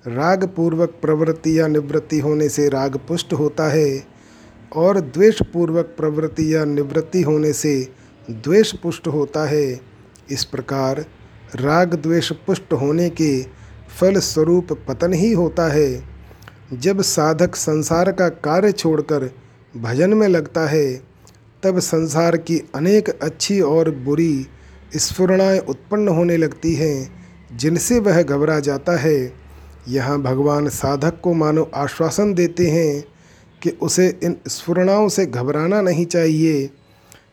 राग 0.04 0.44
पूर्वक 0.46 0.98
प्रवृत्ति 1.02 1.58
या 1.58 1.66
निवृत्ति 1.68 2.18
होने 2.18 2.48
से 2.48 2.68
राग 2.68 2.96
पुष्ट 3.08 3.32
होता 3.32 3.68
है 3.68 4.04
और 4.76 5.00
द्वेष 5.00 5.42
पूर्वक 5.42 5.94
प्रवृत्ति 5.98 6.54
या 6.54 6.64
निवृत्ति 6.64 7.22
होने 7.22 7.52
से 7.52 7.74
द्वेष 8.30 8.72
पुष्ट 8.72 9.08
होता 9.08 9.44
है। 9.46 9.80
इस 10.30 10.44
प्रकार 10.44 11.04
राग 11.56 11.94
द्वेष 11.94 12.32
पुष्ट 12.32 12.72
होने 12.72 13.10
के 13.10 13.42
फल 14.00 14.18
स्वरूप 14.18 14.66
पतन 14.88 15.12
ही 15.12 15.32
होता 15.32 15.72
है। 15.72 16.04
जब 16.72 17.02
साधक 17.02 17.56
संसार 17.56 18.12
का 18.12 18.28
कार्य 18.28 18.72
छोड़कर 18.72 19.30
भजन 19.76 20.14
में 20.14 20.28
लगता 20.28 20.66
है, 20.66 21.02
तब 21.62 21.78
संसार 21.78 22.36
की 22.36 22.68
अनेक 22.74 23.08
अच्छी 23.08 23.60
और 23.60 23.90
बुरी 23.90 24.46
स्फुरणाएँ 24.96 25.58
उत्पन्न 25.58 26.08
होने 26.08 26.36
लगती 26.36 26.74
हैं, 26.74 27.26
जिनसे 27.56 27.98
वह 27.98 28.22
घबरा 28.22 28.60
जाता 28.60 28.96
है। 28.96 29.32
यहाँ 29.88 30.22
भगवान 30.22 30.68
साधक 30.68 31.20
को 31.20 31.34
मानो 31.34 31.70
आश्वासन 31.74 32.34
देते 32.34 32.70
हैं 32.70 33.04
कि 33.62 33.70
उसे 33.70 34.18
इन 34.22 34.36
स्फुरणाओं 34.48 35.08
से 35.08 35.26
घबराना 35.26 35.80
नहीं 35.80 36.06
चाहिए। 36.06 36.70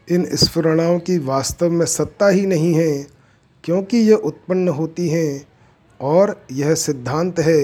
इन 0.10 0.30
स्फुरणाओं 0.34 1.00
की 1.00 1.18
वास्तव 1.18 1.70
में 1.70 1.86
सत्ता 1.86 2.28
ही 2.28 2.46
नहीं 2.46 2.74
है। 2.74 3.19
क्योंकि 3.64 3.98
यह 3.98 4.16
उत्पन्न 4.16 4.68
होती 4.68 5.08
हैं 5.10 5.48
और 6.00 6.36
यह 6.52 6.74
सिद्धांत 6.76 7.40
है 7.40 7.64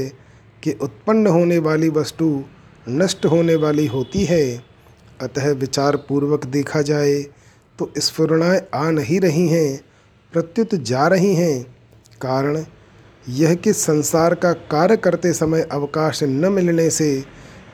कि 0.64 0.72
उत्पन्न 0.82 1.28
होने 1.28 1.58
वाली 1.58 1.90
वस्तु 1.90 2.44
नष्ट 2.90 3.26
होने 3.26 3.56
वाली 3.56 3.86
होती 3.88 4.24
है। 4.26 4.64
अतः 5.22 5.52
विचार 5.52 5.96
पूर्वक 5.96 6.46
देखा 6.46 6.82
जाए 6.82 7.22
तो 7.80 7.92
स्फुरणाएँ 7.98 8.62
आ 8.74 8.90
नहीं 8.92 9.20
रही 9.20 9.48
हैं, 9.48 9.80
प्रत्युत 10.34 10.76
जा 10.76 11.08
रही 11.08 11.34
हैं। 11.36 11.64
कारण 12.22 12.64
यह 13.30 13.54
कि 13.56 13.74
संसार 13.74 14.36
का 14.36 14.52
कार्य 14.54 14.98
करते 14.98 15.34
समय 15.34 15.62
अवकाश 15.72 16.24
न 16.24 16.52
मिलने 16.52 16.90
से 16.90 17.24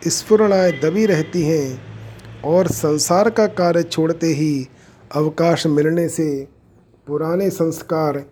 स्फुरणाएँ 0.07 0.71
दबी 0.79 1.05
रहती 1.05 1.41
हैं 1.41 2.41
और 2.45 2.67
संसार 2.67 3.29
का 3.29 3.47
कार्य 3.47 3.83
छोड़ते 3.83 4.27
ही 4.27 4.67
अवकाश 5.15 5.67
मिलने 5.67 6.07
से 6.09 6.47
पुराने 7.07 7.49
संस्कार 7.49 8.25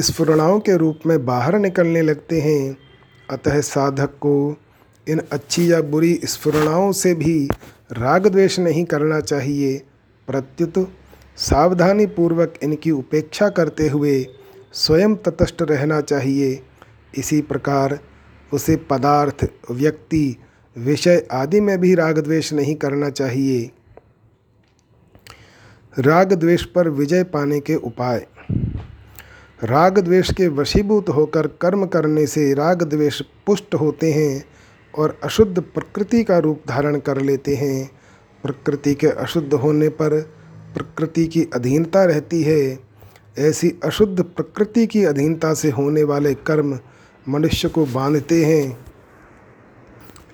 स्फुरणाओं 0.00 0.60
के 0.60 0.76
रूप 0.76 0.98
में 1.06 1.26
बाहर 1.26 1.58
निकलने 1.58 2.02
लगते 2.02 2.40
हैं। 2.40 2.76
अतः 3.30 3.60
साधक 3.60 4.10
को 4.10 4.56
इन 5.08 5.20
अच्छी 5.32 5.72
या 5.72 5.80
बुरी 5.80 6.20
स्फुरणाओं 6.24 6.92
से 6.92 7.14
भी 7.14 7.48
राग 7.92 8.26
द्वेष 8.26 8.58
नहीं 8.58 8.84
करना 8.84 9.20
चाहिए। 9.20 9.82
प्रत्युत 10.26 10.92
सावधानी 11.36 12.06
पूर्वक 12.06 12.54
इनकी 12.62 12.90
उपेक्षा 12.90 13.48
करते 13.48 13.88
हुए 13.88 14.26
स्वयं 14.72 15.14
तटस्थ 15.14 15.56
रहना 15.62 16.00
चाहिए। 16.00 16.62
इसी 17.18 17.40
प्रकार 17.40 17.98
उसे 18.52 18.76
पदार्थ, 18.76 19.46
व्यक्ति, 19.70 20.36
विषय 20.78 21.26
आदि 21.32 21.60
में 21.60 21.78
भी 21.78 21.94
राग 21.94 22.18
द्वेष 22.18 22.52
नहीं 22.52 22.74
करना 22.74 23.10
चाहिए। 23.10 23.70
राग 26.00 26.32
द्वेष 26.32 26.64
पर 26.64 26.88
विजय 26.88 27.24
पाने 27.24 27.60
के 27.60 27.74
उपाय। 27.74 28.26
राग 29.64 29.98
द्वेष 29.98 30.32
के 30.32 30.48
वशीभूत 30.48 31.08
होकर 31.08 31.46
कर्म 31.46 31.86
करने 31.86 32.26
से 32.26 32.54
राग 32.54 32.82
द्वेष 32.82 33.20
पुष्ट 33.46 33.74
होते 33.74 34.12
हैं 34.12 34.44
और 34.98 35.20
अशुद्ध 35.24 35.60
प्रकृति 35.60 36.24
का 36.24 36.38
रूप 36.38 36.62
धारण 36.68 36.98
कर 36.98 37.20
लेते 37.20 37.54
हैं। 37.54 37.90
प्रकृति 38.42 38.94
के 38.94 39.06
अशुद्ध 39.06 39.54
होने 39.54 39.88
पर 39.88 40.20
प्रकृति 40.74 41.26
की 41.26 41.46
अधीनता 41.54 42.04
रहती 42.04 42.42
है। 42.42 42.78
ऐसी 43.38 43.74
अशुद्ध 43.84 44.22
प्रकृति 44.22 44.86
की 44.86 45.04
अधीनता 45.04 45.54
से 45.54 45.70
होने 45.70 46.02
वाले 46.02 46.34
कर्म 46.34 46.78
मनुष्य 47.28 47.68
को 47.68 47.86
बांधते 47.86 48.44
हैं। 48.44 48.78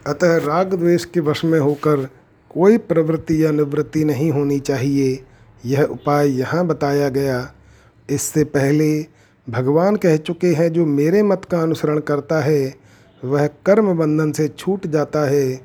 अतः 0.07 0.37
राग 0.37 0.75
द्वेष 0.75 1.05
के 1.05 1.21
वश 1.21 1.45
में 1.45 1.61
होकर 1.61 2.09
कोई 2.51 2.79
प्रवृत्ति 2.79 3.45
या 3.45 3.51
निवृत्ति 3.51 4.05
नहीं 4.05 4.31
होनी 4.31 4.61
चाहिए। 4.61 5.25
यह 5.65 5.83
उपाय 5.83 6.29
यहाँ 6.29 6.67
बताया 6.67 7.09
गया। 7.09 7.55
इससे 8.11 8.45
पहले 8.45 9.07
भगवान 9.47 9.97
कह 9.97 10.17
चुके 10.17 10.47
हैं, 10.47 10.73
जो 10.73 10.87
मेरे 10.87 11.23
मत 11.23 11.45
का 11.45 11.63
अनुसरण 11.63 11.99
करता 11.99 12.41
है, 12.41 12.75
वह 13.25 13.47
कर्म 13.47 13.93
बंधन 13.99 14.33
से 14.33 14.49
छूट 14.49 14.87
जाता 14.87 15.25
है। 15.25 15.61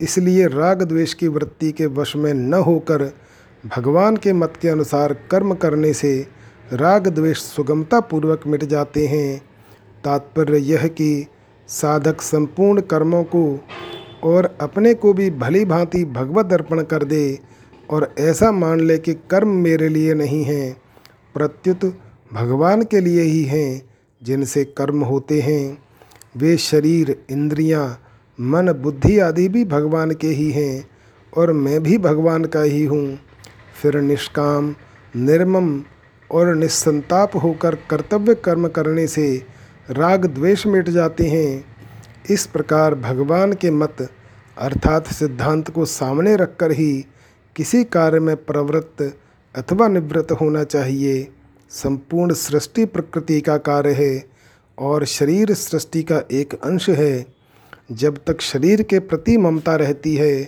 इसलिए 0.00 0.46
राग 0.46 0.82
द्वेष 0.82 1.14
की 1.14 1.28
वृत्ति 1.28 1.72
के 1.72 1.86
वश 1.86 2.16
में 2.16 2.34
न 2.34 2.54
होकर 2.54 3.12
भगवान 3.64 4.16
के 4.16 4.32
मत 4.32 4.52
के 4.62 4.68
अनुसार 4.68 5.12
कर्म 5.30 5.54
करने 5.54 5.92
से 5.92 6.26
राग 6.72 7.08
द्वेष 7.08 7.38
सुगमता 7.38 8.00
पूर्वक 8.00 8.46
मिट 8.46 8.64
जाते 8.64 9.06
हैं। 9.06 9.38
तात्पर्य 10.04 10.58
यह 10.58 10.86
कि 10.86 11.26
साधक 11.68 12.20
संपूर्ण 12.20 12.80
कर्मों 12.80 13.24
को 13.24 13.60
और 14.24 14.56
अपने 14.60 14.94
को 14.94 15.12
भी 15.12 15.30
भली 15.30 15.64
भांति 15.64 16.04
भगवत 16.04 16.52
अर्पण 16.52 16.82
कर 16.82 17.04
दे 17.04 17.38
और 17.92 18.14
ऐसा 18.18 18.50
मान 18.52 18.80
ले 18.80 18.98
कि 18.98 19.14
कर्म 19.30 19.48
मेरे 19.48 19.88
लिए 19.88 20.14
नहीं 20.14 20.44
हैं 20.44 20.82
प्रत्युत 21.34 21.84
भगवान 22.32 22.82
के 22.82 23.00
लिए 23.00 23.22
ही 23.22 23.42
हैं 23.44 23.82
जिनसे 24.22 24.64
कर्म 24.64 25.02
होते 25.04 25.40
हैं। 25.40 25.78
वे 26.36 26.56
शरीर 26.56 27.16
इंद्रियाँ, 27.30 28.00
मन 28.40 28.72
बुद्धि 28.72 29.18
आदि 29.18 29.48
भी 29.48 29.64
भगवान 29.64 30.10
के 30.10 30.26
ही 30.26 30.50
हैं 30.50 30.88
और 31.36 31.52
मैं 31.52 31.82
भी 31.82 31.98
भगवान 31.98 32.44
का 32.44 32.62
ही 32.62 32.84
हूँ। 32.84 33.18
फिर 33.82 34.00
निष्काम 34.00 34.74
निर्मम 35.16 35.82
और 36.30 36.54
निस्संताप 36.54 37.36
होकर 37.36 37.74
कर्तव्य 37.90 38.34
कर्म 38.34 38.68
करने 38.68 39.06
से 39.06 39.46
राग 39.90 40.26
द्वेष 40.26 40.66
मिट 40.66 40.88
जाते 40.88 41.28
हैं। 41.28 41.64
इस 42.30 42.46
प्रकार 42.46 42.94
भगवान 42.94 43.52
के 43.52 43.70
मत 43.70 44.08
अर्थात 44.58 45.06
सिद्धांत 45.06 45.70
को 45.70 45.84
सामने 45.84 46.36
रखकर 46.36 46.72
ही 46.72 47.04
किसी 47.56 47.84
कार्य 47.84 48.20
में 48.20 48.36
प्रवृत्त 48.36 49.16
अथवा 49.56 49.88
निवृत्त 49.88 50.32
होना 50.32 50.64
चाहिए। 50.64 51.28
संपूर्ण 51.70 52.34
सृष्टि 52.34 52.84
प्रकृति 52.84 53.40
का 53.40 53.56
कार्य 53.56 53.92
है 53.92 54.24
और 54.78 55.04
शरीर 55.04 55.54
सृष्टि 55.54 56.02
का 56.02 56.22
एक 56.32 56.54
अंश 56.54 56.90
है। 56.90 57.26
जब 57.92 58.18
तक 58.26 58.40
शरीर 58.40 58.82
के 58.82 58.98
प्रति 58.98 59.36
ममता 59.36 59.76
रहती 59.76 60.16
है, 60.16 60.44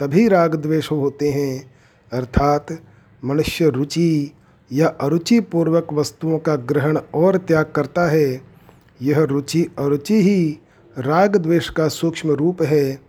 तभी 0.00 0.28
राग 0.28 0.54
द्वेष 0.54 0.90
होते 0.90 1.30
हैं। 1.30 1.74
अर्थात 2.12 2.66
मनुष्य 3.24 3.68
रुचि 3.68 4.32
या 4.72 4.86
अरुचि 4.86 5.40
पूर्वक 5.40 5.92
वस्तुओं 5.92 6.38
का 6.38 6.56
ग्रहण 6.56 6.98
और 7.14 7.36
त्याग 7.36 7.72
करता 7.76 8.06
है। 8.06 8.40
यह 9.02 9.22
रुचि 9.22 9.66
अरुचि 9.78 10.22
ही 10.22 10.58
राग 10.98 11.36
द्वेष 11.36 11.70
का 11.70 11.88
सूक्ष्म 11.88 12.30
रूप 12.30 12.62
है। 12.62 13.05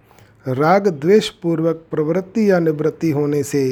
राग 0.47 0.87
द्वेष 0.87 1.29
पूर्वक 1.29 1.85
प्रवृत्ति 1.91 2.49
या 2.51 2.59
निवृत्ति 2.59 3.09
होने 3.11 3.41
से 3.43 3.63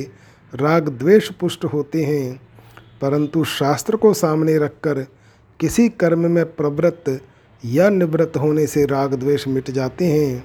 राग 0.53 0.89
द्वेष 0.89 1.29
पुष्ट 1.31 1.65
होते 1.65 2.03
हैं, 2.03 2.41
परंतु 3.01 3.43
शास्त्र 3.43 3.95
को 3.95 4.13
सामने 4.13 4.57
रखकर 4.57 5.05
किसी 5.59 5.89
कर्म 5.89 6.31
में 6.31 6.45
प्रवृत्त 6.45 7.21
या 7.65 7.89
निवृत्त 7.89 8.37
होने 8.37 8.67
से 8.67 8.85
राग 8.85 9.13
द्वेष 9.13 9.47
मिट 9.47 9.71
जाते 9.71 10.05
हैं, 10.05 10.43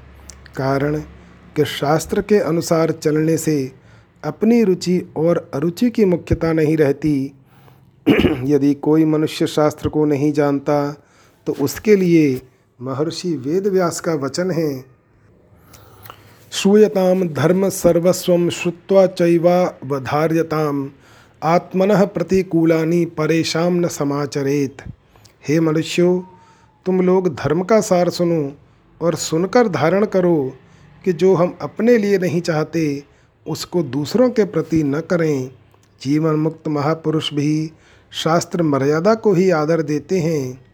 कारण 0.57 1.01
कि 1.57 1.65
शास्त्र 1.65 2.23
के 2.23 2.39
अनुसार 2.39 2.91
चलने 2.93 3.37
से 3.37 3.73
अपनी 4.25 4.63
रुचि 4.65 5.13
और 5.17 5.51
अरुचि 5.55 5.91
की 5.91 6.05
मुख्यता 6.05 6.53
नहीं 6.53 6.77
रहती। 6.77 7.33
यदि 8.45 8.75
कोई 8.75 9.05
मनुष्य 9.05 9.47
शास्त्र 9.47 9.89
को 9.89 10.05
नहीं 10.05 10.33
जानता 10.33 10.93
तो 11.47 11.53
उसके 11.61 11.97
लिए 11.97 12.41
महर्षि 12.81 13.37
वेदव्यास 13.37 14.01
का 14.01 14.15
वचन 14.15 14.51
है 14.51 15.00
श्रूयताम 16.53 17.29
धर्म 17.29 17.69
सर्वस्व 17.69 18.51
श्रुत्वा 18.51 19.07
चैवावधार्यताम 19.07 20.91
आत्मन 21.43 22.07
प्रतिकूलानी 22.07 23.05
परेशान 23.05 23.75
न 23.75 23.89
समाचरेत। 23.89 24.77
हे 25.49 25.61
मनुष्यों, 25.61 26.23
तुम 26.87 27.01
लोग 27.01 27.35
धर्म 27.35 27.63
का 27.63 27.81
सार 27.81 28.11
सुनो 28.11 28.53
और 29.01 29.15
सुनकर 29.15 29.69
धारण 29.69 30.05
करो 30.05 30.53
कि 31.05 31.13
जो 31.13 31.35
हम 31.35 31.59
अपने 31.61 31.99
लिए 31.99 32.19
नहीं 32.19 32.41
चाहते, 32.41 33.03
उसको 33.49 33.83
दूसरों 33.83 34.31
के 34.31 34.45
प्रति 34.45 34.83
न 34.83 35.01
करें। 35.01 35.51
जीवन 36.03 36.35
मुक्त 36.35 36.69
महापुरुष 36.69 37.35
भी 37.35 37.71
शास्त्र 38.13 38.63
मर्यादा 38.63 39.15
को 39.15 39.33
ही 39.33 39.51
आदर 39.51 39.83
देते 39.83 40.19
हैं। 40.19 40.70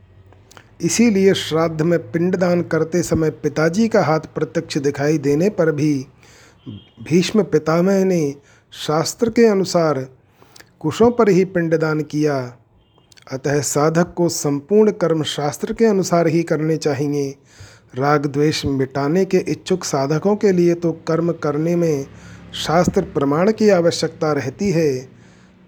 इसीलिए 0.81 1.35
श्राद्ध 1.35 1.83
में 1.83 1.99
पिंडदान 2.13 2.63
करते 2.63 3.03
समय 3.03 3.31
पिताजी 3.31 3.89
का 3.89 4.03
हाथ 4.03 4.21
प्रत्यक्ष 4.35 4.79
दिखाई 4.79 5.19
देने 5.19 5.49
पर 5.51 5.73
भी 5.73 6.07
भीष्म 7.03 7.43
पितामह 7.43 8.05
ने 8.05 8.35
शास्त्र 8.73 9.31
के 9.31 9.47
अनुसार 9.47 10.07
कुशों 10.81 11.11
पर 11.11 11.29
ही 11.29 11.45
पिंडदान 11.45 12.01
किया। 12.01 12.37
अतः 13.33 13.61
साधक 13.61 14.13
को 14.15 14.29
संपूर्ण 14.29 14.91
कर्म 14.93 15.23
शास्त्र 15.23 15.73
के 15.73 15.85
अनुसार 15.85 16.27
ही 16.27 16.43
करने 16.43 16.77
चाहिए। 16.77 17.35
राग 17.97 18.27
द्वेष 18.27 18.65
मिटाने 18.67 19.25
के 19.25 19.39
इच्छुक 19.39 19.85
साधकों 19.85 20.37
के 20.37 20.53
लिए 20.53 20.75
तो 20.75 20.93
कर्म 21.09 21.33
करने 21.33 21.77
में 21.77 22.07
शास्त्र 22.67 23.03
प्रमाण 23.03 23.53
की 23.53 23.69
आवश्यकता 23.69 24.33
रहती 24.33 24.71
है। 24.71 24.97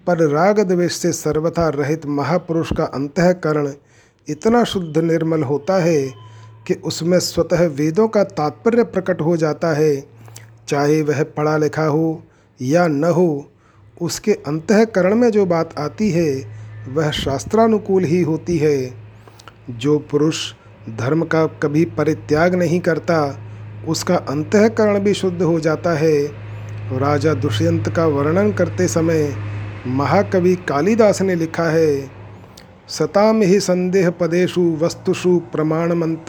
पर 0.07 0.27
राग 0.29 0.59
द्वेष 0.59 0.93
से 0.93 1.11
सर्वथा 1.11 1.69
रहित 1.69 2.05
महापुरुष 2.05 2.73
का 2.77 2.83
अंतकरण 2.85 3.71
इतना 4.27 4.63
शुद्ध 4.63 4.97
निर्मल 4.97 5.43
होता 5.43 5.83
है 5.83 6.01
कि 6.67 6.73
उसमें 6.73 7.19
स्वतः 7.19 7.67
वेदों 7.67 8.07
का 8.07 8.23
तात्पर्य 8.23 8.83
प्रकट 8.83 9.21
हो 9.21 9.37
जाता 9.37 9.67
है। 9.67 10.05
चाहे 10.67 11.01
वह 11.01 11.23
पढ़ा 11.23 11.57
लिखा 11.57 11.85
हो 11.85 12.23
या 12.61 12.87
न 12.87 13.03
हो, 13.03 13.51
उसके 14.01 14.33
अंतकरण 14.33 15.15
में 15.15 15.29
जो 15.29 15.45
बात 15.45 15.79
आती 15.79 16.11
है, 16.11 16.47
वह 16.93 17.11
शास्त्रानुकूल 17.11 18.03
ही 18.03 18.21
होती 18.21 18.57
है। 18.57 18.93
जो 19.69 19.99
पुरुष 19.99 20.53
धर्म 20.97 21.23
का 21.23 21.45
कभी 21.45 21.85
परित्याग 21.85 22.55
नहीं 22.55 22.79
करता, 22.79 23.39
उसका 23.87 24.15
अंतकरण 24.15 24.99
भी 24.99 25.13
शुद्ध 25.13 25.41
हो 25.41 25.59
जाता 25.59 25.93
है। 25.93 26.23
राजा 26.97 27.33
दुष्यंत 27.33 27.89
का 27.89 28.05
वर्णन 28.05 28.51
करते 28.51 28.87
समय 28.87 29.35
महाकवि 29.87 30.55
कालिदास 30.55 31.21
ने 31.21 31.35
लिखा 31.35 31.63
है 31.63 32.18
सताम 32.89 33.41
ही 33.41 33.59
संदेह 33.59 34.09
पदेशु 34.09 34.61
वस्तुषु 34.81 35.37
प्रमाणमंत 35.39 36.25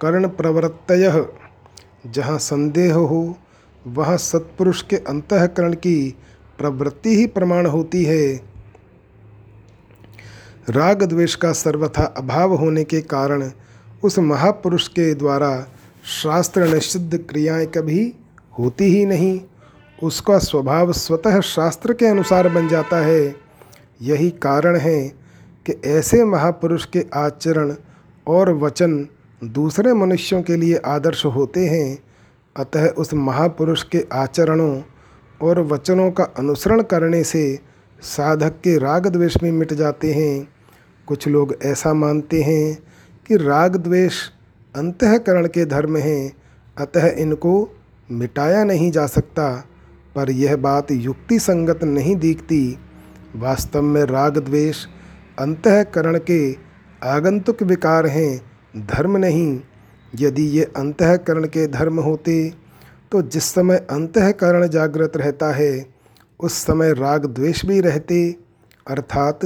कर्ण 0.00 0.28
प्रवृत्तय 0.28 1.26
जहाँ 2.06 2.38
संदेह 2.38 2.94
हो, 2.94 3.36
वहाँ 3.86 4.16
सत्पुरुष 4.16 4.82
के 4.82 4.96
अंतकरण 4.96 5.72
की 5.72 6.16
प्रवृत्ति 6.58 7.16
ही 7.16 7.26
प्रमाण 7.26 7.66
होती 7.66 8.04
है। 8.04 8.40
राग 10.70 11.02
द्वेष 11.02 11.34
का 11.34 11.52
सर्वथा 11.52 12.04
अभाव 12.04 12.54
होने 12.54 12.84
के 12.84 13.00
कारण 13.00 13.50
उस 14.04 14.18
महापुरुष 14.18 14.88
के 14.88 15.14
द्वारा 15.14 15.66
शास्त्र 16.22 16.74
निषिद्ध 16.74 17.18
क्रियाएँ 17.18 17.66
कभी 17.66 18.14
होती 18.58 18.84
ही 18.84 19.04
नहीं। 19.06 19.40
उसका 20.02 20.38
स्वभाव 20.38 20.92
स्वतः 20.92 21.40
शास्त्र 21.40 21.92
के 21.92 22.06
अनुसार 22.06 22.48
बन 22.48 22.68
जाता 22.68 22.96
है। 22.96 23.36
यही 24.02 24.30
कारण 24.30 24.76
है 24.76 25.25
कि 25.66 25.72
ऐसे 25.84 26.24
महापुरुष 26.24 26.84
के 26.84 27.04
आचरण 27.14 27.74
और 28.26 28.52
वचन 28.54 29.08
दूसरे 29.44 29.92
मनुष्यों 29.92 30.42
के 30.42 30.56
लिए 30.56 30.76
आदर्श 30.76 31.24
होते 31.24 31.66
हैं, 31.66 31.98
अतः 32.56 32.88
उस 32.88 33.14
महापुरुष 33.14 33.82
के 33.82 34.04
आचरणों 34.12 34.82
और 35.42 35.60
वचनों 35.60 36.10
का 36.10 36.24
अनुसरण 36.24 36.82
करने 36.82 37.24
से 37.24 37.58
साधक 38.02 38.50
के 38.50 38.78
राग 38.78 39.06
द्वेष 39.06 39.36
में 39.42 39.52
मिट 39.52 39.72
जाते 39.72 40.12
हैं। 40.12 40.48
कुछ 41.06 41.28
लोग 41.28 41.56
ऐसा 41.62 41.94
मानते 41.94 42.42
हैं 42.42 42.78
कि 43.26 43.36
राग 43.36 43.76
द्वेष 43.76 44.30
अंतकरण 44.76 45.46
के 45.46 45.64
धर्म 45.64 45.96
हैं, 45.96 46.32
अतः 46.78 47.06
इनको 47.08 47.76
मिटाया 48.10 48.64
नहीं 48.64 48.90
जा 48.90 49.06
सकता, 49.06 49.64
पर 50.14 50.30
यह 50.30 50.56
बात 50.56 50.90
युक्ति 50.90 51.38
संगत 51.38 51.84
नहीं 51.84 52.16
दिखती। 52.16 52.78
वास्तव 53.36 53.82
में 53.82 54.04
राग 54.04 54.38
द्वेष 54.38 54.86
अंतकरण 55.38 56.18
के 56.18 56.56
आगंतुक 57.02 57.62
विकार 57.62 58.06
हैं, 58.06 58.40
धर्म 58.86 59.16
नहीं। 59.16 59.60
यदि 60.14 60.42
ये 60.42 60.64
अंतकरण 60.76 61.44
के 61.44 61.66
धर्म 61.66 62.00
होते 62.00 62.66
तो 63.12 63.22
जिस 63.22 63.44
समय 63.44 63.76
अंतकरण 63.76 64.66
जागृत 64.68 65.16
रहता 65.16 65.52
है, 65.52 65.86
उस 66.40 66.52
समय 66.52 66.92
राग 66.92 67.26
द्वेष 67.26 67.64
भी 67.66 67.80
रहते। 67.80 68.36
अर्थात 68.86 69.40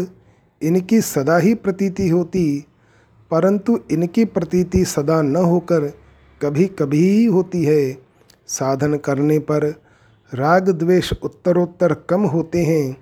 इनकी 0.62 1.00
सदा 1.00 1.36
ही 1.36 1.54
प्रतीति 1.54 2.08
होती, 2.08 2.64
परंतु 3.30 3.78
इनकी 3.90 4.24
प्रतीति 4.24 4.84
सदा 4.84 5.22
न 5.22 5.36
होकर 5.36 5.86
कभी 6.42 6.66
कभी 6.66 7.02
ही 7.08 7.24
होती 7.24 7.64
है। 7.64 7.98
साधन 8.46 8.96
करने 8.96 9.38
पर 9.38 9.66
राग 10.34 10.68
द्वेष 10.68 11.12
उत्तरोत्तर 11.22 11.94
कम 11.94 12.22
होते 12.22 12.64
हैं। 12.64 12.96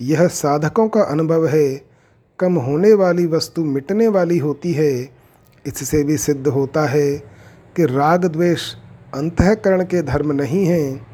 यह 0.00 0.26
साधकों 0.26 0.88
का 0.88 1.02
अनुभव 1.02 1.46
है। 1.46 1.85
कम 2.38 2.54
होने 2.54 2.92
वाली 2.92 3.26
वस्तु 3.26 3.64
मिटने 3.64 4.08
वाली 4.08 4.38
होती 4.38 4.72
है। 4.72 5.10
इससे 5.66 6.04
भी 6.04 6.16
सिद्ध 6.16 6.46
होता 6.46 6.86
है 6.86 7.16
कि 7.76 7.84
राग 7.84 8.24
द्वेष 8.24 8.74
अंतकरण 9.14 9.82
के 9.84 10.02
धर्म 10.02 10.32
नहीं 10.32 10.66
हैं। 10.66 11.06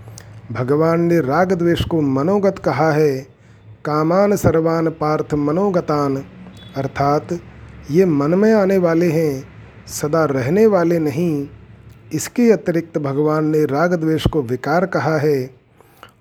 भगवान 0.52 1.00
ने 1.00 1.20
राग 1.20 1.52
द्वेष 1.52 1.84
को 1.84 2.00
मनोगत 2.00 2.58
कहा 2.58 2.92
है। 2.92 3.26
कामान 3.84 4.36
सर्वान 4.36 4.88
पार्थ 4.88 5.34
मनोगतान। 5.34 6.16
अर्थात 6.76 7.28
ये 7.90 8.04
मन 8.04 8.34
में 8.34 8.54
आने 8.54 8.78
वाले 8.78 9.10
हैं, 9.10 9.44
सदा 9.86 10.24
रहने 10.24 10.66
वाले 10.66 10.98
नहीं। 10.98 11.48
इसके 12.12 12.52
अतिरिक्त 12.52 12.98
भगवान 12.98 13.44
ने 13.44 13.64
राग 13.64 13.94
द्वेष 13.94 14.26
को 14.26 14.42
विकार 14.42 14.86
कहा 14.86 15.18
है 15.18 15.50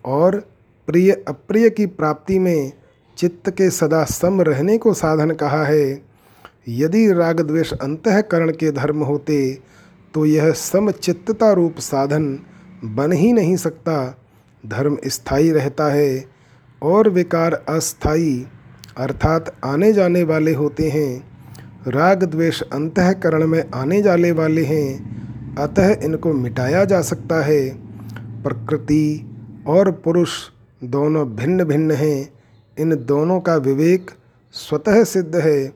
और 0.06 0.40
प्रिय 0.88 1.12
अप्रिय 1.28 1.70
की 1.70 1.86
प्राप्ति 1.86 2.40
में 2.40 2.72
चित्त 3.18 3.50
के 3.50 3.70
सदा 3.70 4.04
सम 4.04 4.42
रहने 4.42 4.78
को 4.78 4.94
साधन 4.94 5.32
कहा 5.32 5.64
है। 5.66 6.02
यदि 6.68 7.12
राग 7.14 7.42
द्वेष 7.42 7.74
अंतकरण 7.74 8.52
के 8.52 8.72
धर्म 8.72 9.04
होते 9.04 9.60
तो 10.14 10.26
यह 10.26 10.52
समचित्तता 10.52 11.52
रूप 11.52 11.78
साधन 11.80 12.28
बन 12.86 13.12
ही 13.12 13.34
नहीं 13.34 13.56
सकता। 13.56 14.18
धर्म 14.64 14.98
स्थायी 15.06 15.52
रहता 15.52 15.92
है 15.92 16.26
और 16.82 17.10
विकार 17.10 17.54
अस्थाई 17.70 18.46
अर्थात 18.98 19.56
आने 19.66 19.92
जाने 19.94 20.24
वाले 20.24 20.54
होते 20.54 20.90
हैं। 20.90 21.32
राग 21.88 22.24
द्वेष 22.24 22.62
अंतकरण 22.64 23.48
में 23.48 23.64
आने 23.74 24.02
जाने 24.02 24.32
वाले 24.32 24.64
हैं, 24.66 25.56
अतः 25.56 25.96
इनको 26.04 26.34
मिटाया 26.34 26.84
जा 26.86 27.02
सकता 27.02 27.42
है। 27.44 27.70
प्रकृति 28.44 29.06
और 29.68 29.92
पुरुष 30.04 30.30
दोनों 30.84 31.28
भिन्न 31.36 31.64
भिन्न 31.64 31.92
हैं। 31.92 32.41
इन 32.82 32.96
दोनों 33.06 33.40
का 33.40 33.56
विवेक 33.56 34.12
स्वतः 34.54 35.04
सिद्ध 35.04 35.36
है। 35.36 35.68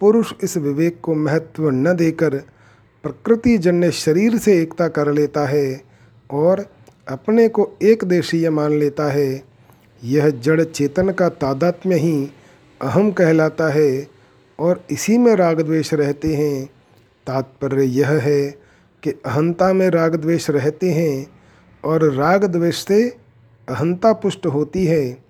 पुरुष 0.00 0.32
इस 0.42 0.56
विवेक 0.56 1.00
को 1.00 1.14
महत्व 1.14 1.68
न 1.70 1.94
देकर 1.96 2.36
प्रकृति 3.04 3.58
जन्य 3.58 3.90
शरीर 3.90 4.38
से 4.38 4.60
एकता 4.62 4.88
कर 4.88 5.12
लेता 5.12 5.46
है 5.46 5.80
और 6.30 6.66
अपने 7.08 7.48
को 7.48 7.70
एक 7.82 8.04
देशीय 8.04 8.50
मान 8.50 8.72
लेता 8.72 9.10
है। 9.12 9.42
यह 10.04 10.30
जड़ 10.30 10.62
चेतन 10.62 11.10
का 11.10 11.28
तादात्म्य 11.28 11.96
ही 11.96 12.30
अहम 12.80 13.10
कहलाता 13.10 13.68
है 13.72 14.08
और 14.58 14.84
इसी 14.90 15.18
में 15.18 15.34
राग 15.36 15.60
द्वेष 15.60 15.94
रहते 15.94 16.34
हैं। 16.34 16.66
तात्पर्य 17.26 17.84
यह 17.84 18.10
है 18.10 18.42
कि 19.02 19.10
अहंता 19.10 19.72
में 19.72 19.88
राग 19.90 20.14
द्वेष 20.14 20.50
रहते 20.50 20.90
हैं 20.90 21.26
और 21.84 22.12
राग 22.12 22.44
द्वेष 22.44 22.84
से 22.84 23.02
अहंता 23.68 24.12
पुष्ट 24.12 24.46
होती 24.46 24.86
है। 24.86 25.24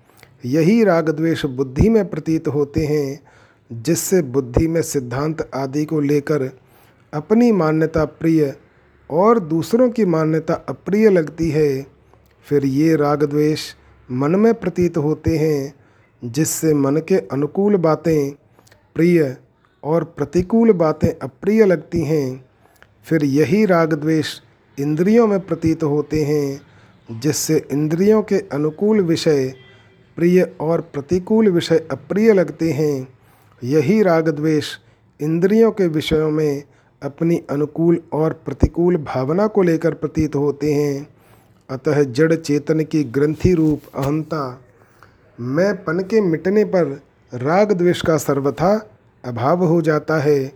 यही 0.45 0.83
राग 0.83 1.09
द्वेष 1.09 1.45
बुद्धि 1.45 1.89
में 1.89 2.09
प्रतीत 2.09 2.47
होते 2.47 2.85
हैं, 2.85 3.19
जिससे 3.71 4.21
बुद्धि 4.21 4.67
में 4.67 4.81
सिद्धांत 4.81 5.51
आदि 5.53 5.85
को 5.85 5.99
लेकर 5.99 6.59
अपनी 7.13 7.51
मान्यता 7.51 8.05
प्रिय 8.05 8.55
और 9.09 9.39
दूसरों 9.39 9.89
की 9.89 10.05
मान्यता 10.05 10.53
अप्रिय 10.53 11.09
लगती 11.09 11.49
है। 11.49 11.87
फिर 12.49 12.65
ये 12.65 12.95
राग 12.95 13.23
द्वेष 13.23 13.75
मन 14.11 14.31
में 14.31 14.53
प्रतीत 14.53 14.97
होते 14.97 15.37
हैं, 15.37 15.73
जिससे 16.25 16.73
मन 16.73 16.97
के 16.97 17.15
अनुकूल 17.15 17.75
बातें 17.75 18.31
प्रिय 18.95 19.37
और 19.83 20.03
प्रतिकूल 20.03 20.71
बातें 20.71 21.09
अप्रिय 21.21 21.65
लगती 21.65 22.01
हैं। 22.01 22.45
फिर 23.03 23.23
यही 23.23 23.65
राग 23.65 23.93
द्वेष 23.93 24.39
इंद्रियों 24.79 25.27
में 25.27 25.39
प्रतीत 25.39 25.83
होते 25.83 26.23
हैं, 26.23 26.61
जिससे 27.19 27.67
इंद्रियों 27.71 28.23
के 28.23 28.35
अनुकूल 28.35 29.01
विषय 29.01 29.53
प्रिय 30.17 30.41
और 30.61 30.81
प्रतिकूल 30.93 31.49
विषय 31.49 31.87
अप्रिय 31.91 32.33
लगते 32.33 32.71
हैं। 32.71 33.07
यही 33.61 34.01
राग 34.03 34.29
द्वेष 34.29 34.69
इंद्रियों 35.19 35.71
के 35.71 35.87
विषयों 35.87 36.29
में 36.31 36.63
अपनी 37.01 37.41
अनुकूल 37.49 38.01
और 38.13 38.33
प्रतिकूल 38.45 38.97
भावना 38.97 39.47
को 39.47 39.61
लेकर 39.61 39.93
प्रतीत 39.93 40.35
होते 40.35 40.73
हैं। 40.73 41.07
अतः 41.69 42.03
जड़ 42.03 42.33
चेतन 42.33 42.83
की 42.83 43.03
ग्रंथि 43.03 43.53
रूप 43.53 43.81
अहंता। 43.95 44.61
मैं 45.37 45.73
पन 45.75 45.99
के 45.99 46.21
मिटने 46.21 46.63
पर 46.65 46.91
राग 47.31 47.71
द्वेष 47.71 48.01
का 48.01 48.17
सर्वथा 48.17 48.73
अभाव 49.23 49.63
हो 49.65 49.81
जाता 49.81 50.19
है, 50.19 50.53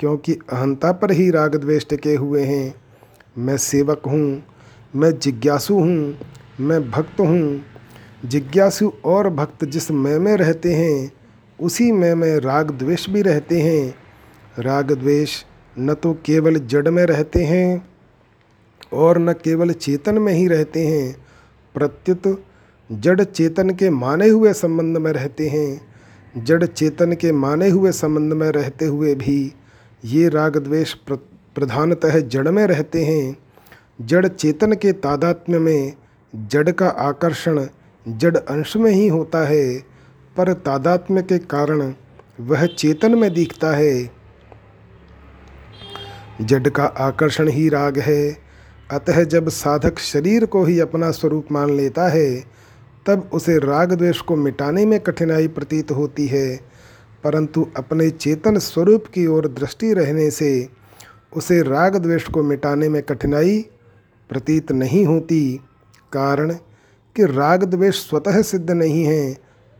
क्योंकि 0.00 0.32
अहंता 0.52 0.92
पर 0.92 1.10
ही 1.10 1.30
राग 1.30 1.56
द्वेष 1.56 1.88
टिके 1.88 2.14
हुए 2.14 2.42
हैं। 2.42 2.74
मैं 3.38 3.56
सेवक 3.56 4.06
हूँ, 4.06 4.42
मैं 4.96 5.18
जिज्ञासु 5.18 5.74
हूँ, 5.74 6.14
मैं 6.60 6.90
भक्त 6.90 7.20
हूँ 7.20 7.60
जिज्ञासु 8.24 8.92
और 9.04 9.28
भक्त 9.30 9.64
जिस 9.64 9.90
मैं 9.90 10.18
में 10.18 10.36
रहते 10.36 10.74
हैं, 10.74 11.12
उसी 11.60 11.92
मैं 11.92 12.14
में 12.14 12.36
राग 12.36 12.70
द्वेष 12.70 13.08
भी 13.10 13.22
रहते 13.22 13.60
हैं। 13.60 13.94
राग 14.58 14.92
द्वेष 14.92 15.44
न 15.78 15.94
तो 15.94 16.12
केवल 16.24 16.58
जड़ 16.58 16.88
में 16.88 17.04
रहते 17.04 17.44
हैं 17.44 17.88
और 18.92 19.18
न 19.18 19.32
केवल 19.32 19.72
चेतन 19.72 20.18
में 20.18 20.32
ही 20.32 20.46
रहते 20.48 20.86
हैं। 20.86 21.16
प्रत्युत 21.74 22.44
जड़ 22.92 23.22
चेतन 23.22 23.70
के 23.70 23.90
माने 23.90 24.28
हुए 24.28 24.52
संबंध 24.52 24.96
में 24.96 25.12
रहते 25.12 25.48
हैं। 25.48 26.44
जड़ 26.44 26.64
चेतन 26.64 27.12
के 27.12 27.32
माने 27.32 27.68
हुए 27.68 27.92
संबंध 27.92 28.32
में 28.32 28.48
रहते 28.48 28.86
हुए 28.86 29.14
भी 29.14 29.54
ये 30.04 30.28
राग 30.28 30.56
द्वेष 30.56 30.94
प्रधानतः 30.94 32.18
जड़ 32.18 32.48
में 32.48 32.66
रहते 32.66 33.04
हैं। 33.04 33.36
जड़ 34.00 34.26
चेतन 34.26 34.72
के 34.72 34.92
तादात्म्य 34.92 35.58
में 35.58 35.92
जड़ 36.34 36.70
का 36.70 36.88
आकर्षण 36.88 37.66
जड़ 38.08 38.36
अंश 38.36 38.76
में 38.76 38.90
ही 38.90 39.08
होता 39.08 39.38
है, 39.38 39.78
पर 40.36 40.52
तादात्म्य 40.52 41.22
के 41.22 41.38
कारण 41.38 41.94
वह 42.40 42.66
चेतन 42.66 43.18
में 43.18 43.34
दिखता 43.34 43.72
है। 43.72 44.10
जड़ 46.40 46.68
का 46.68 46.84
आकर्षण 46.84 47.48
ही 47.48 47.68
राग 47.68 47.98
है। 47.98 48.38
अतः 48.90 49.24
जब 49.24 49.48
साधक 49.48 49.98
शरीर 49.98 50.46
को 50.46 50.64
ही 50.64 50.80
अपना 50.80 51.10
स्वरूप 51.10 51.46
मान 51.52 51.70
लेता 51.70 52.08
है, 52.08 52.44
तब 53.06 53.30
उसे 53.32 53.58
राग 53.58 53.92
द्वेष 53.92 54.20
को 54.20 54.36
मिटाने 54.36 54.86
में 54.86 55.00
कठिनाई 55.00 55.48
प्रतीत 55.48 55.90
होती 55.90 56.26
है। 56.26 56.60
परंतु 57.24 57.68
अपने 57.76 58.10
चेतन 58.10 58.58
स्वरूप 58.58 59.04
की 59.14 59.26
ओर 59.26 59.48
दृष्टि 59.48 59.94
रहने 59.94 60.30
से 60.30 60.68
उसे 61.36 61.62
राग 61.62 61.96
द्वेष 61.96 62.28
को 62.28 62.42
मिटाने 62.42 62.88
में 62.88 63.02
कठिनाई 63.02 63.66
प्रतीत 64.28 64.72
नहीं 64.72 65.06
होती, 65.06 65.60
कारण 66.12 66.56
कि 67.16 67.24
राग 67.24 67.64
द्वेष 67.64 68.08
स्वतः 68.08 68.40
सिद्ध 68.42 68.70
नहीं 68.70 69.04
है, 69.04 69.32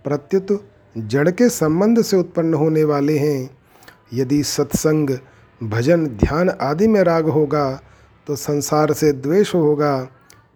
प्रत्युत 0.04 0.70
जड़ 0.96 1.30
के 1.30 1.48
संबंध 1.48 2.02
से 2.02 2.16
उत्पन्न 2.16 2.54
होने 2.54 2.84
वाले 2.84 3.18
हैं। 3.18 3.50
यदि 4.12 4.42
सत्संग, 4.42 5.10
भजन, 5.60 6.06
ध्यान 6.06 6.50
आदि 6.50 6.88
में 6.88 7.02
राग 7.02 7.28
होगा 7.28 7.80
तो 8.26 8.36
संसार 8.36 8.92
से 8.92 9.12
द्वेष 9.12 9.54
होगा, 9.54 9.96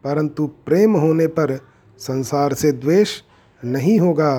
परंतु 0.05 0.47
प्रेम 0.67 0.97
होने 0.97 1.27
पर 1.27 1.59
संसार 1.99 2.55
से 2.55 2.73
द्वेष 2.73 3.21
नहीं 3.63 3.99
होगा। 4.01 4.35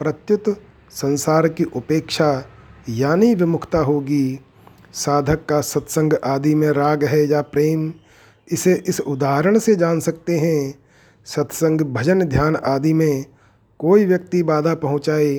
प्रत्युत 0.00 0.44
संसार 0.92 1.48
की 1.48 1.64
उपेक्षा 1.66 2.44
यानी 2.88 3.34
विमुखता 3.34 3.78
होगी। 3.78 4.40
साधक 4.94 5.44
का 5.48 5.60
सत्संग 5.60 6.14
आदि 6.24 6.54
में 6.54 6.68
राग 6.70 7.04
है 7.04 7.24
या 7.26 7.40
प्रेम, 7.42 7.92
इसे 8.48 8.82
इस 8.88 9.00
उदाहरण 9.00 9.58
से 9.58 9.74
जान 9.74 10.00
सकते 10.00 10.38
हैं। 10.38 10.74
सत्संग, 11.26 11.80
भजन, 11.80 12.22
ध्यान 12.22 12.56
आदि 12.56 12.92
में 12.92 13.24
कोई 13.80 14.04
व्यक्ति 14.04 14.42
बाधा 14.42 14.74
पहुँचाए 14.74 15.34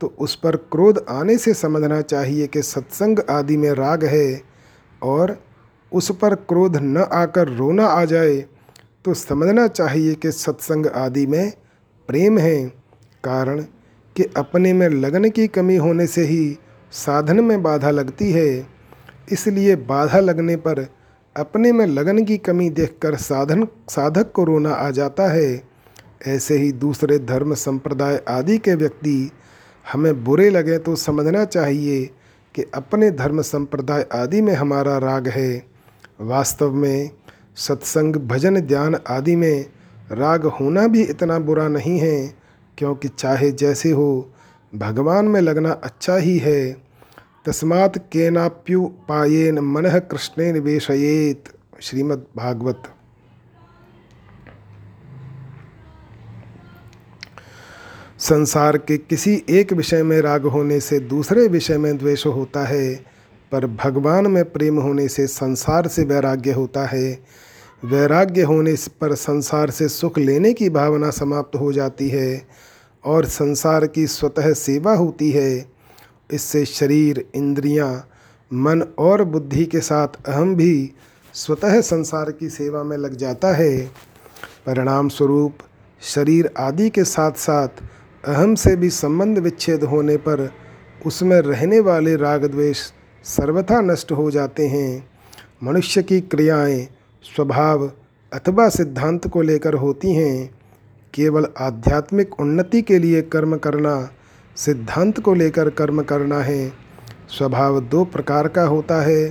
तो 0.00 0.14
उस 0.18 0.34
पर 0.34 0.56
क्रोध 0.72 1.04
आने 1.08 1.36
से 1.38 1.54
समझना 1.54 2.00
चाहिए 2.00 2.46
कि 2.46 2.62
सत्संग 2.62 3.18
आदि 3.30 3.56
में 3.56 3.70
राग 3.70 4.04
है 4.04 4.42
और 5.02 5.36
उस 5.92 6.10
पर 6.12 6.34
क्रोध 6.34 6.76
न 6.76 7.06
आकर 7.12 7.48
रोना 7.48 7.86
आ 7.86 8.04
जाए 8.04 8.36
तो 9.04 9.14
समझना 9.14 9.66
चाहिए 9.68 10.14
कि 10.14 10.32
सत्संग 10.32 10.86
आदि 10.86 11.26
में 11.26 11.52
प्रेम 12.08 12.38
है। 12.38 12.66
कारण 13.24 13.60
कि 14.16 14.24
अपने 14.36 14.72
में 14.72 14.88
लगन 14.88 15.28
की 15.30 15.46
कमी 15.48 15.76
होने 15.76 16.06
से 16.06 16.24
ही 16.24 16.58
साधन 16.92 17.44
में 17.44 17.62
बाधा 17.62 17.90
लगती 17.90 18.30
है, 18.32 18.66
इसलिए 19.32 19.76
बाधा 19.76 20.20
लगने 20.20 20.56
पर 20.56 20.86
अपने 21.36 21.72
में 21.72 21.86
लगन 21.86 22.24
की 22.24 22.36
कमी 22.38 22.68
देखकर 22.70 23.16
साधन, 23.16 23.66
साधक 23.90 24.32
को 24.32 24.44
रोना 24.44 24.70
आ 24.70 24.90
जाता 24.90 25.28
है। 25.32 25.62
ऐसे 26.26 26.56
ही 26.58 26.72
दूसरे 26.72 27.18
धर्म 27.18 27.54
संप्रदाय 27.54 28.20
आदि 28.28 28.58
के 28.58 28.74
व्यक्ति 28.74 29.30
हमें 29.92 30.24
बुरे 30.24 30.48
लगे 30.50 30.78
तो 30.78 30.96
समझना 30.96 31.44
चाहिए 31.44 32.04
कि 32.54 32.64
अपने 32.74 33.10
धर्म 33.10 33.42
संप्रदाय 33.42 34.06
आदि 34.12 34.40
में 34.42 34.52
हमारा 34.54 34.98
राग 34.98 35.28
है। 35.28 35.62
वास्तव 36.20 36.72
में 36.72 37.10
सत्संग, 37.56 38.16
भजन, 38.16 38.60
ध्यान 38.60 38.96
आदि 39.08 39.36
में 39.36 39.66
राग 40.12 40.46
होना 40.46 40.86
भी 40.86 41.02
इतना 41.02 41.38
बुरा 41.38 41.68
नहीं 41.68 41.98
है, 41.98 42.34
क्योंकि 42.78 43.08
चाहे 43.08 43.50
जैसे 43.52 43.90
हो, 43.90 44.30
भगवान 44.72 45.24
में 45.24 45.40
लगना 45.40 45.70
अच्छा 45.72 46.16
ही 46.16 46.38
है। 46.38 46.89
तस्मात् 47.46 47.98
केनाप्युपायेन 47.98 49.58
मन 49.58 49.88
कृष्णे 50.10 50.52
निवेशयेत। 50.52 51.44
श्रीमद् 51.80 52.20
भागवत 52.36 52.82
संसार 58.18 58.76
के 58.78 58.98
किसी 58.98 59.42
एक 59.50 59.72
विषय 59.72 60.02
में 60.02 60.20
राग 60.20 60.46
होने 60.46 60.80
से 60.80 61.00
दूसरे 61.00 61.48
विषय 61.48 61.78
में 61.78 61.98
द्वेष 61.98 62.26
होता 62.26 62.66
है, 62.66 62.94
पर 63.52 63.66
भगवान 63.66 64.26
में 64.26 64.44
प्रेम 64.44 64.78
होने 64.78 65.08
से 65.08 65.26
संसार 65.26 65.88
से 65.88 66.04
वैराग्य 66.04 66.52
होता 66.52 66.86
है। 66.86 67.18
वैराग्य 67.84 68.42
होने 68.42 68.74
पर 69.00 69.14
संसार 69.14 69.70
से 69.70 69.88
सुख 69.88 70.18
लेने 70.18 70.52
की 70.52 70.70
भावना 70.70 71.10
समाप्त 71.10 71.56
हो 71.56 71.72
जाती 71.72 72.08
है, 72.08 72.46
और 73.04 73.24
संसार 73.24 73.86
की 73.86 74.06
स्वतः 74.06 74.52
सेवा 74.52 74.94
होती 74.94 75.30
है। 75.30 75.79
इससे 76.32 76.64
शरीर 76.64 77.24
इंद्रियाँ, 77.34 78.08
मन 78.52 78.82
और 78.98 79.24
बुद्धि 79.24 79.64
के 79.64 79.80
साथ 79.80 80.08
अहम 80.28 80.54
भी 80.54 80.92
स्वतः 81.34 81.80
संसार 81.80 82.30
की 82.30 82.50
सेवा 82.50 82.82
में 82.82 82.96
लग 82.96 83.14
जाता 83.14 83.52
है। 83.52 83.86
परिणाम 84.66 85.08
स्वरूप 85.08 85.58
शरीर 86.02 86.50
आदि 86.58 86.90
के 86.90 87.04
साथ 87.04 87.32
साथ 87.32 87.68
अहम 88.24 88.54
से 88.54 88.76
भी 88.76 88.90
संबंध 88.90 89.38
विच्छेद 89.38 89.84
होने 89.84 90.16
पर 90.16 90.52
उसमें 91.06 91.40
रहने 91.40 91.80
वाले 91.80 92.16
राग 92.16 92.44
द्वेष 92.44 92.78
सर्वथा 93.24 93.80
नष्ट 93.80 94.12
हो 94.12 94.30
जाते 94.30 94.68
हैं। 94.68 95.10
मनुष्य 95.62 96.02
की 96.02 96.20
क्रियाएँ 96.20 96.88
स्वभाव 97.22 97.92
अथवा 98.32 98.68
सिद्धांत 98.68 99.28
को 99.28 99.42
लेकर 99.42 99.74
होती 99.74 100.12
हैं। 100.14 100.60
केवल 101.14 101.46
आध्यात्मिक 101.58 102.40
उन्नति 102.40 102.82
के 102.82 102.98
लिए 102.98 103.22
कर्म 103.22 103.56
करना 103.56 104.10
सिद्धांत 104.56 105.20
को 105.20 105.34
लेकर 105.34 105.70
कर्म 105.70 106.02
करना 106.02 106.38
है। 106.38 106.72
स्वभाव 107.28 107.80
दो 107.80 108.04
प्रकार 108.04 108.48
का 108.48 108.62
होता 108.62 109.00
है, 109.02 109.24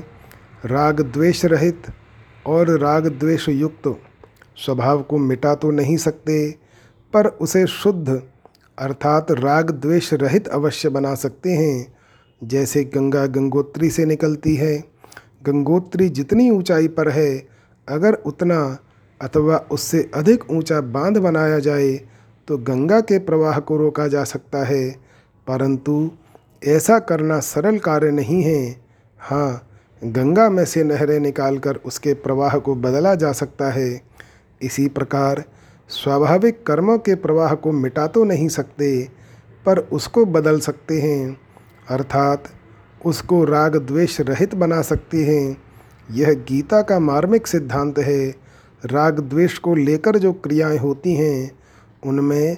राग 0.65 1.01
द्वेष 1.03 1.43
रहित 1.45 1.87
और 2.45 2.69
राग 2.79 3.07
द्वेष 3.09 3.47
युक्त। 3.49 3.95
स्वभाव 4.57 5.01
को 5.01 5.17
मिटा 5.17 5.53
तो 5.55 5.71
नहीं 5.71 5.97
सकते, 5.97 6.51
पर 7.13 7.27
उसे 7.27 7.65
शुद्ध 7.67 8.21
अर्थात 8.77 9.31
राग 9.31 9.71
द्वेष 9.71 10.13
रहित 10.13 10.47
अवश्य 10.47 10.89
बना 10.89 11.13
सकते 11.15 11.51
हैं। 11.51 11.93
जैसे 12.41 12.83
गंगा 12.83 13.25
गंगोत्री 13.25 13.89
से 13.89 14.05
निकलती 14.05 14.55
है। 14.55 14.77
गंगोत्री 15.43 16.07
जितनी 16.09 16.49
ऊंचाई 16.49 16.87
पर 16.87 17.09
है, 17.09 17.47
अगर 17.87 18.13
उतना 18.13 18.77
अथवा 19.21 19.57
उससे 19.71 20.09
अधिक 20.13 20.49
ऊँचा 20.51 20.79
बाँध 20.81 21.17
बनाया 21.17 21.59
जाए 21.59 21.91
तो 22.47 22.57
गंगा 22.57 22.99
के 23.01 23.19
प्रवाह 23.19 23.59
को 23.59 23.77
रोका 23.77 24.07
जा 24.07 24.23
सकता 24.23 24.63
है। 24.65 25.08
परंतु 25.49 26.11
ऐसा 26.65 26.99
करना 26.99 27.39
सरल 27.39 27.77
कार्य 27.77 28.11
नहीं 28.11 28.43
है। 28.43 28.81
हाँ 29.19 29.67
गंगा 30.03 30.49
में 30.49 30.65
से 30.65 30.83
नहरें 30.83 31.19
निकालकर 31.19 31.75
उसके 31.75 32.13
प्रवाह 32.13 32.57
को 32.57 32.75
बदला 32.75 33.15
जा 33.15 33.31
सकता 33.31 33.71
है। 33.71 34.01
इसी 34.61 34.87
प्रकार, 34.87 35.43
स्वाभाविक 35.89 36.65
कर्मों 36.65 36.97
के 36.97 37.15
प्रवाह 37.15 37.53
को 37.53 37.71
मिटा 37.71 38.07
तो 38.07 38.23
नहीं 38.23 38.47
सकते, 38.47 39.09
पर 39.65 39.79
उसको 39.79 40.25
बदल 40.25 40.59
सकते 40.59 41.01
हैं। 41.01 41.39
अर्थात, 41.89 42.43
उसको 43.05 43.43
राग 43.45 43.75
द्वेष 43.75 44.21
रहित 44.21 44.55
बना 44.55 44.81
सकते 44.81 45.17
हैं। 45.17 45.57
यह 46.11 46.33
गीता 46.33 46.81
का 46.81 46.99
मार्मिक 46.99 47.47
सिद्धांत 47.47 47.99
है। 47.99 48.35
राग 48.85 49.19
द्वेष 49.19 49.57
को 49.57 49.75
लेकर 49.75 50.17
जो 50.17 50.33
क्रियाएँ 50.33 50.77
होती 50.77 51.13
हैं, 51.13 51.51
उनमें 52.05 52.57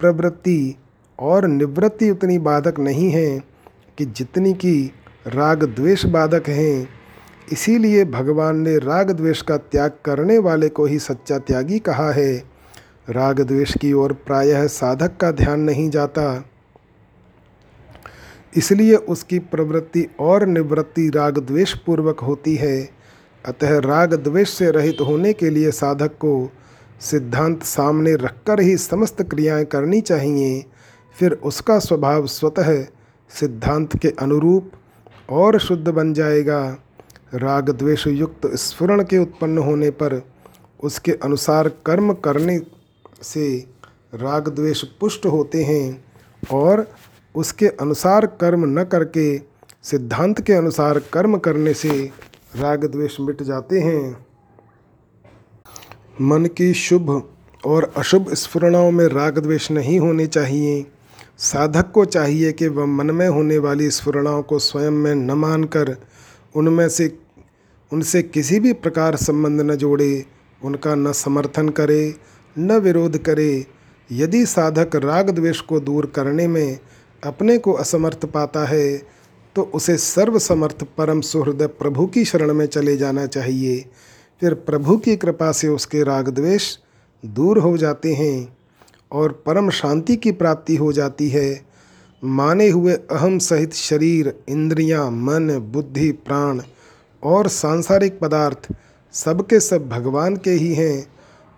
प्रवृत्ति 0.00 0.78
और 1.20 1.46
निवृत्ति 1.46 2.10
उतनी 2.10 2.38
बाधक 2.38 2.78
नहीं 2.78 3.10
है 3.10 3.42
कि 3.98 4.04
जितनी 4.04 4.52
की 4.52 4.92
राग 5.26 5.64
द्वेष 5.64 6.06
बाधक 6.06 6.48
हैं। 6.48 6.88
इसीलिए 7.52 8.04
भगवान 8.04 8.56
ने 8.56 8.78
राग 8.78 9.10
द्वेष 9.10 9.42
का 9.42 9.56
त्याग 9.56 9.90
करने 10.04 10.38
वाले 10.38 10.68
को 10.68 10.84
ही 10.86 10.98
सच्चा 10.98 11.38
त्यागी 11.38 11.78
कहा 11.78 12.12
है। 12.12 12.44
राग 13.10 13.40
द्वेष 13.40 13.76
की 13.76 13.92
ओर 13.92 14.12
प्रायः 14.12 14.66
साधक 14.66 15.16
का 15.16 15.30
ध्यान 15.30 15.60
नहीं 15.60 15.90
जाता। 15.90 16.44
इसलिए 18.56 18.94
उसकी 18.94 19.38
प्रवृत्ति 19.38 20.06
और 20.20 20.46
निवृत्ति 20.46 21.08
राग 21.08 21.38
द्वेष 21.38 21.74
पूर्वक 21.74 22.20
होती 22.20 22.54
है। 22.54 22.88
अतः 23.46 23.78
राग 23.78 24.14
द्वेष 24.14 24.50
से 24.50 24.70
रहित 24.70 24.96
होने 25.00 25.32
के 25.32 25.50
लिए 25.50 25.70
साधक 25.70 26.08
को 26.08 26.50
सिद्धांत 27.00 27.62
सामने 27.62 28.14
रखकर 28.14 28.60
ही 28.60 28.76
समस्त 28.76 29.22
क्रियाएँ 29.22 29.64
करनी 29.64 30.00
चाहिए। 30.00 30.64
फिर 31.18 31.32
उसका 31.32 31.78
स्वभाव 31.78 32.26
स्वतः 32.26 32.82
सिद्धांत 33.30 33.96
के 33.96 34.08
अनुरूप 34.08 34.70
और 35.30 35.58
शुद्ध 35.58 35.88
बन 35.88 36.12
जाएगा। 36.14 36.76
राग 37.34 37.70
द्वेष 37.70 38.06
युक्त 38.06 38.46
स्फुरण 38.54 39.02
के 39.04 39.18
उत्पन्न 39.18 39.58
होने 39.58 39.90
पर 39.90 40.20
उसके 40.80 41.12
अनुसार 41.12 41.68
कर्म 41.68 42.12
करने 42.12 42.60
से 43.22 43.48
राग 44.14 44.48
द्वेष 44.48 44.84
पुष्ट 45.00 45.26
होते 45.26 45.64
हैं 45.64 46.04
और 46.52 46.86
उसके 47.34 47.66
अनुसार 47.66 48.26
कर्म 48.26 48.64
न 48.80 48.84
करके 48.84 49.38
सिद्धांत 49.82 50.40
के 50.40 50.52
अनुसार 50.52 50.98
कर्म 50.98 51.38
करने 51.38 51.74
से 51.74 52.12
राग 52.56 52.84
द्वेष 52.84 53.20
मिट 53.20 53.42
जाते 53.42 53.80
हैं। 53.80 54.26
मन 56.20 56.46
की 56.46 56.74
शुभ 56.74 57.10
और 57.66 57.92
अशुभ 57.96 58.32
स्फुरणाओं 58.34 58.90
में 58.90 59.06
राग 59.06 59.38
द्वेष 59.38 59.70
नहीं 59.70 59.98
होने 60.00 60.26
चाहिए। 60.26 60.86
साधक 61.38 61.90
को 61.90 62.04
चाहिए 62.04 62.52
कि 62.52 62.68
वह 62.68 62.86
मन 62.86 63.10
में 63.10 63.28
होने 63.28 63.58
वाली 63.58 63.90
स्फुरणाओं 63.90 64.42
को 64.42 64.58
स्वयं 64.58 64.90
में 64.90 65.14
न 65.14 65.30
मानकर 65.30 65.96
उनमें 66.54 66.88
से, 66.88 67.18
उनसे 67.92 68.22
किसी 68.22 68.60
भी 68.60 68.72
प्रकार 68.72 69.16
संबंध 69.16 69.60
न 69.60 69.74
जोड़े, 69.74 70.24
उनका 70.62 70.94
न 70.94 71.12
समर्थन 71.12 71.68
करे, 71.68 72.14
न 72.58 72.72
विरोध 72.72 73.18
करे। 73.18 73.66
यदि 74.12 74.46
साधक 74.46 74.96
राग 74.96 75.30
द्वेष 75.30 75.60
को 75.60 75.80
दूर 75.80 76.06
करने 76.06 76.46
में 76.48 76.78
अपने 77.24 77.58
को 77.58 77.72
असमर्थ 77.72 78.24
पाता 78.24 78.64
है 78.64 78.96
तो 79.56 79.62
उसे 79.74 79.96
सर्वसमर्थ 79.96 80.82
परम 80.98 81.20
सुहृद 81.20 81.62
प्रभु 81.62 82.06
की 82.06 82.24
शरण 82.24 82.52
में 82.54 82.66
चले 82.66 82.96
जाना 82.96 83.26
चाहिए। 83.26 83.84
फिर 84.40 84.54
प्रभु 84.54 84.96
की 84.96 85.16
कृपा 85.16 85.52
से 85.52 85.68
उसके 85.68 86.02
राग 86.02 86.28
द्वेष 86.28 86.76
दूर 87.24 87.58
हो 87.58 87.76
जाते 87.76 88.14
हैं। 88.14 88.55
और 89.12 89.42
परम 89.46 89.70
शांति 89.70 90.16
की 90.16 90.32
प्राप्ति 90.32 90.76
हो 90.76 90.92
जाती 90.92 91.28
है। 91.28 91.66
माने 92.24 92.68
हुए 92.68 92.92
अहम 92.92 93.38
सहित 93.38 93.74
शरीर 93.74 94.34
इंद्रियाँ, 94.48 95.10
मन 95.10 95.58
बुद्धि 95.72 96.12
प्राण 96.12 96.62
और 97.22 97.48
सांसारिक 97.48 98.18
पदार्थ 98.20 98.68
सबके 99.12 99.60
सब 99.60 99.88
भगवान 99.88 100.36
के 100.36 100.50
ही 100.50 100.74
हैं। 100.74 101.06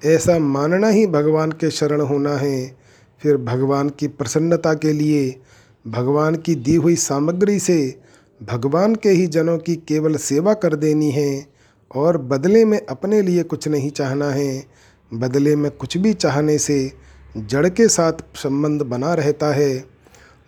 ऐसा 0.04 0.38
मानना 0.38 0.88
ही 0.88 1.06
भगवान 1.06 1.52
के 1.52 1.70
शरण 1.70 2.00
होना 2.00 2.36
है। 2.36 2.76
फिर 3.22 3.36
भगवान 3.36 3.88
की 3.88 4.08
प्रसन्नता 4.08 4.74
के 4.74 4.92
लिए 4.92 5.40
भगवान 5.88 6.34
की 6.34 6.54
दी 6.54 6.74
हुई 6.74 6.96
सामग्री 6.96 7.58
से 7.58 8.00
भगवान 8.42 8.94
के 8.94 9.08
ही 9.08 9.26
जनों 9.26 9.58
की 9.58 9.76
केवल 9.76 10.16
सेवा 10.16 10.54
कर 10.54 10.76
देनी 10.76 11.10
है 11.10 11.46
और 11.94 12.18
बदले 12.18 12.64
में 12.64 12.86
अपने 12.86 13.22
लिए 13.22 13.42
कुछ 13.42 13.68
नहीं 13.68 13.90
चाहना 13.90 14.30
है। 14.30 14.66
बदले 15.14 15.56
में 15.56 15.70
कुछ 15.70 15.96
भी 15.96 16.12
चाहने 16.12 16.58
से 16.58 16.92
जड़ 17.36 17.68
के 17.68 17.88
साथ 17.88 18.12
संबंध 18.34 18.82
बना 18.82 19.14
रहता 19.14 19.54
है। 19.54 19.84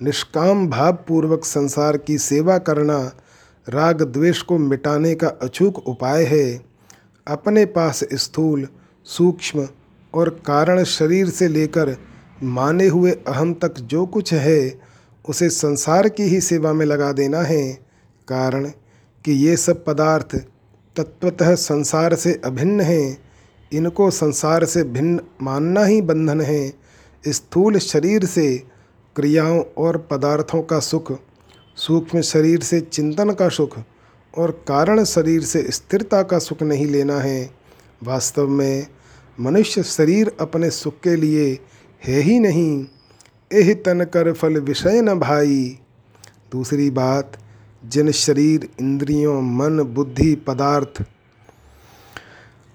निष्काम 0.03 0.69
भाव 0.69 0.93
पूर्वक 0.93 1.45
संसार 1.45 1.97
की 1.97 2.19
सेवा 2.19 2.59
करना 2.59 3.13
राग 3.69 4.03
द्वेष 4.03 4.43
को 4.43 4.59
मिटाने 4.59 5.15
का 5.15 5.29
अचूक 5.29 5.89
उपाय 5.89 6.25
है। 6.25 6.61
अपने 7.29 7.65
पास 7.65 8.05
स्थूल, 8.15 8.69
सूक्ष्म 9.05 9.69
और 10.15 10.29
कारण 10.29 10.85
शरीर 10.85 11.29
से 11.29 11.49
लेकर 11.49 11.97
माने 12.43 12.87
हुए 12.87 13.11
अहम 13.11 13.55
तक 13.55 13.75
जो 13.79 14.07
कुछ 14.07 14.35
है, 14.35 14.81
उसे 15.29 15.49
संसार 15.49 16.09
की 16.09 16.23
ही 16.23 16.41
सेवा 16.41 16.73
में 16.73 16.87
लगा 16.87 17.13
देना 17.13 17.43
है। 17.43 17.73
कारण 18.29 18.65
कि 19.25 19.33
ये 19.33 19.57
सब 19.57 19.85
पदार्थ 19.85 20.37
तत्वतः 20.97 21.55
संसार 21.55 22.15
से 22.15 22.41
अभिन्न 22.45 22.81
हैं। 22.81 23.30
इनको 23.73 24.11
संसार 24.11 24.65
से 24.65 24.83
भिन्न 24.85 25.21
मानना 25.43 25.85
ही 25.85 26.03
बंधन 26.03 26.41
है। 26.41 26.73
स्थूल 27.29 27.79
शरीर 27.79 28.25
से 28.25 28.63
क्रियाओं 29.17 29.63
और 29.79 30.09
पदार्थों 30.11 30.63
का 30.63 30.81
सुख, 30.81 31.13
सूक्ष्म 31.77 32.21
शरीर 32.21 32.61
से 32.61 32.81
चिंतन 32.81 33.31
का 33.31 33.49
सुख 33.49 33.79
और 34.39 34.51
कारण 34.69 35.05
शरीर 35.05 35.43
से 35.43 35.67
स्थिरता 35.71 36.23
का 36.23 36.39
सुख 36.39 36.63
नहीं 36.63 36.87
लेना 36.87 37.21
है। 37.21 37.51
वास्तव 38.03 38.49
में 38.49 38.87
मनुष्य 39.41 39.83
शरीर 39.83 40.33
अपने 40.41 40.71
सुख 40.71 41.01
के 41.01 41.17
लिए 41.17 41.59
है 42.07 42.21
ही 42.21 42.39
नहीं। 42.39 42.87
एह 43.53 43.75
तन 43.75 44.05
कर 44.05 44.33
फल 44.33 44.61
विषय 44.61 45.01
न 45.03 45.15
भाई। 45.15 45.79
दूसरी 46.53 46.91
बात, 46.91 47.39
जिन 47.85 48.11
शरीर, 48.11 48.69
इंद्रियों, 48.81 49.43
मन, 49.43 49.83
बुद्धि, 49.83 50.35
पदार्थ 50.35 51.05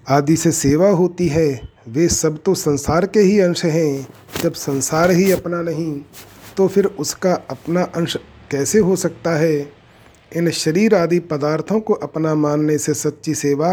आदि 0.06 0.36
से 0.36 0.50
सेवा 0.52 0.88
होती 0.88 1.26
है, 1.28 1.60
वे 1.88 2.08
सब 2.08 2.38
तो 2.44 2.54
संसार 2.54 3.06
के 3.06 3.20
ही 3.20 3.38
अंश 3.40 3.64
हैं। 3.64 4.06
जब 4.42 4.52
संसार 4.52 5.10
ही 5.10 5.30
अपना 5.32 5.62
नहीं 5.62 6.00
तो 6.56 6.66
फिर 6.68 6.86
उसका 6.86 7.32
अपना 7.50 7.82
अंश 7.82 8.16
कैसे 8.50 8.78
हो 8.78 8.96
सकता 8.96 9.30
है? 9.30 9.72
इन 10.36 10.50
शरीर 10.50 10.94
आदि 10.94 11.18
पदार्थों 11.20 11.80
को 11.80 11.94
अपना 11.94 12.34
मानने 12.34 12.78
से 12.78 12.94
सच्ची 12.94 13.34
सेवा 13.34 13.72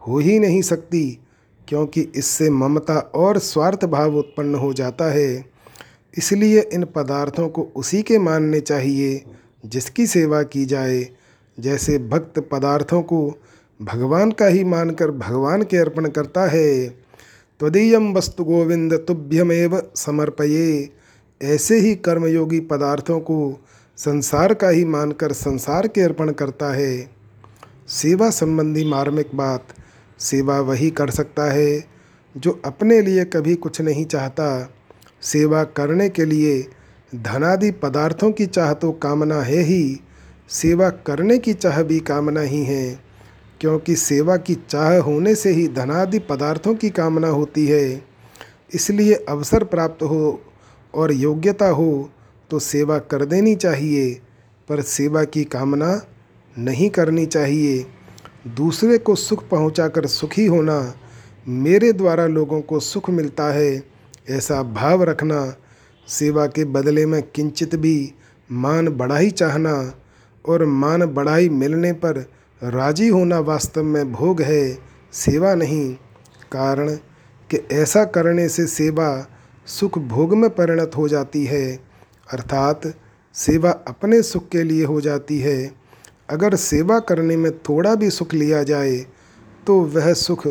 हो 0.00 0.18
ही 0.18 0.38
नहीं 0.38 0.62
सकती, 0.62 1.18
क्योंकि 1.68 2.00
इससे 2.14 2.50
ममता 2.50 2.98
और 3.14 3.38
स्वार्थ 3.38 3.84
भाव 3.84 4.16
उत्पन्न 4.16 4.54
हो 4.54 4.72
जाता 4.72 5.10
है। 5.12 5.44
इसलिए 6.14 6.60
इन 6.72 6.84
पदार्थों 6.84 7.48
को 7.48 7.62
उसी 7.76 8.02
के 8.02 8.18
मानने 8.18 8.60
चाहिए, 8.60 9.22
जिसकी 9.66 10.06
सेवा 10.06 10.42
की 10.42 10.64
जाए। 10.64 11.06
जैसे 11.58 11.98
भक्त 11.98 12.38
पदार्थों 12.52 13.02
को 13.02 13.38
भगवान 13.82 14.30
का 14.30 14.46
ही 14.46 14.64
मानकर 14.64 15.10
भगवान 15.10 15.62
के 15.62 15.76
अर्पण 15.76 16.08
करता 16.08 16.46
है। 16.46 16.88
त्वदीयम 17.60 18.12
वस्तु 18.12 18.44
गोविंद 18.44 18.94
तुभ्यमेव 18.94 19.92
समर्पये। 19.96 20.90
ऐसे 21.42 21.78
ही 21.78 21.94
कर्मयोगी 21.94 22.60
पदार्थों 22.60 23.20
को 23.20 23.66
संसार 23.96 24.54
का 24.54 24.68
ही 24.68 24.84
मानकर 24.84 25.32
संसार 25.32 25.88
के 25.88 26.00
अर्पण 26.00 26.32
करता 26.32 26.74
है। 26.74 27.10
सेवा 27.88 28.30
संबंधी 28.30 28.84
मार्मिक 28.84 29.28
बात, 29.34 29.66
सेवा 30.18 30.60
वही 30.60 30.90
कर 30.90 31.10
सकता 31.10 31.50
है, 31.50 31.84
जो 32.36 32.62
अपने 32.64 33.02
लिए 33.02 33.24
कभी 33.24 33.54
कुछ 33.54 33.80
नहीं 33.80 34.04
चाहता। 34.04 34.72
सेवा 35.22 35.64
करने 35.64 36.08
के 36.08 36.24
लिए 36.24 36.66
धनादि 37.14 37.70
पदार्थों 37.70 38.32
की 38.32 38.46
चाह 38.46 38.72
तो 38.72 38.92
कामना 38.92 39.42
है 39.42 39.62
ही, 39.62 40.00
सेवा 40.48 40.90
करने 40.90 41.38
की 41.38 41.52
चाह 41.52 41.82
भी 41.82 42.00
कामना 42.00 42.40
ही 42.40 42.64
है। 42.64 43.07
क्योंकि 43.60 43.96
सेवा 43.96 44.36
की 44.36 44.54
चाह 44.68 44.96
होने 44.98 45.34
से 45.34 45.50
ही 45.50 45.66
धनादि 45.68 46.18
पदार्थों 46.18 46.74
की 46.74 46.90
कामना 46.90 47.28
होती 47.28 47.66
है। 47.66 48.02
इसलिए 48.74 49.14
अवसर 49.28 49.64
प्राप्त 49.64 50.02
हो 50.02 50.40
और 50.94 51.12
योग्यता 51.12 51.68
हो 51.68 52.10
तो 52.50 52.58
सेवा 52.58 52.98
कर 53.00 53.24
देनी 53.24 53.54
चाहिए, 53.54 54.12
पर 54.68 54.80
सेवा 54.80 55.24
की 55.24 55.44
कामना 55.44 56.00
नहीं 56.56 56.88
करनी 56.90 57.26
चाहिए। 57.26 57.84
दूसरे 58.56 58.98
को 58.98 59.14
सुख 59.14 59.48
पहुंचाकर 59.48 60.06
सुखी 60.06 60.46
होना 60.46 60.94
मेरे 61.46 61.92
द्वारा 61.92 62.26
लोगों 62.26 62.60
को 62.60 62.80
सुख 62.80 63.10
मिलता 63.10 63.52
है, 63.52 63.82
ऐसा 64.30 64.62
भाव 64.62 65.02
रखना। 65.02 65.54
सेवा 66.08 66.46
के 66.46 66.64
बदले 66.64 67.04
में 67.06 67.22
किंचित 67.24 67.74
भी 67.74 68.12
मान 68.50 68.88
बढ़ाई 68.88 69.30
चाहना 69.30 69.72
और 70.44 70.64
मान 70.64 71.04
बढ़ाई 71.06 71.48
मिलने 71.48 71.92
पर 71.94 72.24
राज़ी 72.64 73.08
होना 73.08 73.38
वास्तव 73.38 73.82
में 73.82 74.12
भोग 74.12 74.42
है, 74.42 74.78
सेवा 75.12 75.54
नहीं। 75.54 75.94
कारण, 76.52 76.94
कि 77.50 77.56
ऐसा 77.72 78.04
करने 78.04 78.48
से 78.48 78.66
सेवा 78.66 79.26
सुख 79.66 79.98
भोग 79.98 80.36
में 80.36 80.50
परिणत 80.50 80.90
हो 80.96 81.08
जाती 81.08 81.44
है। 81.44 81.78
अर्थात, 82.32 82.80
सेवा 83.34 83.70
अपने 83.70 84.22
सुख 84.22 84.48
के 84.48 84.62
लिए 84.62 84.84
हो 84.84 85.00
जाती 85.00 85.38
है। 85.38 85.72
अगर 86.30 86.54
सेवा 86.54 86.98
करने 86.98 87.36
में 87.36 87.58
थोड़ा 87.58 87.94
भी 87.94 88.10
सुख 88.10 88.34
लिया 88.34 88.62
जाए 88.62 89.06
तो 89.66 89.80
वह 89.80 90.12
सुख 90.12 90.48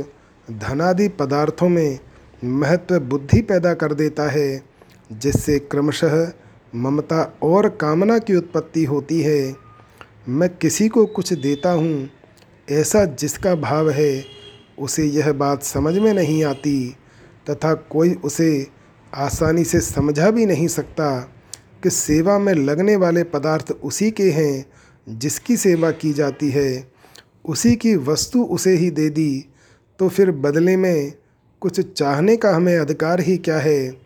धनादि 0.51 1.07
पदार्थों 1.07 1.69
में 1.69 1.99
महत्व 2.43 2.99
बुद्धि 2.99 3.41
पैदा 3.41 3.73
कर 3.73 3.93
देता 3.93 4.29
है, 4.29 4.63
जिससे 5.11 5.59
क्रमशः 5.59 6.31
ममता 6.75 7.37
और 7.43 7.69
कामना 7.69 8.17
की 8.17 8.35
उत्पत्ति 8.35 8.83
होती 8.83 9.21
है। 9.21 9.66
मैं 10.29 10.57
किसी 10.57 10.87
को 10.87 11.05
कुछ 11.05 11.33
देता 11.33 11.71
हूँ, 11.71 12.09
ऐसा 12.71 13.05
जिसका 13.05 13.55
भाव 13.55 13.89
है, 13.89 14.25
उसे 14.79 15.05
यह 15.05 15.31
बात 15.33 15.63
समझ 15.63 15.97
में 15.97 16.13
नहीं 16.13 16.43
आती, 16.43 16.95
तथा 17.49 17.73
कोई 17.73 18.13
उसे 18.13 18.67
आसानी 19.15 19.63
से 19.63 19.79
समझा 19.81 20.31
भी 20.31 20.45
नहीं 20.45 20.67
सकता 20.67 21.19
कि 21.83 21.89
सेवा 21.89 22.39
में 22.39 22.53
लगने 22.53 22.95
वाले 22.95 23.23
पदार्थ 23.23 23.71
उसी 23.71 24.11
के 24.11 24.31
हैं, 24.31 24.65
जिसकी 25.09 25.57
सेवा 25.57 25.91
की 25.91 26.13
जाती 26.13 26.49
है। 26.49 26.91
उसी 27.45 27.75
की 27.75 27.95
वस्तु 27.95 28.43
उसे 28.43 28.71
ही 28.71 28.91
दे 28.91 29.09
दी 29.09 29.45
तो 29.99 30.09
फिर 30.09 30.31
बदले 30.31 30.77
में 30.77 31.13
कुछ 31.61 31.93
चाहने 31.93 32.37
का 32.37 32.55
हमें 32.55 32.77
अधिकार 32.77 33.19
ही 33.19 33.37
क्या 33.37 33.59
है? 33.59 33.97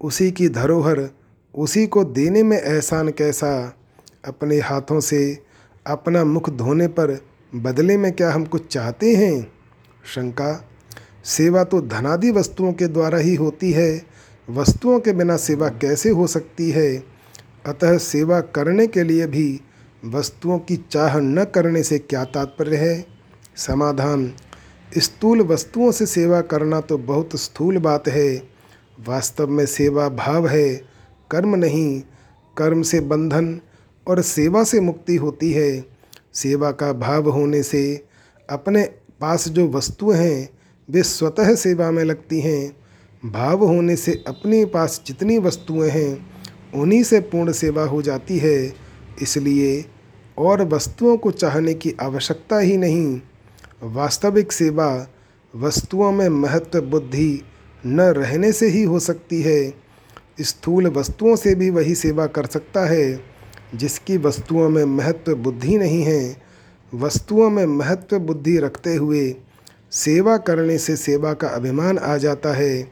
उसी 0.00 0.30
की 0.30 0.48
धरोहर 0.48 1.10
उसी 1.54 1.86
को 1.86 2.04
देने 2.04 2.42
में 2.42 2.62
एहसान 2.62 3.08
कैसा? 3.08 3.76
अपने 4.24 4.60
हाथों 4.60 5.00
से 5.00 5.47
अपना 5.88 6.24
मुख 6.24 6.50
धोने 6.50 6.86
पर 6.86 7.24
बदले 7.54 7.96
में 7.96 8.12
क्या 8.12 8.32
हम 8.32 8.44
कुछ 8.44 8.66
चाहते 8.66 9.16
हैं? 9.16 9.52
शंका। 10.14 10.68
सेवा 11.24 11.64
तो 11.64 11.80
धनादि 11.80 12.30
वस्तुओं 12.30 12.72
के 12.72 12.86
द्वारा 12.86 13.18
ही 13.18 13.34
होती 13.34 13.72
है। 13.72 14.02
वस्तुओं 14.50 15.00
के 15.00 15.12
बिना 15.12 15.36
सेवा 15.36 15.68
कैसे 15.68 16.10
हो 16.10 16.26
सकती 16.26 16.70
है? 16.70 17.04
अतः 17.66 17.98
सेवा 17.98 18.40
करने 18.40 18.86
के 18.86 19.02
लिए 19.02 19.26
भी 19.26 19.60
वस्तुओं 20.04 20.58
की 20.58 20.76
चाह 20.76 21.18
न 21.18 21.44
करने 21.44 21.82
से 21.82 21.98
क्या 21.98 22.24
तात्पर्य 22.24 22.76
है? 22.76 23.06
समाधान। 23.56 24.32
स्थूल 24.98 25.40
वस्तुओं 25.40 25.92
से 25.92 26.06
सेवा 26.06 26.40
करना 26.40 26.80
तो 26.80 26.98
बहुत 26.98 27.30
स्थूल 27.36 27.78
बात 27.78 28.08
है। 28.08 28.48
वास्तव 29.08 29.48
में 29.48 29.66
सेवा 29.66 30.08
भाव 30.08 30.48
है। 30.48 30.74
कर्म 31.30 31.54
नहीं। 31.54 32.02
कर्म 32.56 32.82
से 32.82 33.00
बंधन 33.00 33.60
और 34.08 34.22
सेवा 34.22 34.64
से 34.64 34.80
मुक्ति 34.80 35.16
होती 35.16 35.52
है। 35.52 35.84
सेवा 36.34 36.70
का 36.70 36.92
भाव 36.92 37.28
होने 37.28 37.62
से 37.62 38.04
अपने 38.50 38.84
पास 39.20 39.48
जो 39.48 39.68
वस्तुएँ 39.68 40.16
हैं, 40.16 40.50
वे 40.90 41.02
स्वतः 41.02 41.54
सेवा 41.54 41.90
में 41.90 42.04
लगती 42.04 42.40
हैं। 42.40 42.76
भाव 43.30 43.64
होने 43.64 43.96
से 43.96 44.24
अपने 44.28 44.64
पास 44.64 45.02
जितनी 45.06 45.38
वस्तुएँ 45.38 45.90
हैं, 45.90 46.26
उन्हीं 46.74 47.02
से 47.02 47.20
पूर्ण 47.20 47.52
सेवा 47.52 47.82
हो 47.82 48.02
जाती 48.02 48.38
है। 48.38 48.74
इसलिए 49.22 49.84
और 50.38 50.62
वस्तुओं 50.62 51.16
को 51.16 51.30
चाहने 51.30 51.74
की 51.74 51.94
आवश्यकता 52.00 52.58
ही 52.58 52.76
नहीं। 52.76 53.20
वास्तविक 53.82 54.52
सेवा 54.52 55.08
वस्तुओं 55.56 56.12
में 56.12 56.28
महत्व, 56.28 56.80
बुद्धि 56.80 57.42
न 57.86 58.00
रहने 58.00 58.52
से 58.52 58.68
ही 58.68 58.82
हो 58.82 58.98
सकती 58.98 59.42
है। 59.42 59.74
स्थूल 60.40 60.86
वस्तुओं 60.86 61.36
से 61.36 61.54
भी 61.54 61.70
वही 61.70 61.94
सेवा 61.94 62.26
कर 62.26 62.46
सकता 62.46 62.86
है। 62.86 63.37
जिसकी 63.74 64.16
वस्तुओं 64.16 64.68
में 64.68 64.84
महत्व 64.84 65.34
बुद्धि 65.34 65.78
नहीं 65.78 66.02
है, 66.02 66.36
वस्तुओं 66.94 67.50
में 67.50 67.66
महत्व 67.66 68.18
बुद्धि 68.18 68.58
रखते 68.58 68.94
हुए 68.94 69.34
सेवा 69.92 70.36
करने 70.36 70.78
से 70.78 70.96
सेवा 70.96 71.32
का 71.32 71.48
अभिमान 71.48 71.98
आ 71.98 72.16
जाता 72.16 72.52
है। 72.52 72.90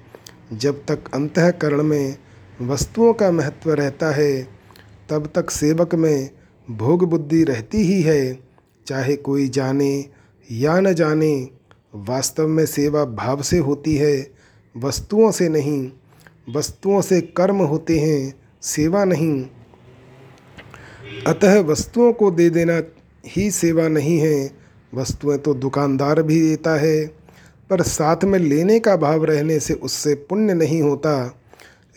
जब 0.53 0.85
तक 0.89 0.99
अंतकरण 1.15 1.83
में 1.83 2.17
वस्तुओं 2.63 3.15
का 3.15 3.31
महत्व 3.31 3.73
रहता 3.73 4.11
है, 4.11 4.49
तब 5.11 5.33
तक 5.35 5.51
सेवक 5.51 5.95
में 5.95 6.31
भोग 6.71 7.05
बुद्धि 7.05 7.45
रहती 7.45 7.79
ही 7.79 8.03
है। 8.03 8.39
चाहे 8.87 9.17
कोई 9.17 9.49
जाने 9.49 10.05
या 10.51 10.81
न 10.81 10.93
जाने, 10.93 11.51
वास्तव 11.95 12.49
में 12.49 12.67
सेवा 12.67 13.05
भाव 13.05 13.43
से 13.43 13.59
होती 13.59 13.97
है, 13.97 14.31
वस्तुओं 14.77 15.31
से 15.31 15.49
नहीं, 15.49 15.91
वस्तुओं 16.55 17.01
से 17.01 17.21
कर्म 17.21 17.57
होते 17.57 17.99
हैं, 17.99 18.35
सेवा 18.63 19.05
नहीं। 19.05 19.47
अतः 21.27 21.61
वस्तुओं 21.61 22.13
को 22.13 22.31
दे 22.31 22.51
देना 22.51 22.83
ही 23.27 23.51
सेवा 23.51 23.89
नहीं 23.89 24.19
है। 24.19 24.51
वस्तुएँ 24.95 25.39
तो 25.39 25.55
दुकानदार 25.55 26.23
भी 26.23 26.41
देता 26.41 26.77
है, 26.77 27.07
पर 27.71 27.83
साथ 27.83 28.17
में 28.25 28.39
लेने 28.39 28.81
का 28.81 28.97
भाव 28.97 29.25
रहने 29.25 29.61
से 29.61 29.75
उससे 29.75 30.15
पुण्य 30.15 30.55
नहीं 30.55 30.83
होता। 30.83 31.39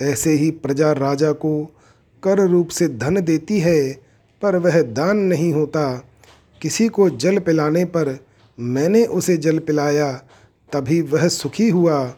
ऐसे 0.01 0.31
ही 0.31 0.51
प्रजा 0.51 0.91
राजा 0.91 1.31
को 1.31 1.75
कर 2.23 2.39
रूप 2.39 2.69
से 2.69 2.87
धन 2.87 3.21
देती 3.21 3.59
है, 3.59 3.93
पर 4.41 4.55
वह 4.55 4.81
दान 4.81 5.17
नहीं 5.17 5.53
होता। 5.53 6.03
किसी 6.61 6.87
को 6.87 7.09
जल 7.09 7.39
पिलाने 7.39 7.85
पर 7.85 8.25
मैंने 8.59 9.05
उसे 9.05 9.37
जल 9.37 9.59
पिलाया, 9.59 10.11
तभी 10.73 11.01
वह 11.01 11.27
सुखी 11.27 11.69
हुआ। 11.69 12.13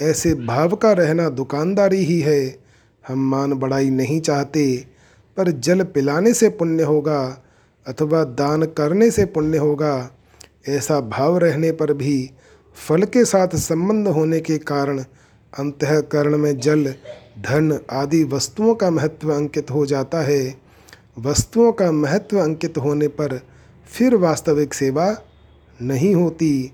ऐसे 0.00 0.34
भाव 0.34 0.76
का 0.76 0.92
रहना 0.92 1.28
दुकानदारी 1.28 2.04
ही 2.04 2.20
है। 2.20 2.58
हम 3.08 3.30
मान 3.30 3.52
बड़ाई 3.52 3.90
नहीं 3.90 4.20
चाहते। 4.20 4.97
पर 5.38 5.50
जल 5.50 5.82
पिलाने 5.84 6.32
से 6.34 6.48
पुण्य 6.48 6.82
होगा 6.82 7.20
अथवा 7.86 8.22
दान 8.24 8.62
करने 8.76 9.10
से 9.10 9.24
पुण्य 9.24 9.58
होगा, 9.58 10.10
ऐसा 10.68 11.00
भाव 11.00 11.36
रहने 11.38 11.70
पर 11.72 11.92
भी 11.92 12.30
फल 12.76 13.02
के 13.02 13.24
साथ 13.24 13.56
संबंध 13.56 14.08
होने 14.08 14.40
के 14.40 14.58
कारण 14.58 14.98
अंतकरण 15.52 16.36
में 16.38 16.58
जल, 16.58 16.84
धन 17.38 17.78
आदि 17.90 18.22
वस्तुओं 18.24 18.74
का 18.74 18.90
महत्व 18.90 19.32
अंकित 19.34 19.70
हो 19.70 19.84
जाता 19.86 20.20
है। 20.20 20.54
वस्तुओं 21.18 21.72
का 21.72 21.90
महत्व 21.92 22.38
अंकित 22.38 22.78
होने 22.78 23.08
पर 23.08 23.40
फिर 23.92 24.14
वास्तविक 24.16 24.74
सेवा 24.74 25.06
नहीं 25.82 26.14
होती। 26.14 26.72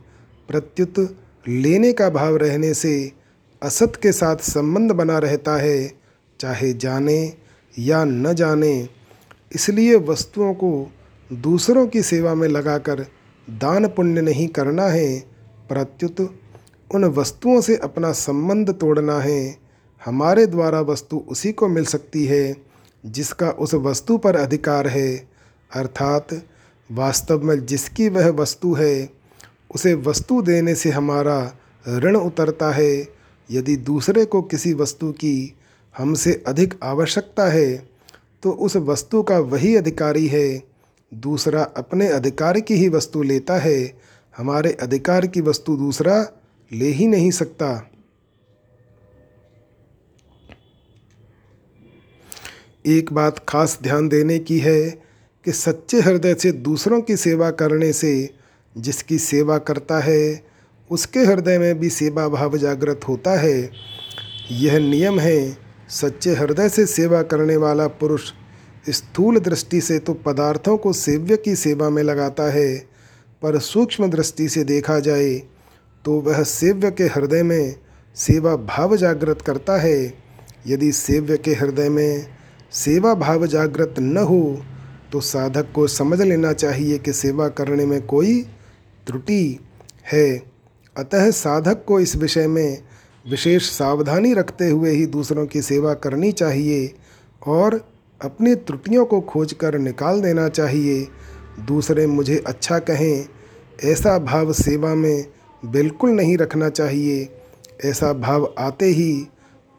प्रत्युत 0.48 0.98
लेने 1.48 1.92
का 1.92 2.08
भाव 2.10 2.36
रहने 2.36 2.74
से 2.74 3.12
असत 3.62 3.92
के 4.02 4.12
साथ 4.12 4.36
संबंध 4.36 4.92
बना 4.92 5.18
रहता 5.18 5.56
है, 5.56 5.92
चाहे 6.40 6.72
जाने 6.72 7.32
या 7.78 8.04
न 8.04 8.34
जाने, 8.34 8.88
इसलिए 9.54 9.96
वस्तुओं 9.96 10.54
को 10.54 10.92
दूसरों 11.32 11.86
की 11.86 12.02
सेवा 12.02 12.34
में 12.34 12.48
लगाकर 12.48 13.06
दान 13.50 13.86
पुण्य 13.88 14.20
नहीं 14.20 14.48
करना 14.48 14.86
है, 14.86 15.20
प्रत्युत 15.68 16.40
उन 16.94 17.04
वस्तुओं 17.04 17.60
से 17.60 17.76
अपना 17.76 18.12
संबंध 18.12 18.70
तोड़ना 18.70 19.18
है। 19.18 19.56
हमारे 20.04 20.46
द्वारा 20.46 20.80
वस्तु 20.80 21.24
उसी 21.28 21.52
को 21.52 21.68
मिल 21.68 21.84
सकती 21.84 22.26
है, 22.26 22.56
जिसका 23.06 23.50
उस 23.50 23.74
वस्तु 23.74 24.18
पर 24.18 24.36
अधिकार 24.36 24.88
है। 24.88 25.28
अर्थात, 25.74 26.28
वास्तव 26.92 27.42
में 27.42 27.66
जिसकी 27.66 28.08
वह 28.08 28.28
वस्तु 28.28 28.72
है, 28.72 29.10
उसे 29.74 29.94
वस्तु 29.94 30.42
देने 30.42 30.74
से 30.74 30.90
हमारा 30.90 31.56
ऋण 31.88 32.16
उतरता 32.16 32.70
है। 32.70 33.08
यदि 33.50 33.76
दूसरे 33.76 34.24
को 34.24 34.42
किसी 34.42 34.74
वस्तु 34.74 35.12
की 35.12 35.56
हमसे 35.98 36.42
अधिक 36.46 36.74
आवश्यकता 36.82 37.48
है 37.48 37.76
तो 38.42 38.50
उस 38.50 38.76
वस्तु 38.76 39.22
का 39.22 39.38
वही 39.38 39.74
अधिकारी 39.76 40.26
है। 40.26 40.62
दूसरा 41.12 41.62
अपने 41.76 42.08
अधिकार 42.08 42.60
की 42.60 42.74
ही 42.74 42.88
वस्तु 42.88 43.22
लेता 43.22 43.58
है, 43.58 43.98
हमारे 44.36 44.72
अधिकार 44.72 45.26
की 45.26 45.40
वस्तु 45.40 45.76
दूसरा 45.76 46.16
ले 46.72 46.88
ही 46.88 47.06
नहीं 47.06 47.30
सकता। 47.30 47.90
एक 52.86 53.12
बात 53.12 53.38
खास 53.48 53.78
ध्यान 53.82 54.08
देने 54.08 54.38
की 54.38 54.58
है 54.58 54.90
कि 55.44 55.52
सच्चे 55.52 56.00
हृदय 56.00 56.34
से 56.34 56.52
दूसरों 56.52 57.00
की 57.00 57.16
सेवा 57.16 57.50
करने 57.50 57.92
से 57.92 58.30
जिसकी 58.76 59.18
सेवा 59.18 59.58
करता 59.58 59.98
है, 60.00 60.44
उसके 60.90 61.20
हृदय 61.20 61.58
में 61.58 61.78
भी 61.78 61.90
सेवा 61.90 62.28
भाव 62.28 62.56
जागृत 62.58 63.00
होता 63.08 63.38
है। 63.40 63.70
यह 64.50 64.78
नियम 64.78 65.20
है 65.20 65.63
सच्चे 65.90 66.34
हृदय 66.34 66.68
से 66.68 66.86
सेवा 66.86 67.22
करने 67.22 67.56
वाला 67.56 67.86
पुरुष 67.88 68.30
स्थूल 68.90 69.38
दृष्टि 69.38 69.80
से 69.80 69.98
तो 69.98 70.14
पदार्थों 70.14 70.76
को 70.76 70.92
सेव्य 70.92 71.36
की 71.36 71.54
सेवा 71.56 71.88
में 71.90 72.02
लगाता 72.02 72.50
है, 72.52 72.76
पर 73.42 73.58
सूक्ष्म 73.58 74.10
दृष्टि 74.10 74.48
से 74.48 74.64
देखा 74.64 74.98
जाए 75.00 75.34
तो 76.04 76.18
वह 76.20 76.42
सेव्य 76.42 76.90
के 76.90 77.04
हृदय 77.04 77.42
में 77.42 77.74
सेवा 78.16 78.56
भाव 78.56 78.96
जागृत 78.96 79.42
करता 79.42 79.76
है। 79.76 80.14
यदि 80.66 80.92
सेव्य 80.92 81.36
के 81.36 81.54
हृदय 81.54 81.88
में 81.88 82.26
सेवा 82.72 83.14
भाव 83.14 83.46
जागृत 83.46 83.94
न 83.98 84.18
हो 84.18 84.62
तो 85.12 85.20
साधक 85.20 85.72
को 85.74 85.86
समझ 85.86 86.20
लेना 86.20 86.52
चाहिए 86.52 86.98
कि 86.98 87.12
सेवा 87.12 87.48
करने 87.48 87.86
में 87.86 88.00
कोई 88.06 88.40
त्रुटि 89.06 89.58
है। 90.12 90.42
अतः 90.96 91.30
साधक 91.30 91.84
को 91.84 92.00
इस 92.00 92.16
विषय 92.16 92.46
में 92.46 92.82
विशेष 93.26 93.70
सावधानी 93.70 94.32
रखते 94.34 94.68
हुए 94.70 94.90
ही 94.90 95.06
दूसरों 95.06 95.46
की 95.46 95.62
सेवा 95.62 95.94
करनी 95.94 96.32
चाहिए 96.32 96.94
और 97.46 97.74
अपनी 98.20 98.54
त्रुटियों 98.54 99.04
को 99.04 99.20
खोजकर 99.20 99.78
निकाल 99.78 100.20
देना 100.20 100.48
चाहिए। 100.48 101.08
दूसरे 101.66 102.06
मुझे 102.06 102.42
अच्छा 102.46 102.78
कहें, 102.78 103.26
ऐसा 103.84 104.18
भाव 104.18 104.52
सेवा 104.52 104.94
में 104.94 105.26
बिल्कुल 105.64 106.10
नहीं 106.10 106.36
रखना 106.38 106.68
चाहिए। 106.68 107.28
ऐसा 107.84 108.12
भाव 108.12 108.54
आते 108.58 108.86
ही 108.86 109.26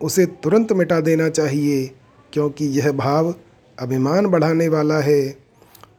उसे 0.01 0.25
तुरंत 0.25 0.71
मिटा 0.73 0.99
देना 0.99 1.29
चाहिए, 1.29 1.91
क्योंकि 2.33 2.65
यह 2.65 2.91
भाव 2.91 3.33
अभिमान 3.79 4.25
बढ़ाने 4.25 4.67
वाला 4.67 4.99
है। 4.99 5.21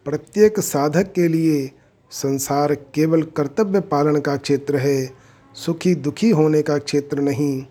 प्रत्येक 0.04 0.60
साधक 0.60 1.12
के 1.12 1.28
लिए 1.28 1.70
संसार 2.10 2.74
केवल 2.74 3.22
कर्तव्य 3.22 3.80
पालन 3.80 4.20
का 4.20 4.36
क्षेत्र 4.36 4.76
है। 4.76 5.25
सुखी 5.56 5.94
दुखी 5.94 6.30
होने 6.30 6.62
का 6.62 6.78
क्षेत्र 6.78 7.20
नहीं। 7.20 7.64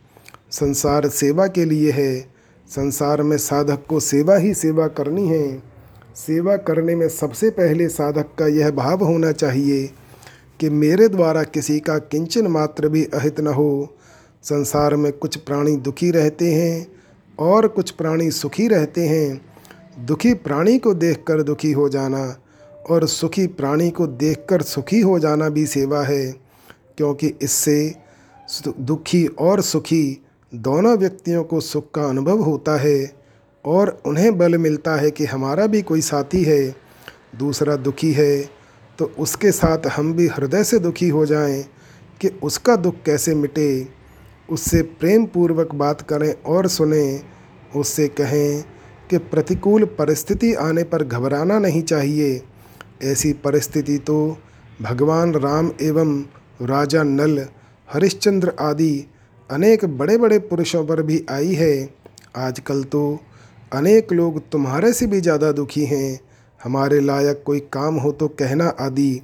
संसार 0.52 1.10
सेवा 1.10 1.48
के 1.48 1.66
लिए 1.66 1.92
है। 1.92 2.22
संसार 2.70 3.22
में 3.22 3.38
साधक 3.38 3.80
को 3.90 4.00
सेवा 4.00 4.36
ही 4.36 4.54
सेवा 4.54 4.88
करनी 4.88 5.28
है। 5.28 5.64
सेवा 6.16 6.58
करने 6.58 6.96
में 6.96 7.10
सबसे 7.10 7.50
पहले 7.50 7.90
साधक 7.90 8.26
का 8.40 8.48
यह 8.48 8.72
भाव 8.72 9.04
होना 9.04 9.32
चाहिए 9.32 9.90
कि 10.60 10.70
मेरे 10.70 11.08
द्वारा 11.08 11.44
किसी 11.44 11.80
का 11.80 11.98
किंचन 11.98 12.48
मात्र 12.48 12.90
भी 12.90 13.04
अहित 13.04 13.40
न 13.40 13.48
हो। 13.48 13.96
संसार 14.44 14.96
में 14.96 15.14
कुछ 15.14 15.36
प्राणी 15.36 15.76
दुखी 15.76 16.12
रहते 16.12 16.54
हैं 16.54 16.88
और 17.40 17.68
कुछ 17.68 17.92
प्राणी 17.92 18.32
सुखी 18.32 18.68
रहते 18.68 19.08
हैं। 19.08 19.46
दुखी 20.06 20.34
प्राणी 20.34 20.78
को 20.78 20.94
देखकर 20.94 21.42
दुखी 21.42 21.72
हो 21.72 21.90
जाना 21.90 22.38
और 22.90 23.08
सुखी 23.08 23.48
प्राणी 23.48 23.90
को 23.90 24.08
देखकर 24.08 24.62
सुखी 24.62 25.02
हो 25.02 25.20
जाना 25.20 25.50
भी 25.50 25.66
सेवा 25.66 26.04
है। 26.04 26.45
क्योंकि 26.98 27.34
इससे 27.42 27.96
दुखी 28.80 29.26
और 29.28 29.62
सुखी 29.62 30.22
दोनों 30.54 30.98
व्यक्तियों 30.98 31.44
को 31.44 31.60
सुख 31.60 31.90
का 31.96 32.06
अनुभव 32.06 32.42
होता 32.42 32.78
है 32.78 33.12
और 33.66 33.90
उन्हें 34.06 34.38
बल 34.38 34.58
मिलता 34.58 34.96
है 34.96 35.12
कि 35.12 35.26
हमारा 35.26 35.66
भी 35.68 35.82
कोई 35.82 36.02
साथी 36.02 36.44
है, 36.44 36.76
दूसरा 37.36 37.76
दुखी 37.76 38.12
है 38.12 38.50
तो 39.00 39.06
उसके 39.20 39.52
साथ 39.52 39.88
हम 39.88 40.14
भी 40.14 40.28
हृदय 40.28 40.64
से 40.64 40.80
दुखी 40.80 41.10
हो 41.10 41.26
जाएँ 41.26 41.64
कि 42.22 42.28
उसका 42.44 42.76
दुख 42.76 42.96
कैसे 43.06 43.36
मिटे। 43.36 43.88
उससे 44.50 44.82
प्रेम 45.00 45.26
पूर्वक 45.26 45.74
बात 45.76 46.02
करें 46.02 46.34
और 46.46 46.68
सुने। 46.68 47.22
उससे 47.76 48.08
कहें 48.08 48.64
कि 49.10 49.18
प्रतिकूल 49.18 49.86
परिस्थिति 50.00 50.54
आने 50.54 50.84
पर 50.84 51.04
घबराना 51.04 51.60
नहीं 51.60 51.82
चाहिए। 51.84 52.42
ऐसी 53.04 53.34
परिस्थिति 53.34 53.98
तो 53.98 54.38
भगवान 54.82 55.34
राम 55.34 55.72
एवं 55.82 56.22
राजा 56.60 57.04
नल, 57.04 57.46
हरिश्चंद्र 57.88 58.54
आदि 58.60 59.06
अनेक 59.50 59.86
बड़े 59.98 60.18
बड़े 60.18 60.40
पुरुषों 60.42 60.86
पर 60.86 61.02
भी 61.02 61.26
आई 61.30 61.54
है। 61.54 61.90
आजकल 62.38 62.84
तो 62.84 63.20
अनेक 63.72 64.12
लोग 64.14 64.40
तुम्हारे 64.50 64.92
से 64.94 65.08
भी 65.08 65.20
ज़्यादा 65.22 65.52
दुखी 65.52 65.86
हैं। 65.86 66.20
हमारे 66.62 67.00
लायक 67.00 67.44
कोई 67.46 67.60
काम 67.74 67.96
हो 67.96 68.12
तो 68.12 68.28
कहना 68.28 68.68
आदि, 68.80 69.22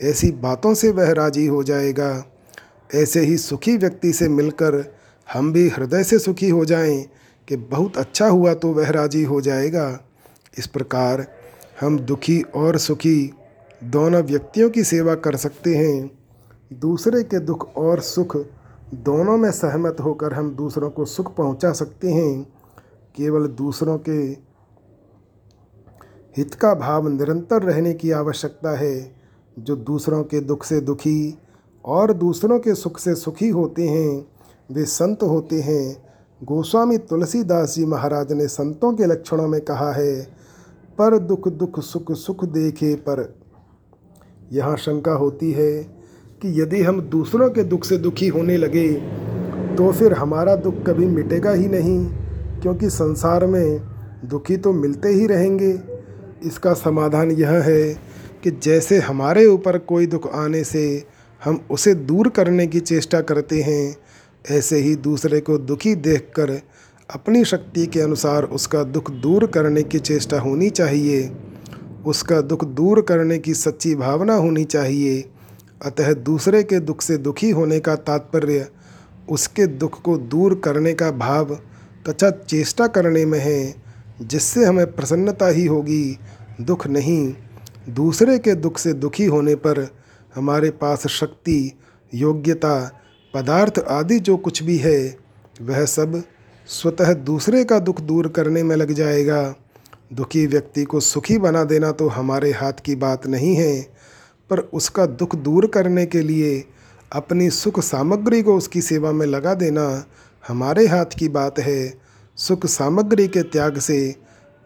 ऐसी 0.00 0.30
बातों 0.32 0.74
से 0.74 0.90
वह 0.90 1.12
राज़ी 1.12 1.46
हो 1.46 1.62
जाएगा। 1.62 2.24
ऐसे 2.94 3.20
ही 3.20 3.36
सुखी 3.38 3.76
व्यक्ति 3.76 4.12
से 4.12 4.28
मिलकर 4.28 4.84
हम 5.28 5.52
भी 5.52 5.68
हृदय 5.68 6.04
से 6.04 6.18
सुखी 6.18 6.48
हो 6.48 6.64
जाएँ 6.64 7.04
कि 7.48 7.56
बहुत 7.56 7.96
अच्छा 7.98 8.26
हुआ 8.26 8.52
तो 8.54 8.72
वह 8.72 8.90
राज़ी 8.90 9.22
हो 9.22 9.40
जाएगा। 9.40 9.88
इस 10.58 10.66
प्रकार 10.66 11.26
हम 11.80 11.98
दुखी 12.00 12.40
और 12.54 12.78
सुखी 12.78 13.32
दोनों 13.84 14.22
व्यक्तियों 14.22 14.68
की 14.70 14.84
सेवा 14.84 15.14
कर 15.14 15.36
सकते 15.36 15.74
हैं। 15.76 16.10
दूसरे 16.72 17.22
के 17.22 17.38
दुख 17.38 17.76
और 17.76 18.00
सुख 18.00 18.36
दोनों 18.94 19.36
में 19.36 19.50
सहमत 19.50 19.96
होकर 20.00 20.32
हम 20.32 20.54
दूसरों 20.54 20.90
को 20.90 21.04
सुख 21.04 21.36
पहुँचा 21.36 21.72
सकते 21.72 22.12
हैं। 22.12 22.52
केवल 23.16 23.46
दूसरों 23.46 23.98
के 23.98 24.36
हित 26.36 26.54
का 26.54 26.74
भाव 26.74 27.08
निरंतर 27.08 27.62
रहने 27.62 27.94
की 27.94 28.10
आवश्यकता 28.10 28.76
है। 28.76 29.14
जो 29.58 29.76
दूसरों 29.76 30.24
के 30.24 30.40
दुख 30.40 30.64
से 30.64 30.80
दुखी 30.80 31.38
और 31.84 32.12
दूसरों 32.12 32.58
के 32.58 32.74
सुख 32.74 32.98
से 32.98 33.14
सुखी 33.14 33.48
होते 33.48 33.88
हैं, 33.88 34.26
वे 34.72 34.84
संत 34.84 35.22
होते 35.22 35.60
हैं। 35.60 36.04
गोस्वामी 36.44 36.98
तुलसीदास 36.98 37.74
जी 37.74 37.86
महाराज 37.86 38.32
ने 38.32 38.48
संतों 38.48 38.92
के 38.92 39.06
लक्षणों 39.06 39.48
में 39.48 39.60
कहा 39.60 39.92
है, 39.92 40.22
पर 40.98 41.18
दुख 41.18 41.48
दुख 41.48 41.80
सुख 41.80 42.12
सुख 42.12 42.44
देखे 42.44 42.94
पर। 42.94 43.34
यहाँ 44.52 44.76
शंका 44.76 45.12
होती 45.12 45.52
है 45.52 45.93
कि 46.44 46.60
यदि 46.60 46.82
हम 46.82 47.00
दूसरों 47.00 47.48
के 47.50 47.62
दुख 47.64 47.84
से 47.84 47.96
दुखी 47.98 48.26
होने 48.28 48.56
लगे 48.56 48.88
तो 49.76 49.90
फिर 49.92 50.12
हमारा 50.12 50.56
दुख 50.56 50.82
कभी 50.86 51.06
मिटेगा 51.06 51.52
ही 51.52 51.68
नहीं, 51.68 52.04
क्योंकि 52.62 52.90
संसार 52.90 53.46
में 53.46 53.80
दुखी 54.24 54.56
तो 54.56 54.72
मिलते 54.72 55.08
ही 55.08 55.26
रहेंगे। 55.26 55.70
इसका 56.46 56.72
समाधान 56.72 57.30
यह 57.30 57.50
है 57.62 57.82
कि 58.44 58.50
जैसे 58.62 58.98
हमारे 58.98 59.46
ऊपर 59.46 59.78
कोई 59.78 60.06
दुख 60.06 60.32
आने 60.34 60.62
से 60.64 60.84
हम 61.42 61.60
उसे 61.70 61.94
दूर 61.94 62.28
करने 62.28 62.66
की 62.66 62.80
चेष्टा 62.80 63.20
करते 63.22 63.62
हैं, 63.62 63.96
ऐसे 64.50 64.78
ही 64.78 64.94
दूसरे 64.96 65.40
को 65.40 65.58
दुखी 65.58 65.94
देखकर 65.94 66.58
अपनी 67.10 67.44
शक्ति 67.44 67.86
के 67.86 68.00
अनुसार 68.00 68.44
उसका 68.44 68.82
दुख 68.84 69.10
दूर 69.10 69.46
करने 69.46 69.82
की 69.82 69.98
चेष्टा 69.98 70.40
होनी 70.40 70.70
चाहिए। 70.70 71.30
उसका 72.06 72.40
दुख 72.40 72.64
दूर 72.64 73.00
करने 73.00 73.38
की 73.38 73.54
सच्ची 73.54 73.94
भावना 73.94 74.34
होनी 74.34 74.64
चाहिए। 74.64 75.24
अतः 75.82 76.12
दूसरे 76.12 76.62
के 76.62 76.80
दुख 76.80 77.02
से 77.02 77.16
दुखी 77.16 77.50
होने 77.50 77.80
का 77.80 77.96
तात्पर्य 77.96 78.68
उसके 79.28 79.66
दुख 79.66 80.02
को 80.02 80.18
दूर 80.18 80.54
करने 80.64 80.94
का 80.94 81.10
भाव 81.10 81.54
तथा 82.08 82.30
चेष्टा 82.30 82.86
करने 82.86 83.24
में 83.24 83.38
है, 83.38 83.74
जिससे 84.22 84.64
हमें 84.64 84.92
प्रसन्नता 84.92 85.46
ही 85.46 85.66
होगी, 85.66 86.18
दुख 86.60 86.86
नहीं। 86.86 87.34
दूसरे 87.88 88.38
के 88.38 88.54
दुख 88.54 88.78
से 88.78 88.92
दुखी 88.92 89.24
होने 89.24 89.54
पर 89.54 89.94
हमारे 90.34 90.70
पास 90.70 91.06
शक्ति, 91.06 91.72
योग्यता, 92.14 93.00
पदार्थ 93.34 93.78
आदि 93.78 94.18
जो 94.18 94.36
कुछ 94.36 94.62
भी 94.62 94.76
है, 94.76 95.16
वह 95.62 95.84
सब 95.84 96.22
स्वतः 96.66 97.12
दूसरे 97.12 97.64
का 97.64 97.78
दुख 97.78 98.00
दूर 98.00 98.28
करने 98.28 98.62
में 98.62 98.76
लग 98.76 98.92
जाएगा। 98.92 99.54
दुखी 100.12 100.46
व्यक्ति 100.46 100.84
को 100.84 101.00
सुखी 101.00 101.38
बना 101.38 101.64
देना 101.64 101.92
तो 101.92 102.08
हमारे 102.08 102.52
हाथ 102.52 102.72
की 102.72 102.94
बात 102.94 103.26
नहीं 103.26 103.54
है। 103.56 103.93
पर 104.50 104.58
उसका 104.58 105.06
दुख 105.06 105.36
दूर 105.36 105.66
करने 105.66 106.06
के 106.06 106.20
लिए 106.20 106.64
अपनी 107.12 107.50
सुख 107.50 107.80
सामग्री 107.80 108.42
को 108.42 108.56
उसकी 108.56 108.82
सेवा 108.82 109.12
में 109.12 109.26
लगा 109.26 109.54
देना 109.54 110.04
हमारे 110.48 110.86
हाथ 110.86 111.06
की 111.18 111.28
बात 111.28 111.58
है। 111.58 111.94
सुख 112.36 112.66
सामग्री 112.66 113.28
के 113.28 113.42
त्याग 113.42 113.78
से 113.78 114.16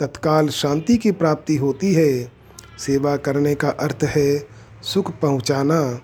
तत्काल 0.00 0.48
शांति 0.48 0.96
की 0.96 1.12
प्राप्ति 1.12 1.56
होती 1.56 1.94
है। 1.94 2.32
सेवा 2.78 3.16
करने 3.16 3.54
का 3.54 3.68
अर्थ 3.68 3.98
है 4.02 4.46
सुख 4.82 5.12
पहुँचाना। 5.20 6.00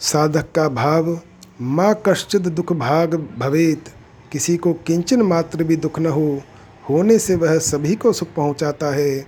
साधक 0.00 0.52
का 0.56 0.68
भाव, 0.68 1.20
माँ 1.60 2.02
कश्चित 2.06 2.42
दुख 2.42 2.72
भाग 2.72 3.14
भवेत, 3.38 3.84
किसी 4.32 4.56
को 4.56 4.72
किंचन 4.72 5.22
मात्र 5.22 5.64
भी 5.64 5.76
दुख 5.76 5.98
न 5.98 6.06
हो, 6.06 6.42
होने 6.90 7.18
से 7.18 7.34
वह 7.34 7.58
सभी 7.58 7.94
को 7.94 8.12
सुख 8.12 8.28
पहुँचाता 8.36 8.94
है। 8.94 9.26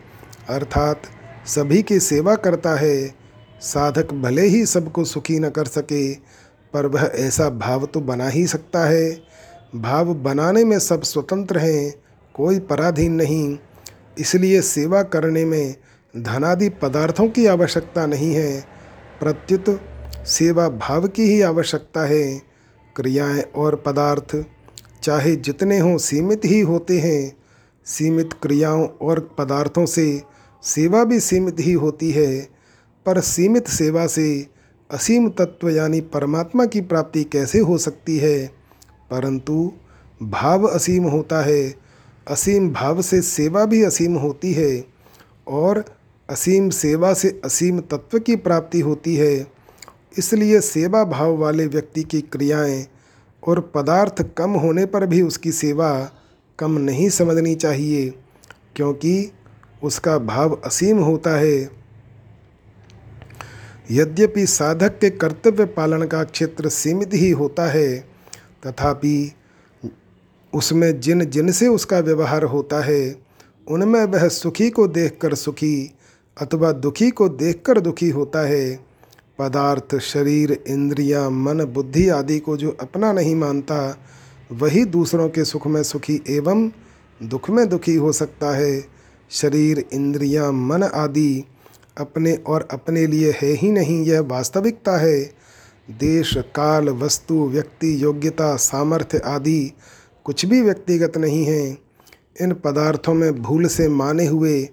अर्थात 0.49 1.03
सभी 1.47 1.83
की 1.83 2.01
सेवा 2.01 2.35
करता 2.35 2.75
है। 2.75 3.16
साधक 3.61 4.13
भले 4.13 4.43
ही 4.43 4.67
सबको 4.67 5.05
सुखी 5.05 5.39
न 5.39 5.51
कर 5.51 5.65
सके, 5.65 6.15
पर 6.73 6.87
वह 6.87 7.11
ऐसा 7.15 7.51
भाव 7.51 7.87
तो 7.87 8.01
बना 8.01 8.29
ही 8.29 8.47
सकता 8.47 8.85
है। 8.85 9.23
भाव 9.77 10.15
बनाने 10.15 10.65
में 10.65 10.79
सब 10.79 11.03
स्वतंत्र 11.03 11.59
हैं, 11.59 11.95
कोई 12.35 12.59
पराधीन 12.59 13.13
नहीं। 13.13 13.59
इसलिए 14.19 14.63
सेवा 14.63 15.03
करने 15.03 15.45
में 15.45 15.75
धनादि 16.17 16.69
पदार्थों 16.69 17.29
की 17.29 17.47
आवश्यकता 17.47 18.07
नहीं 18.07 18.35
है। 18.35 18.65
प्रत्युत 19.21 19.81
सेवा 20.27 20.69
भाव 20.69 21.09
की 21.09 21.23
ही 21.23 21.41
आवश्यकता 21.41 22.01
है। 22.01 22.43
क्रियाएँ 22.97 23.43
और 23.43 23.77
पदार्थ, 23.77 24.45
चाहे 25.03 25.37
जितने 25.37 25.79
हों, 25.79 25.99
सीमित 25.99 26.41
ही 26.45 26.61
होते 26.61 26.99
हैं। 26.99 27.37
सीमित 27.87 28.31
क्रियाओं 28.43 28.87
और 28.87 29.35
पदार्थों 29.39 29.87
से 29.87 30.23
सेवा 30.63 31.05
भी 31.05 31.21
सीमित 31.21 31.57
ही 31.61 31.73
होती 31.73 32.11
है। 32.11 32.56
पर 33.07 33.21
सीमित 33.21 33.69
सेवा 33.69 34.07
से 34.07 34.47
असीम 34.91 35.29
तत्व 35.29 35.69
यानी 35.69 36.01
परमात्मा 36.01 36.65
की 36.67 36.81
प्राप्ति 36.81 37.25
कैसे 37.25 37.59
हो 37.59 37.79
सकती 37.79 38.19
है? 38.19 38.47
परंतु 39.11 39.73
भाव 40.23 40.67
असीम 40.67 41.05
होता 41.05 41.41
है, 41.43 41.75
असीम 42.29 42.71
भाव 42.71 43.03
से 43.03 43.23
सेवा 43.23 43.65
भी 43.65 43.83
असीम 43.83 44.15
होती 44.15 44.53
है 44.53 44.85
और 45.49 45.85
असीम 46.29 46.71
सेवा 46.71 47.13
से 47.15 47.41
असीम 47.45 47.81
तत्व 47.81 48.19
की 48.19 48.37
प्राप्ति 48.37 48.81
होती 48.81 49.15
है। 49.17 49.47
इसलिए 50.19 50.61
सेवा 50.61 51.05
भाव 51.05 51.37
वाले 51.37 51.67
व्यक्ति 51.67 52.03
की 52.03 52.21
क्रियाएँ 52.21 52.87
और 53.43 53.61
पदार्थ 53.75 54.23
कम 54.37 54.51
होने 54.51 54.87
पर 54.87 55.07
भी 55.07 55.23
उसकी 55.23 55.53
सेवा 55.53 56.11
कम 56.59 56.79
नहीं 56.79 57.09
समझनी 57.09 57.55
चाहिए, 57.55 58.15
क्योंकि 58.77 59.33
उसका 59.83 60.19
भाव 60.19 60.61
असीम 60.65 60.99
होता 60.99 61.31
है। 61.31 61.86
यद्यपि 63.91 64.47
साधक 64.47 64.99
के 64.99 65.11
कर्तव्य 65.11 65.65
पालन 65.65 66.07
का 66.07 66.25
क्षेत्र 66.25 66.69
सीमित 66.69 67.15
ही 67.15 67.31
होता 67.31 67.67
है 67.67 67.99
तथापि 68.67 69.33
उसमें 70.55 71.01
जिन 71.01 71.25
जिन 71.25 71.53
से 71.53 71.69
उसका 71.69 71.99
व्यवहार 71.99 72.43
होता 72.43 72.85
है 72.85 73.17
उनमें 73.69 74.05
वह 74.05 74.29
सुखी 74.29 74.71
को 74.71 74.89
देखकर 74.89 75.35
सुखी 75.35 75.95
अथवा 76.41 76.73
दुखी 76.73 77.11
को 77.11 77.29
देखकर 77.29 77.81
दुखी 77.81 78.11
होता 78.11 78.41
है। 78.47 78.81
पदार्थ 79.39 79.99
शरीर 79.99 80.65
इंद्रियाँ, 80.69 81.31
मन 81.31 81.65
बुद्धि 81.65 82.09
आदि 82.09 82.39
को 82.39 82.57
जो 82.57 82.77
अपना 82.81 83.13
नहीं 83.13 83.35
मानता 83.37 83.99
वही 84.53 84.85
दूसरों 84.85 85.29
के 85.29 85.45
सुख 85.45 85.67
में 85.67 85.83
सुखी 85.83 86.21
एवं 86.29 86.71
दुख 87.23 87.51
में 87.51 87.69
दुखी 87.69 87.95
हो 87.95 88.13
सकता 88.13 88.57
है। 88.57 88.85
शरीर 89.31 89.85
इंद्रियाँ, 89.93 90.53
मन 90.53 90.83
आदि 90.83 91.45
अपने 91.99 92.35
और 92.35 92.69
अपने 92.71 93.07
लिए 93.07 93.31
है 93.31 93.49
ही 93.49 93.71
नहीं, 93.71 94.05
यह 94.05 94.21
वास्तविकता 94.21 94.97
है। 94.97 95.21
देश, 95.91 96.35
काल, 96.37 96.89
वस्तु, 96.89 97.49
व्यक्ति, 97.49 98.03
योग्यता, 98.03 98.57
सामर्थ्य 98.57 99.19
आदि 99.19 99.73
कुछ 100.25 100.47
भी 100.47 100.63
व्यक्तिगत 100.63 101.17
नहीं 101.17 101.45
है। 101.45 101.79
इन 102.41 102.53
पदार्थों 102.53 103.15
में 103.15 103.43
भूल 103.43 103.67
से 103.67 103.89
माने 103.89 104.27
हुए 104.27 104.69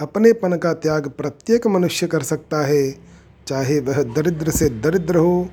अपनेपन 0.00 0.56
का 0.56 0.72
त्याग 0.72 1.08
प्रत्येक 1.08 1.66
मनुष्य 1.66 2.06
कर 2.06 2.22
सकता 2.22 2.66
है, 2.66 2.94
चाहे 3.46 3.80
वह 3.80 4.02
दरिद्र 4.02 4.50
से 4.50 4.68
दरिद्र 4.68 5.16
हो, 5.16 5.48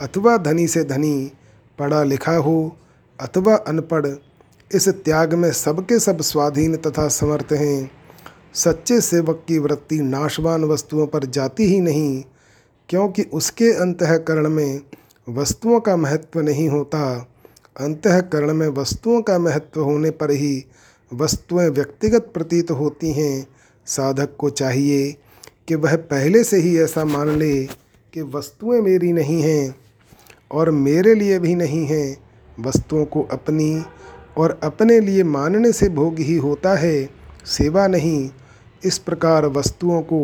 अथवा 0.00 0.36
धनी 0.36 0.68
से 0.68 0.84
धनी, 0.84 1.32
पढ़ा 1.78 2.02
लिखा 2.02 2.36
हो, 2.36 2.76
अथवा 3.20 3.54
अनपढ़। 3.54 4.06
इस 4.74 4.88
त्याग 4.88 5.34
में 5.34 5.52
सबके 5.52 5.98
सब 5.98 6.20
स्वाधीन 6.20 6.76
तथा 6.76 7.08
समर्थ 7.08 7.52
हैं। 7.52 7.97
सच्चे 8.58 9.00
सेवक 9.00 9.44
की 9.48 9.58
वृत्ति 9.58 10.00
नाशवान 10.00 10.64
वस्तुओं 10.64 11.06
पर 11.06 11.24
जाती 11.24 11.64
ही 11.64 11.80
नहीं, 11.80 12.22
क्योंकि 12.88 13.22
उसके 13.22 13.72
अंतकरण 13.72 14.48
में 14.48 14.80
वस्तुओं 15.28 15.80
का 15.80 15.96
महत्व 15.96 16.40
नहीं 16.40 16.68
होता। 16.68 17.28
अंतकरण 17.80 18.54
में 18.54 18.68
वस्तुओं 18.68 19.22
का 19.22 19.38
महत्व 19.38 19.80
होने 19.80 20.10
पर 20.10 20.30
ही 20.30 20.64
वस्तुएँ 21.14 21.68
व्यक्तिगत 21.68 22.30
प्रतीत 22.34 22.70
होती 22.70 23.12
हैं। 23.12 23.46
साधक 23.86 24.36
को 24.38 24.50
चाहिए 24.50 25.16
कि 25.68 25.74
वह 25.74 25.96
पहले 25.96 26.44
से 26.44 26.56
ही 26.56 26.78
ऐसा 26.78 27.04
मान 27.04 27.28
ले 27.28 27.64
कि 28.14 28.22
वस्तुएँ 28.22 28.80
मेरी 28.80 29.12
नहीं 29.12 29.42
हैं 29.42 29.74
और 30.52 30.70
मेरे 30.70 31.14
लिए 31.14 31.38
भी 31.38 31.54
नहीं 31.54 31.86
हैं। 31.86 32.16
वस्तुओं 32.58 33.04
को 33.04 33.22
अपनी 33.22 33.82
और 34.38 34.60
अपने 34.62 35.00
लिए 35.00 35.22
मानने 35.22 35.72
से 35.72 35.88
भोग 35.88 36.18
ही 36.18 36.36
होता 36.36 36.74
है। 36.74 37.08
सेवा 37.46 37.86
नहीं 37.86 38.30
इस 38.82 38.98
प्रकार 38.98 39.46
वस्तुओं 39.46 40.00
को 40.02 40.20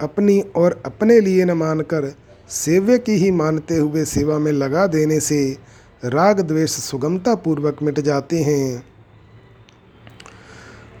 अपनी 0.00 0.40
और 0.56 0.82
अपने 0.86 1.20
लिए 1.20 1.44
न 1.44 1.52
मानकर 1.52 2.12
सेव्य 2.48 2.98
की 2.98 3.12
ही 3.12 3.30
मानते 3.30 3.76
हुए 3.76 4.04
सेवा 4.04 4.38
में 4.38 4.52
लगा 4.52 4.86
देने 4.86 5.20
से 5.20 5.56
राग 6.04 6.40
द्वेष 6.40 6.70
सुगमता 6.70 7.34
पूर्वक 7.34 7.82
मिट 7.82 8.00
जाते 8.00 8.42
हैं। 8.42 8.84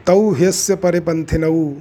तौ 0.06 0.30
ह्यस्य 0.30 0.76
परिपंथिनऊ 0.76 1.72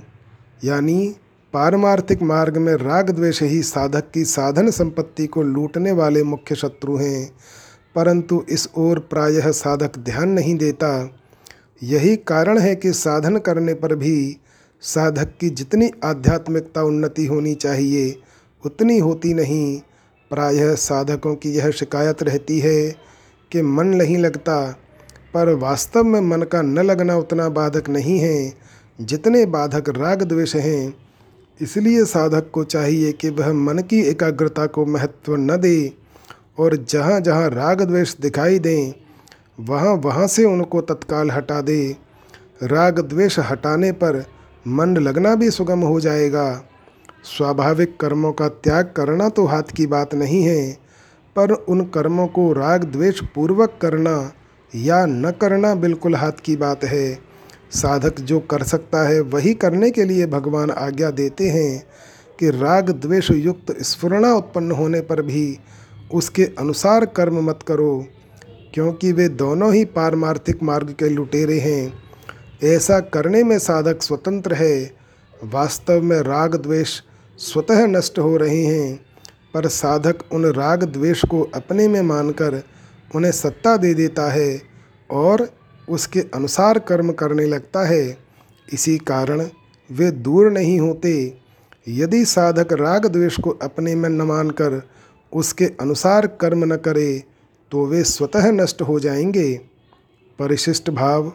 यानी 0.64 1.16
पारमार्थिक 1.54 2.22
मार्ग 2.22 2.58
में 2.58 2.74
राग 2.74 3.10
द्वेष 3.10 3.42
ही 3.42 3.62
साधक 3.64 4.10
की 4.14 4.24
साधन 4.26 4.70
संपत्ति 4.70 5.28
को 5.28 5.44
लूटने 5.44 5.92
वाले 5.92 6.24
मुख्य 6.24 6.56
शत्रु 6.56 6.98
हैं, 6.98 7.30
परंतु 7.96 8.44
इस 8.50 8.70
ओर 8.78 9.00
प्रायः 9.00 9.52
साधक 9.52 9.98
ध्यान 10.00 10.30
नहीं 10.30 10.56
देता। 10.56 10.90
यही 11.84 12.16
कारण 12.18 12.58
है 12.58 12.76
कि 12.76 12.94
साधन 12.94 13.38
करने 13.38 13.74
पर 13.74 13.96
भी 13.96 14.38
साधक 14.84 15.32
की 15.40 15.50
जितनी 15.50 15.90
आध्यात्मिकता 16.04 16.82
उन्नति 16.82 17.26
होनी 17.26 17.54
चाहिए, 17.56 18.16
उतनी 18.64 18.98
होती 19.00 19.34
नहीं। 19.34 19.80
प्रायः 20.32 20.74
साधकों 20.76 21.36
की 21.36 21.50
यह 21.50 21.72
शिकायत 21.72 22.22
रहती 22.24 22.60
है 22.60 22.90
कि 23.52 23.62
मन 23.62 23.88
नहीं 23.88 24.18
लगता, 24.18 24.60
पर 25.34 25.54
वास्तव 25.54 26.04
में 26.04 26.20
मन 26.22 26.42
का 26.42 26.62
न 26.62 26.80
लगना 26.80 27.18
उतना 27.18 27.50
बाधक 27.50 27.90
नहीं 27.90 28.20
है 28.20 28.54
जितने 29.00 29.46
बाधक 29.46 29.90
राग 29.90 30.24
द्वेष 30.24 30.56
हैं। 30.56 30.94
इसलिए 31.60 32.06
साधक 32.06 32.50
को 32.54 32.64
चाहिए 32.64 33.12
कि 33.12 33.30
वह 33.30 33.52
मन 33.54 33.80
की 33.80 34.02
एकाग्रता 34.02 34.66
को 34.66 34.86
महत्व 34.86 35.36
न 35.36 35.58
दे 35.58 35.94
और 36.60 36.76
जहाँ 36.90 37.20
जहाँ 37.22 37.50
राग 37.50 37.82
द्वेष 37.82 38.16
दिखाई 38.18 38.60
दें 38.60 38.94
वहाँ 39.60 39.94
वहाँ 39.96 40.28
से 40.28 40.44
उनको 40.46 40.82
तत्काल 40.82 41.32
हटा 41.32 41.62
दे। 41.62 41.96
राग 42.64 43.00
द्वेष 43.00 43.40
हटाने 43.40 43.92
पर 43.92 44.24
मन 44.68 44.98
लगना 44.98 45.34
भी 45.36 45.50
सुगम 45.52 45.80
हो 45.80 46.00
जाएगा। 46.00 46.64
स्वाभाविक 47.26 47.96
कर्मों 48.00 48.32
का 48.32 48.48
त्याग 48.48 48.92
करना 48.98 49.28
तो 49.30 49.46
हाथ 49.46 49.72
की 49.76 49.86
बात 49.88 50.14
नहीं 50.16 50.42
है, 50.44 50.72
पर 51.36 51.52
उन 51.52 51.84
कर्मों 51.86 52.28
को 52.28 52.52
राग 52.54 52.84
द्वेष 52.84 53.20
पूर्वक 53.36 53.78
करना 53.82 54.32
या 54.74 55.06
न 55.06 55.32
करना 55.32 55.74
बिल्कुल 55.76 56.16
हाथ 56.16 56.42
की 56.46 56.56
बात 56.56 56.84
है। 56.84 57.20
साधक 57.72 58.20
जो 58.20 58.40
कर 58.40 58.64
सकता 58.64 59.08
है, 59.08 59.20
वही 59.22 59.54
करने 59.54 59.92
के 59.92 60.04
लिए 60.04 60.26
भगवान 60.28 60.72
आज्ञा 60.72 61.12
देते 61.12 61.50
हैं 61.50 61.84
कि 62.40 62.50
राग 62.50 62.90
द्वेष 62.92 63.32
युक्त 63.32 63.72
स्फुरणा 63.82 64.34
उत्पन्न 64.34 64.72
होने 64.72 65.02
पर 65.02 65.22
भी 65.22 65.58
उसके 66.14 66.44
अनुसार 66.60 67.06
कर्म 67.06 67.40
मत 67.44 67.60
करो, 67.68 68.06
क्योंकि 68.74 69.12
वे 69.12 69.28
दोनों 69.30 69.74
ही 69.74 69.86
पारमार्थिक 69.86 70.64
मार्ग 70.64 70.96
के 71.00 71.10
लुटेरे 71.10 71.60
हैं। 71.60 72.07
ऐसा 72.64 73.00
करने 73.00 73.44
में 73.44 73.60
साधक 73.60 74.02
स्वतंत्र 74.02 74.54
है। 74.54 74.96
वास्तव 75.44 76.02
में 76.02 76.20
राग 76.20 76.56
द्वेष 76.56 77.02
स्वतः 77.38 77.86
नष्ट 77.86 78.20
हो 78.20 78.38
रहे 78.38 78.64
हैं, 78.64 79.06
पर 79.54 79.68
साधक 79.68 80.16
उन 80.32 80.46
राग 80.46 80.84
द्वेष 80.84 81.26
को 81.26 81.42
अपने 81.56 81.88
में 81.88 82.02
मानकर 82.02 82.62
उन्हें 83.16 83.32
सत्ता 83.32 83.78
दे 83.78 83.94
देता 83.94 84.32
है 84.32 84.62
और 85.12 85.50
उसके 85.90 86.20
अनुसार 86.20 86.80
कर्म 86.80 87.12
करने 87.12 87.46
लगता 87.46 87.86
है। 87.88 88.18
इसी 88.74 88.98
कारण 88.98 89.48
वे 89.92 90.12
दूर 90.12 90.52
नहीं 90.52 90.80
होते। 90.80 91.38
यदि 91.88 92.26
साधक 92.26 92.74
राग 92.74 93.06
द्वेष 93.06 93.40
को 93.40 93.50
अपने 93.50 93.96
में 93.96 94.10
न 94.10 94.22
मानकर 94.22 94.82
उसके 95.34 95.66
अनुसार 95.66 96.28
कर्म 96.28 96.74
न 96.74 96.76
करे 96.76 97.24
तो 97.72 97.86
वे 97.86 98.04
स्वतः 98.04 98.52
नष्ट 98.52 98.82
हो 98.82 99.00
जाएँगे। 99.00 99.54
परिशिष्ट 100.40 100.90
भाव 100.90 101.34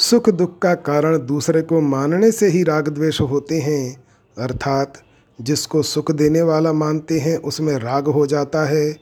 सुख 0.00 0.30
दुख 0.30 0.58
का 0.58 0.74
कारण 0.74 1.18
दूसरे 1.18 1.62
को 1.62 1.80
मानने 1.80 2.30
से 2.30 2.46
ही 2.46 2.62
राग 2.62 2.88
द्वेष 2.88 3.20
होते 3.20 3.58
हैं। 3.58 4.04
अर्थात, 4.38 5.02
जिसको 5.40 5.82
सुख 5.82 6.12
देने 6.12 6.42
वाला 6.42 6.72
मानते 6.72 7.18
हैं, 7.18 7.36
उसमें 7.36 7.78
राग 7.78 8.06
हो 8.06 8.26
जाता 8.26 8.64
है 8.64 8.96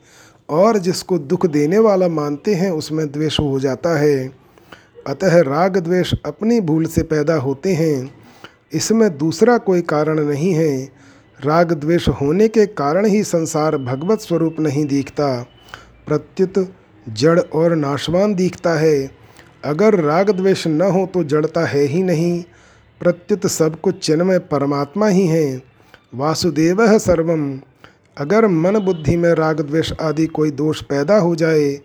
और 0.50 0.78
जिसको 0.78 1.18
दुख 1.18 1.46
देने 1.46 1.78
वाला 1.78 2.08
मानते 2.08 2.54
हैं, 2.54 2.70
उसमें 2.70 3.12
द्वेष 3.12 3.40
हो 3.40 3.60
जाता 3.60 3.98
है। 3.98 4.32
अतः 5.06 5.40
राग 5.40 5.76
द्वेष 5.76 6.14
अपनी 6.26 6.60
भूल 6.60 6.86
से 6.86 7.02
पैदा 7.02 7.34
होते 7.34 7.74
हैं। 7.74 8.14
इसमें 8.72 9.18
दूसरा 9.18 9.58
कोई 9.58 9.82
कारण 9.82 10.20
नहीं 10.20 10.52
है। 10.52 10.88
राग 11.44 11.72
द्वेष 11.72 12.08
होने 12.08 12.48
के 12.48 12.66
कारण 12.66 13.06
ही 13.06 13.24
संसार 13.24 13.78
भगवत 13.78 14.20
स्वरूप 14.20 14.56
नहीं 14.60 14.86
दिखता। 14.86 15.46
प्रत्युत 16.06 16.72
जड़ 17.08 17.40
और 17.40 17.74
नाशवान 17.74 18.34
दिखता 18.34 18.74
है। 18.74 19.17
अगर 19.64 20.00
राग 20.00 20.30
द्वेष 20.30 20.66
न 20.66 20.82
हो 20.82 21.10
तो 21.14 21.24
जड़ता 21.24 21.66
है 21.66 21.80
ही 21.80 22.02
नहीं। 22.02 22.44
प्रत्युत 23.00 23.46
सब 23.46 23.80
कुछ 23.80 24.06
चिन्मय 24.06 24.38
परमात्मा 24.38 25.08
ही 25.08 25.26
है। 25.26 25.62
वासुदेव 26.14 26.82
है 26.82 26.98
सर्वम। 26.98 27.60
अगर 28.18 28.46
मन 28.46 28.78
बुद्धि 28.78 29.16
में 29.16 29.32
राग 29.32 29.60
द्वेष 29.60 29.92
आदि 30.00 30.26
कोई 30.26 30.50
दोष 30.50 30.82
पैदा 30.82 31.18
हो 31.18 31.36
जाए 31.36 31.80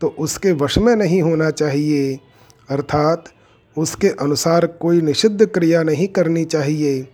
तो 0.00 0.06
उसके 0.18 0.52
वश 0.52 0.78
में 0.78 0.96
नहीं 0.96 1.22
होना 1.22 1.50
चाहिए। 1.50 2.20
अर्थात, 2.70 3.24
उसके 3.78 4.08
अनुसार 4.08 4.66
कोई 4.66 5.00
निषिद्ध 5.00 5.46
क्रिया 5.46 5.82
नहीं 5.82 6.08
करनी 6.08 6.44
चाहिए। 6.44 7.08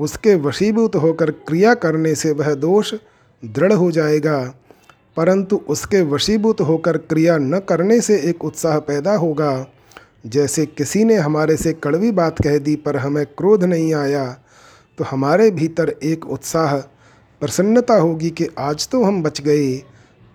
उसके 0.00 0.34
वशीभूत 0.34 0.96
होकर 0.96 1.30
क्रिया 1.30 1.74
करने 1.74 2.14
से 2.14 2.32
वह 2.32 2.54
दोष 2.54 2.94
दृढ़ 3.44 3.72
हो 3.72 3.90
जाएगा। 3.90 4.54
परंतु 5.16 5.56
उसके 5.68 6.00
वशीभूत 6.02 6.60
होकर 6.60 6.96
क्रिया 6.96 7.38
न 7.38 7.58
करने 7.58 8.00
से 8.00 8.18
एक 8.20 8.44
उत्साह 8.44 8.78
पैदा 8.78 9.14
होगा। 9.14 9.66
जैसे 10.26 10.66
किसी 10.66 11.04
ने 11.04 11.16
हमारे 11.16 11.56
से 11.56 11.72
कड़वी 11.72 12.10
बात 12.10 12.42
कह 12.42 12.58
दी 12.58 12.76
पर 12.76 12.96
हमें 12.96 13.24
क्रोध 13.26 13.64
नहीं 13.64 13.94
आया 13.94 14.24
तो 14.98 15.04
हमारे 15.04 15.50
भीतर 15.50 15.94
एक 16.02 16.26
उत्साह, 16.26 16.76
प्रसन्नता 17.40 17.94
होगी 17.94 18.30
कि 18.30 18.48
आज 18.58 18.88
तो 18.88 19.02
हम 19.04 19.22
बच 19.22 19.40
गए। 19.40 19.74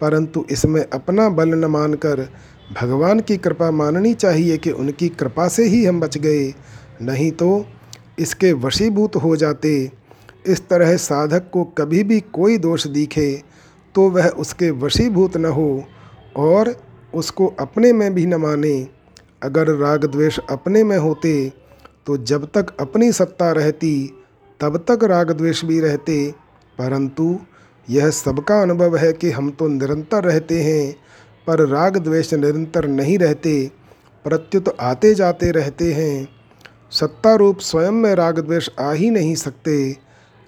परंतु 0.01 0.45
इसमें 0.51 0.85
अपना 0.93 1.29
बल 1.29 1.49
न 1.49 1.65
मानकर 1.65 2.27
भगवान 2.81 3.19
की 3.19 3.37
कृपा 3.37 3.71
माननी 3.71 4.13
चाहिए 4.13 4.57
कि 4.57 4.71
उनकी 4.71 5.09
कृपा 5.09 5.47
से 5.47 5.63
ही 5.63 5.85
हम 5.85 5.99
बच 5.99 6.17
गए। 6.17 6.53
नहीं 7.01 7.31
तो 7.31 7.65
इसके 8.19 8.53
वशीभूत 8.53 9.15
हो 9.15 9.35
जाते। 9.35 9.91
इस 10.47 10.67
तरह 10.69 10.95
साधक 10.97 11.49
को 11.53 11.63
कभी 11.63 12.03
भी 12.03 12.19
कोई 12.19 12.57
दोष 12.57 12.87
दिखे। 12.87 13.41
तो 13.95 14.09
वह 14.09 14.27
उसके 14.27 14.69
वशीभूत 14.71 15.37
न 15.37 15.45
हो 15.45 15.83
और 16.37 16.75
उसको 17.13 17.47
अपने 17.59 17.93
में 17.93 18.13
भी 18.13 18.25
न 18.25 18.35
माने। 18.35 18.87
अगर 19.43 19.67
राग 19.75 20.05
द्वेष 20.05 20.39
अपने 20.49 20.83
में 20.83 20.97
होते 20.97 21.51
तो 22.07 22.17
जब 22.17 22.45
तक 22.45 22.75
अपनी 22.79 23.11
सत्ता 23.11 23.51
रहती, 23.51 24.23
तब 24.59 24.77
तक 24.87 25.03
राग 25.03 25.31
द्वेष 25.31 25.63
भी 25.65 25.79
रहते। 25.79 26.31
परंतु 26.77 27.37
यह 27.87 28.09
सबका 28.09 28.61
अनुभव 28.61 28.95
है 28.97 29.11
कि 29.13 29.31
हम 29.31 29.49
तो 29.49 29.67
निरंतर 29.67 30.23
रहते 30.23 30.61
हैं, 30.63 30.95
पर 31.47 31.67
राग 31.67 31.97
द्वेष 31.97 32.33
निरंतर 32.33 32.87
नहीं 32.87 33.17
रहते, 33.17 33.71
प्रत्युत 34.25 34.75
आते 34.79 35.13
जाते 35.13 35.51
रहते 35.51 35.91
हैं। 35.93 36.27
सत्ता 36.91 37.33
रूप 37.35 37.59
स्वयं 37.59 37.91
में 37.91 38.13
राग 38.15 38.39
द्वेष 38.39 38.69
आ 38.79 38.91
ही 38.91 39.09
नहीं 39.09 39.35
सकते, 39.35 39.91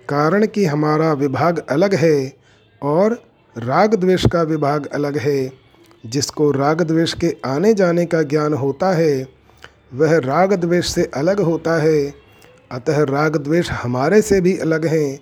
कारण 0.09 0.45
कि 0.45 0.65
हमारा 0.65 1.11
विभाग 1.13 1.59
अलग 1.69 1.95
है 1.95 2.33
और 2.81 3.19
राग 3.57 3.95
द्वेष 3.95 4.25
का 4.25 4.41
विभाग 4.41 4.85
अलग 4.85 5.17
है। 5.17 5.51
जिसको 6.05 6.51
राग 6.51 6.81
द्वेष 6.81 7.13
के 7.13 7.37
आने 7.45 7.73
जाने 7.73 8.05
का 8.05 8.21
ज्ञान 8.21 8.53
होता 8.53 8.91
है, 8.91 9.27
वह 9.93 10.17
राग 10.17 10.53
द्वेष 10.53 10.87
से 10.87 11.11
अलग 11.13 11.39
होता 11.39 11.81
है। 11.81 12.13
अतः 12.71 13.03
राग 13.03 13.37
द्वेष 13.37 13.71
हमारे 13.71 14.21
से 14.21 14.41
भी 14.41 14.57
अलग 14.57 14.85
हैं 14.85 15.19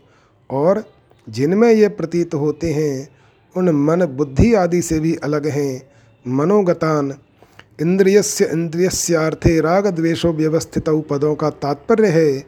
और 0.50 0.84
जिनमें 1.30 1.74
ये 1.74 1.88
प्रतीत 1.88 2.34
होते 2.34 2.74
हैं, 2.74 3.10
उन 3.58 3.70
मन 3.70 4.06
बुद्धि 4.06 4.54
आदि 4.54 4.82
से 4.82 5.00
भी 5.00 5.16
अलग 5.16 5.48
हैं। 5.48 5.90
मनोगतान, 6.28 7.14
इंद्रियस्य 7.82 8.50
इंद्रियस्यार्थे 8.54 9.62
राग 9.62 9.88
द्वेषो 9.88 10.34
व्यवस्थित 10.34 10.90
पदों 10.90 11.36
का 11.36 11.50
तात्पर्य 11.50 12.08
है 12.08 12.40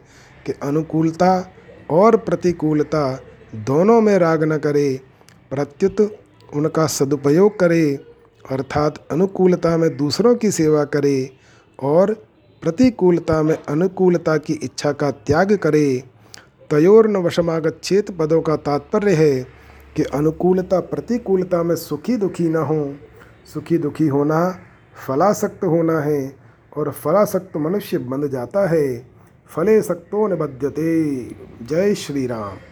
कि 0.46 0.52
अनुकूलता 0.62 1.52
और 1.90 2.16
प्रतिकूलता 2.16 3.20
दोनों 3.54 4.00
में 4.00 4.18
राग 4.18 4.44
न 4.44 4.56
करे। 4.56 5.00
प्रत्युत 5.52 6.00
उनका 6.54 6.86
सदुपयोग 6.86 7.58
करे, 7.58 7.98
अर्थात 8.50 8.94
अनुकूलता 9.10 9.76
में 9.76 9.96
दूसरों 9.96 10.34
की 10.34 10.50
सेवा 10.50 10.84
करे 10.84 11.30
और 11.82 12.12
प्रतिकूलता 12.62 13.42
में 13.42 13.56
अनुकूलता 13.68 14.36
की 14.36 14.52
इच्छा 14.52 14.92
का 14.92 15.10
त्याग 15.10 15.52
करे 15.56 16.04
तयोर्न 16.70 17.16
वशमागच्छेत 17.16 18.10
पदों 18.10 18.40
का 18.42 18.56
तात्पर्य 18.56 19.14
है 19.14 19.42
कि 19.96 20.02
अनुकूलता 20.02 20.80
प्रतिकूलता 20.80 21.62
में 21.62 21.76
सुखी 21.76 22.16
दुखी 22.16 22.48
न 22.48 22.56
हो। 22.56 22.94
सुखी 23.54 23.78
दुखी 23.78 24.06
होना 24.06 24.58
फलासक्त 25.06 25.64
होना 25.64 26.00
है 26.00 26.36
और 26.76 26.90
फलासक्त 26.90 27.56
मनुष्य 27.56 27.98
बन 27.98 28.28
जाता 28.28 28.68
है। 28.68 28.86
फले 29.46 29.82
सक्तो 29.82 30.28
निबध्यते। 30.28 31.24
जय 31.62 31.94
श्री 31.94 32.26
राम 32.26 32.71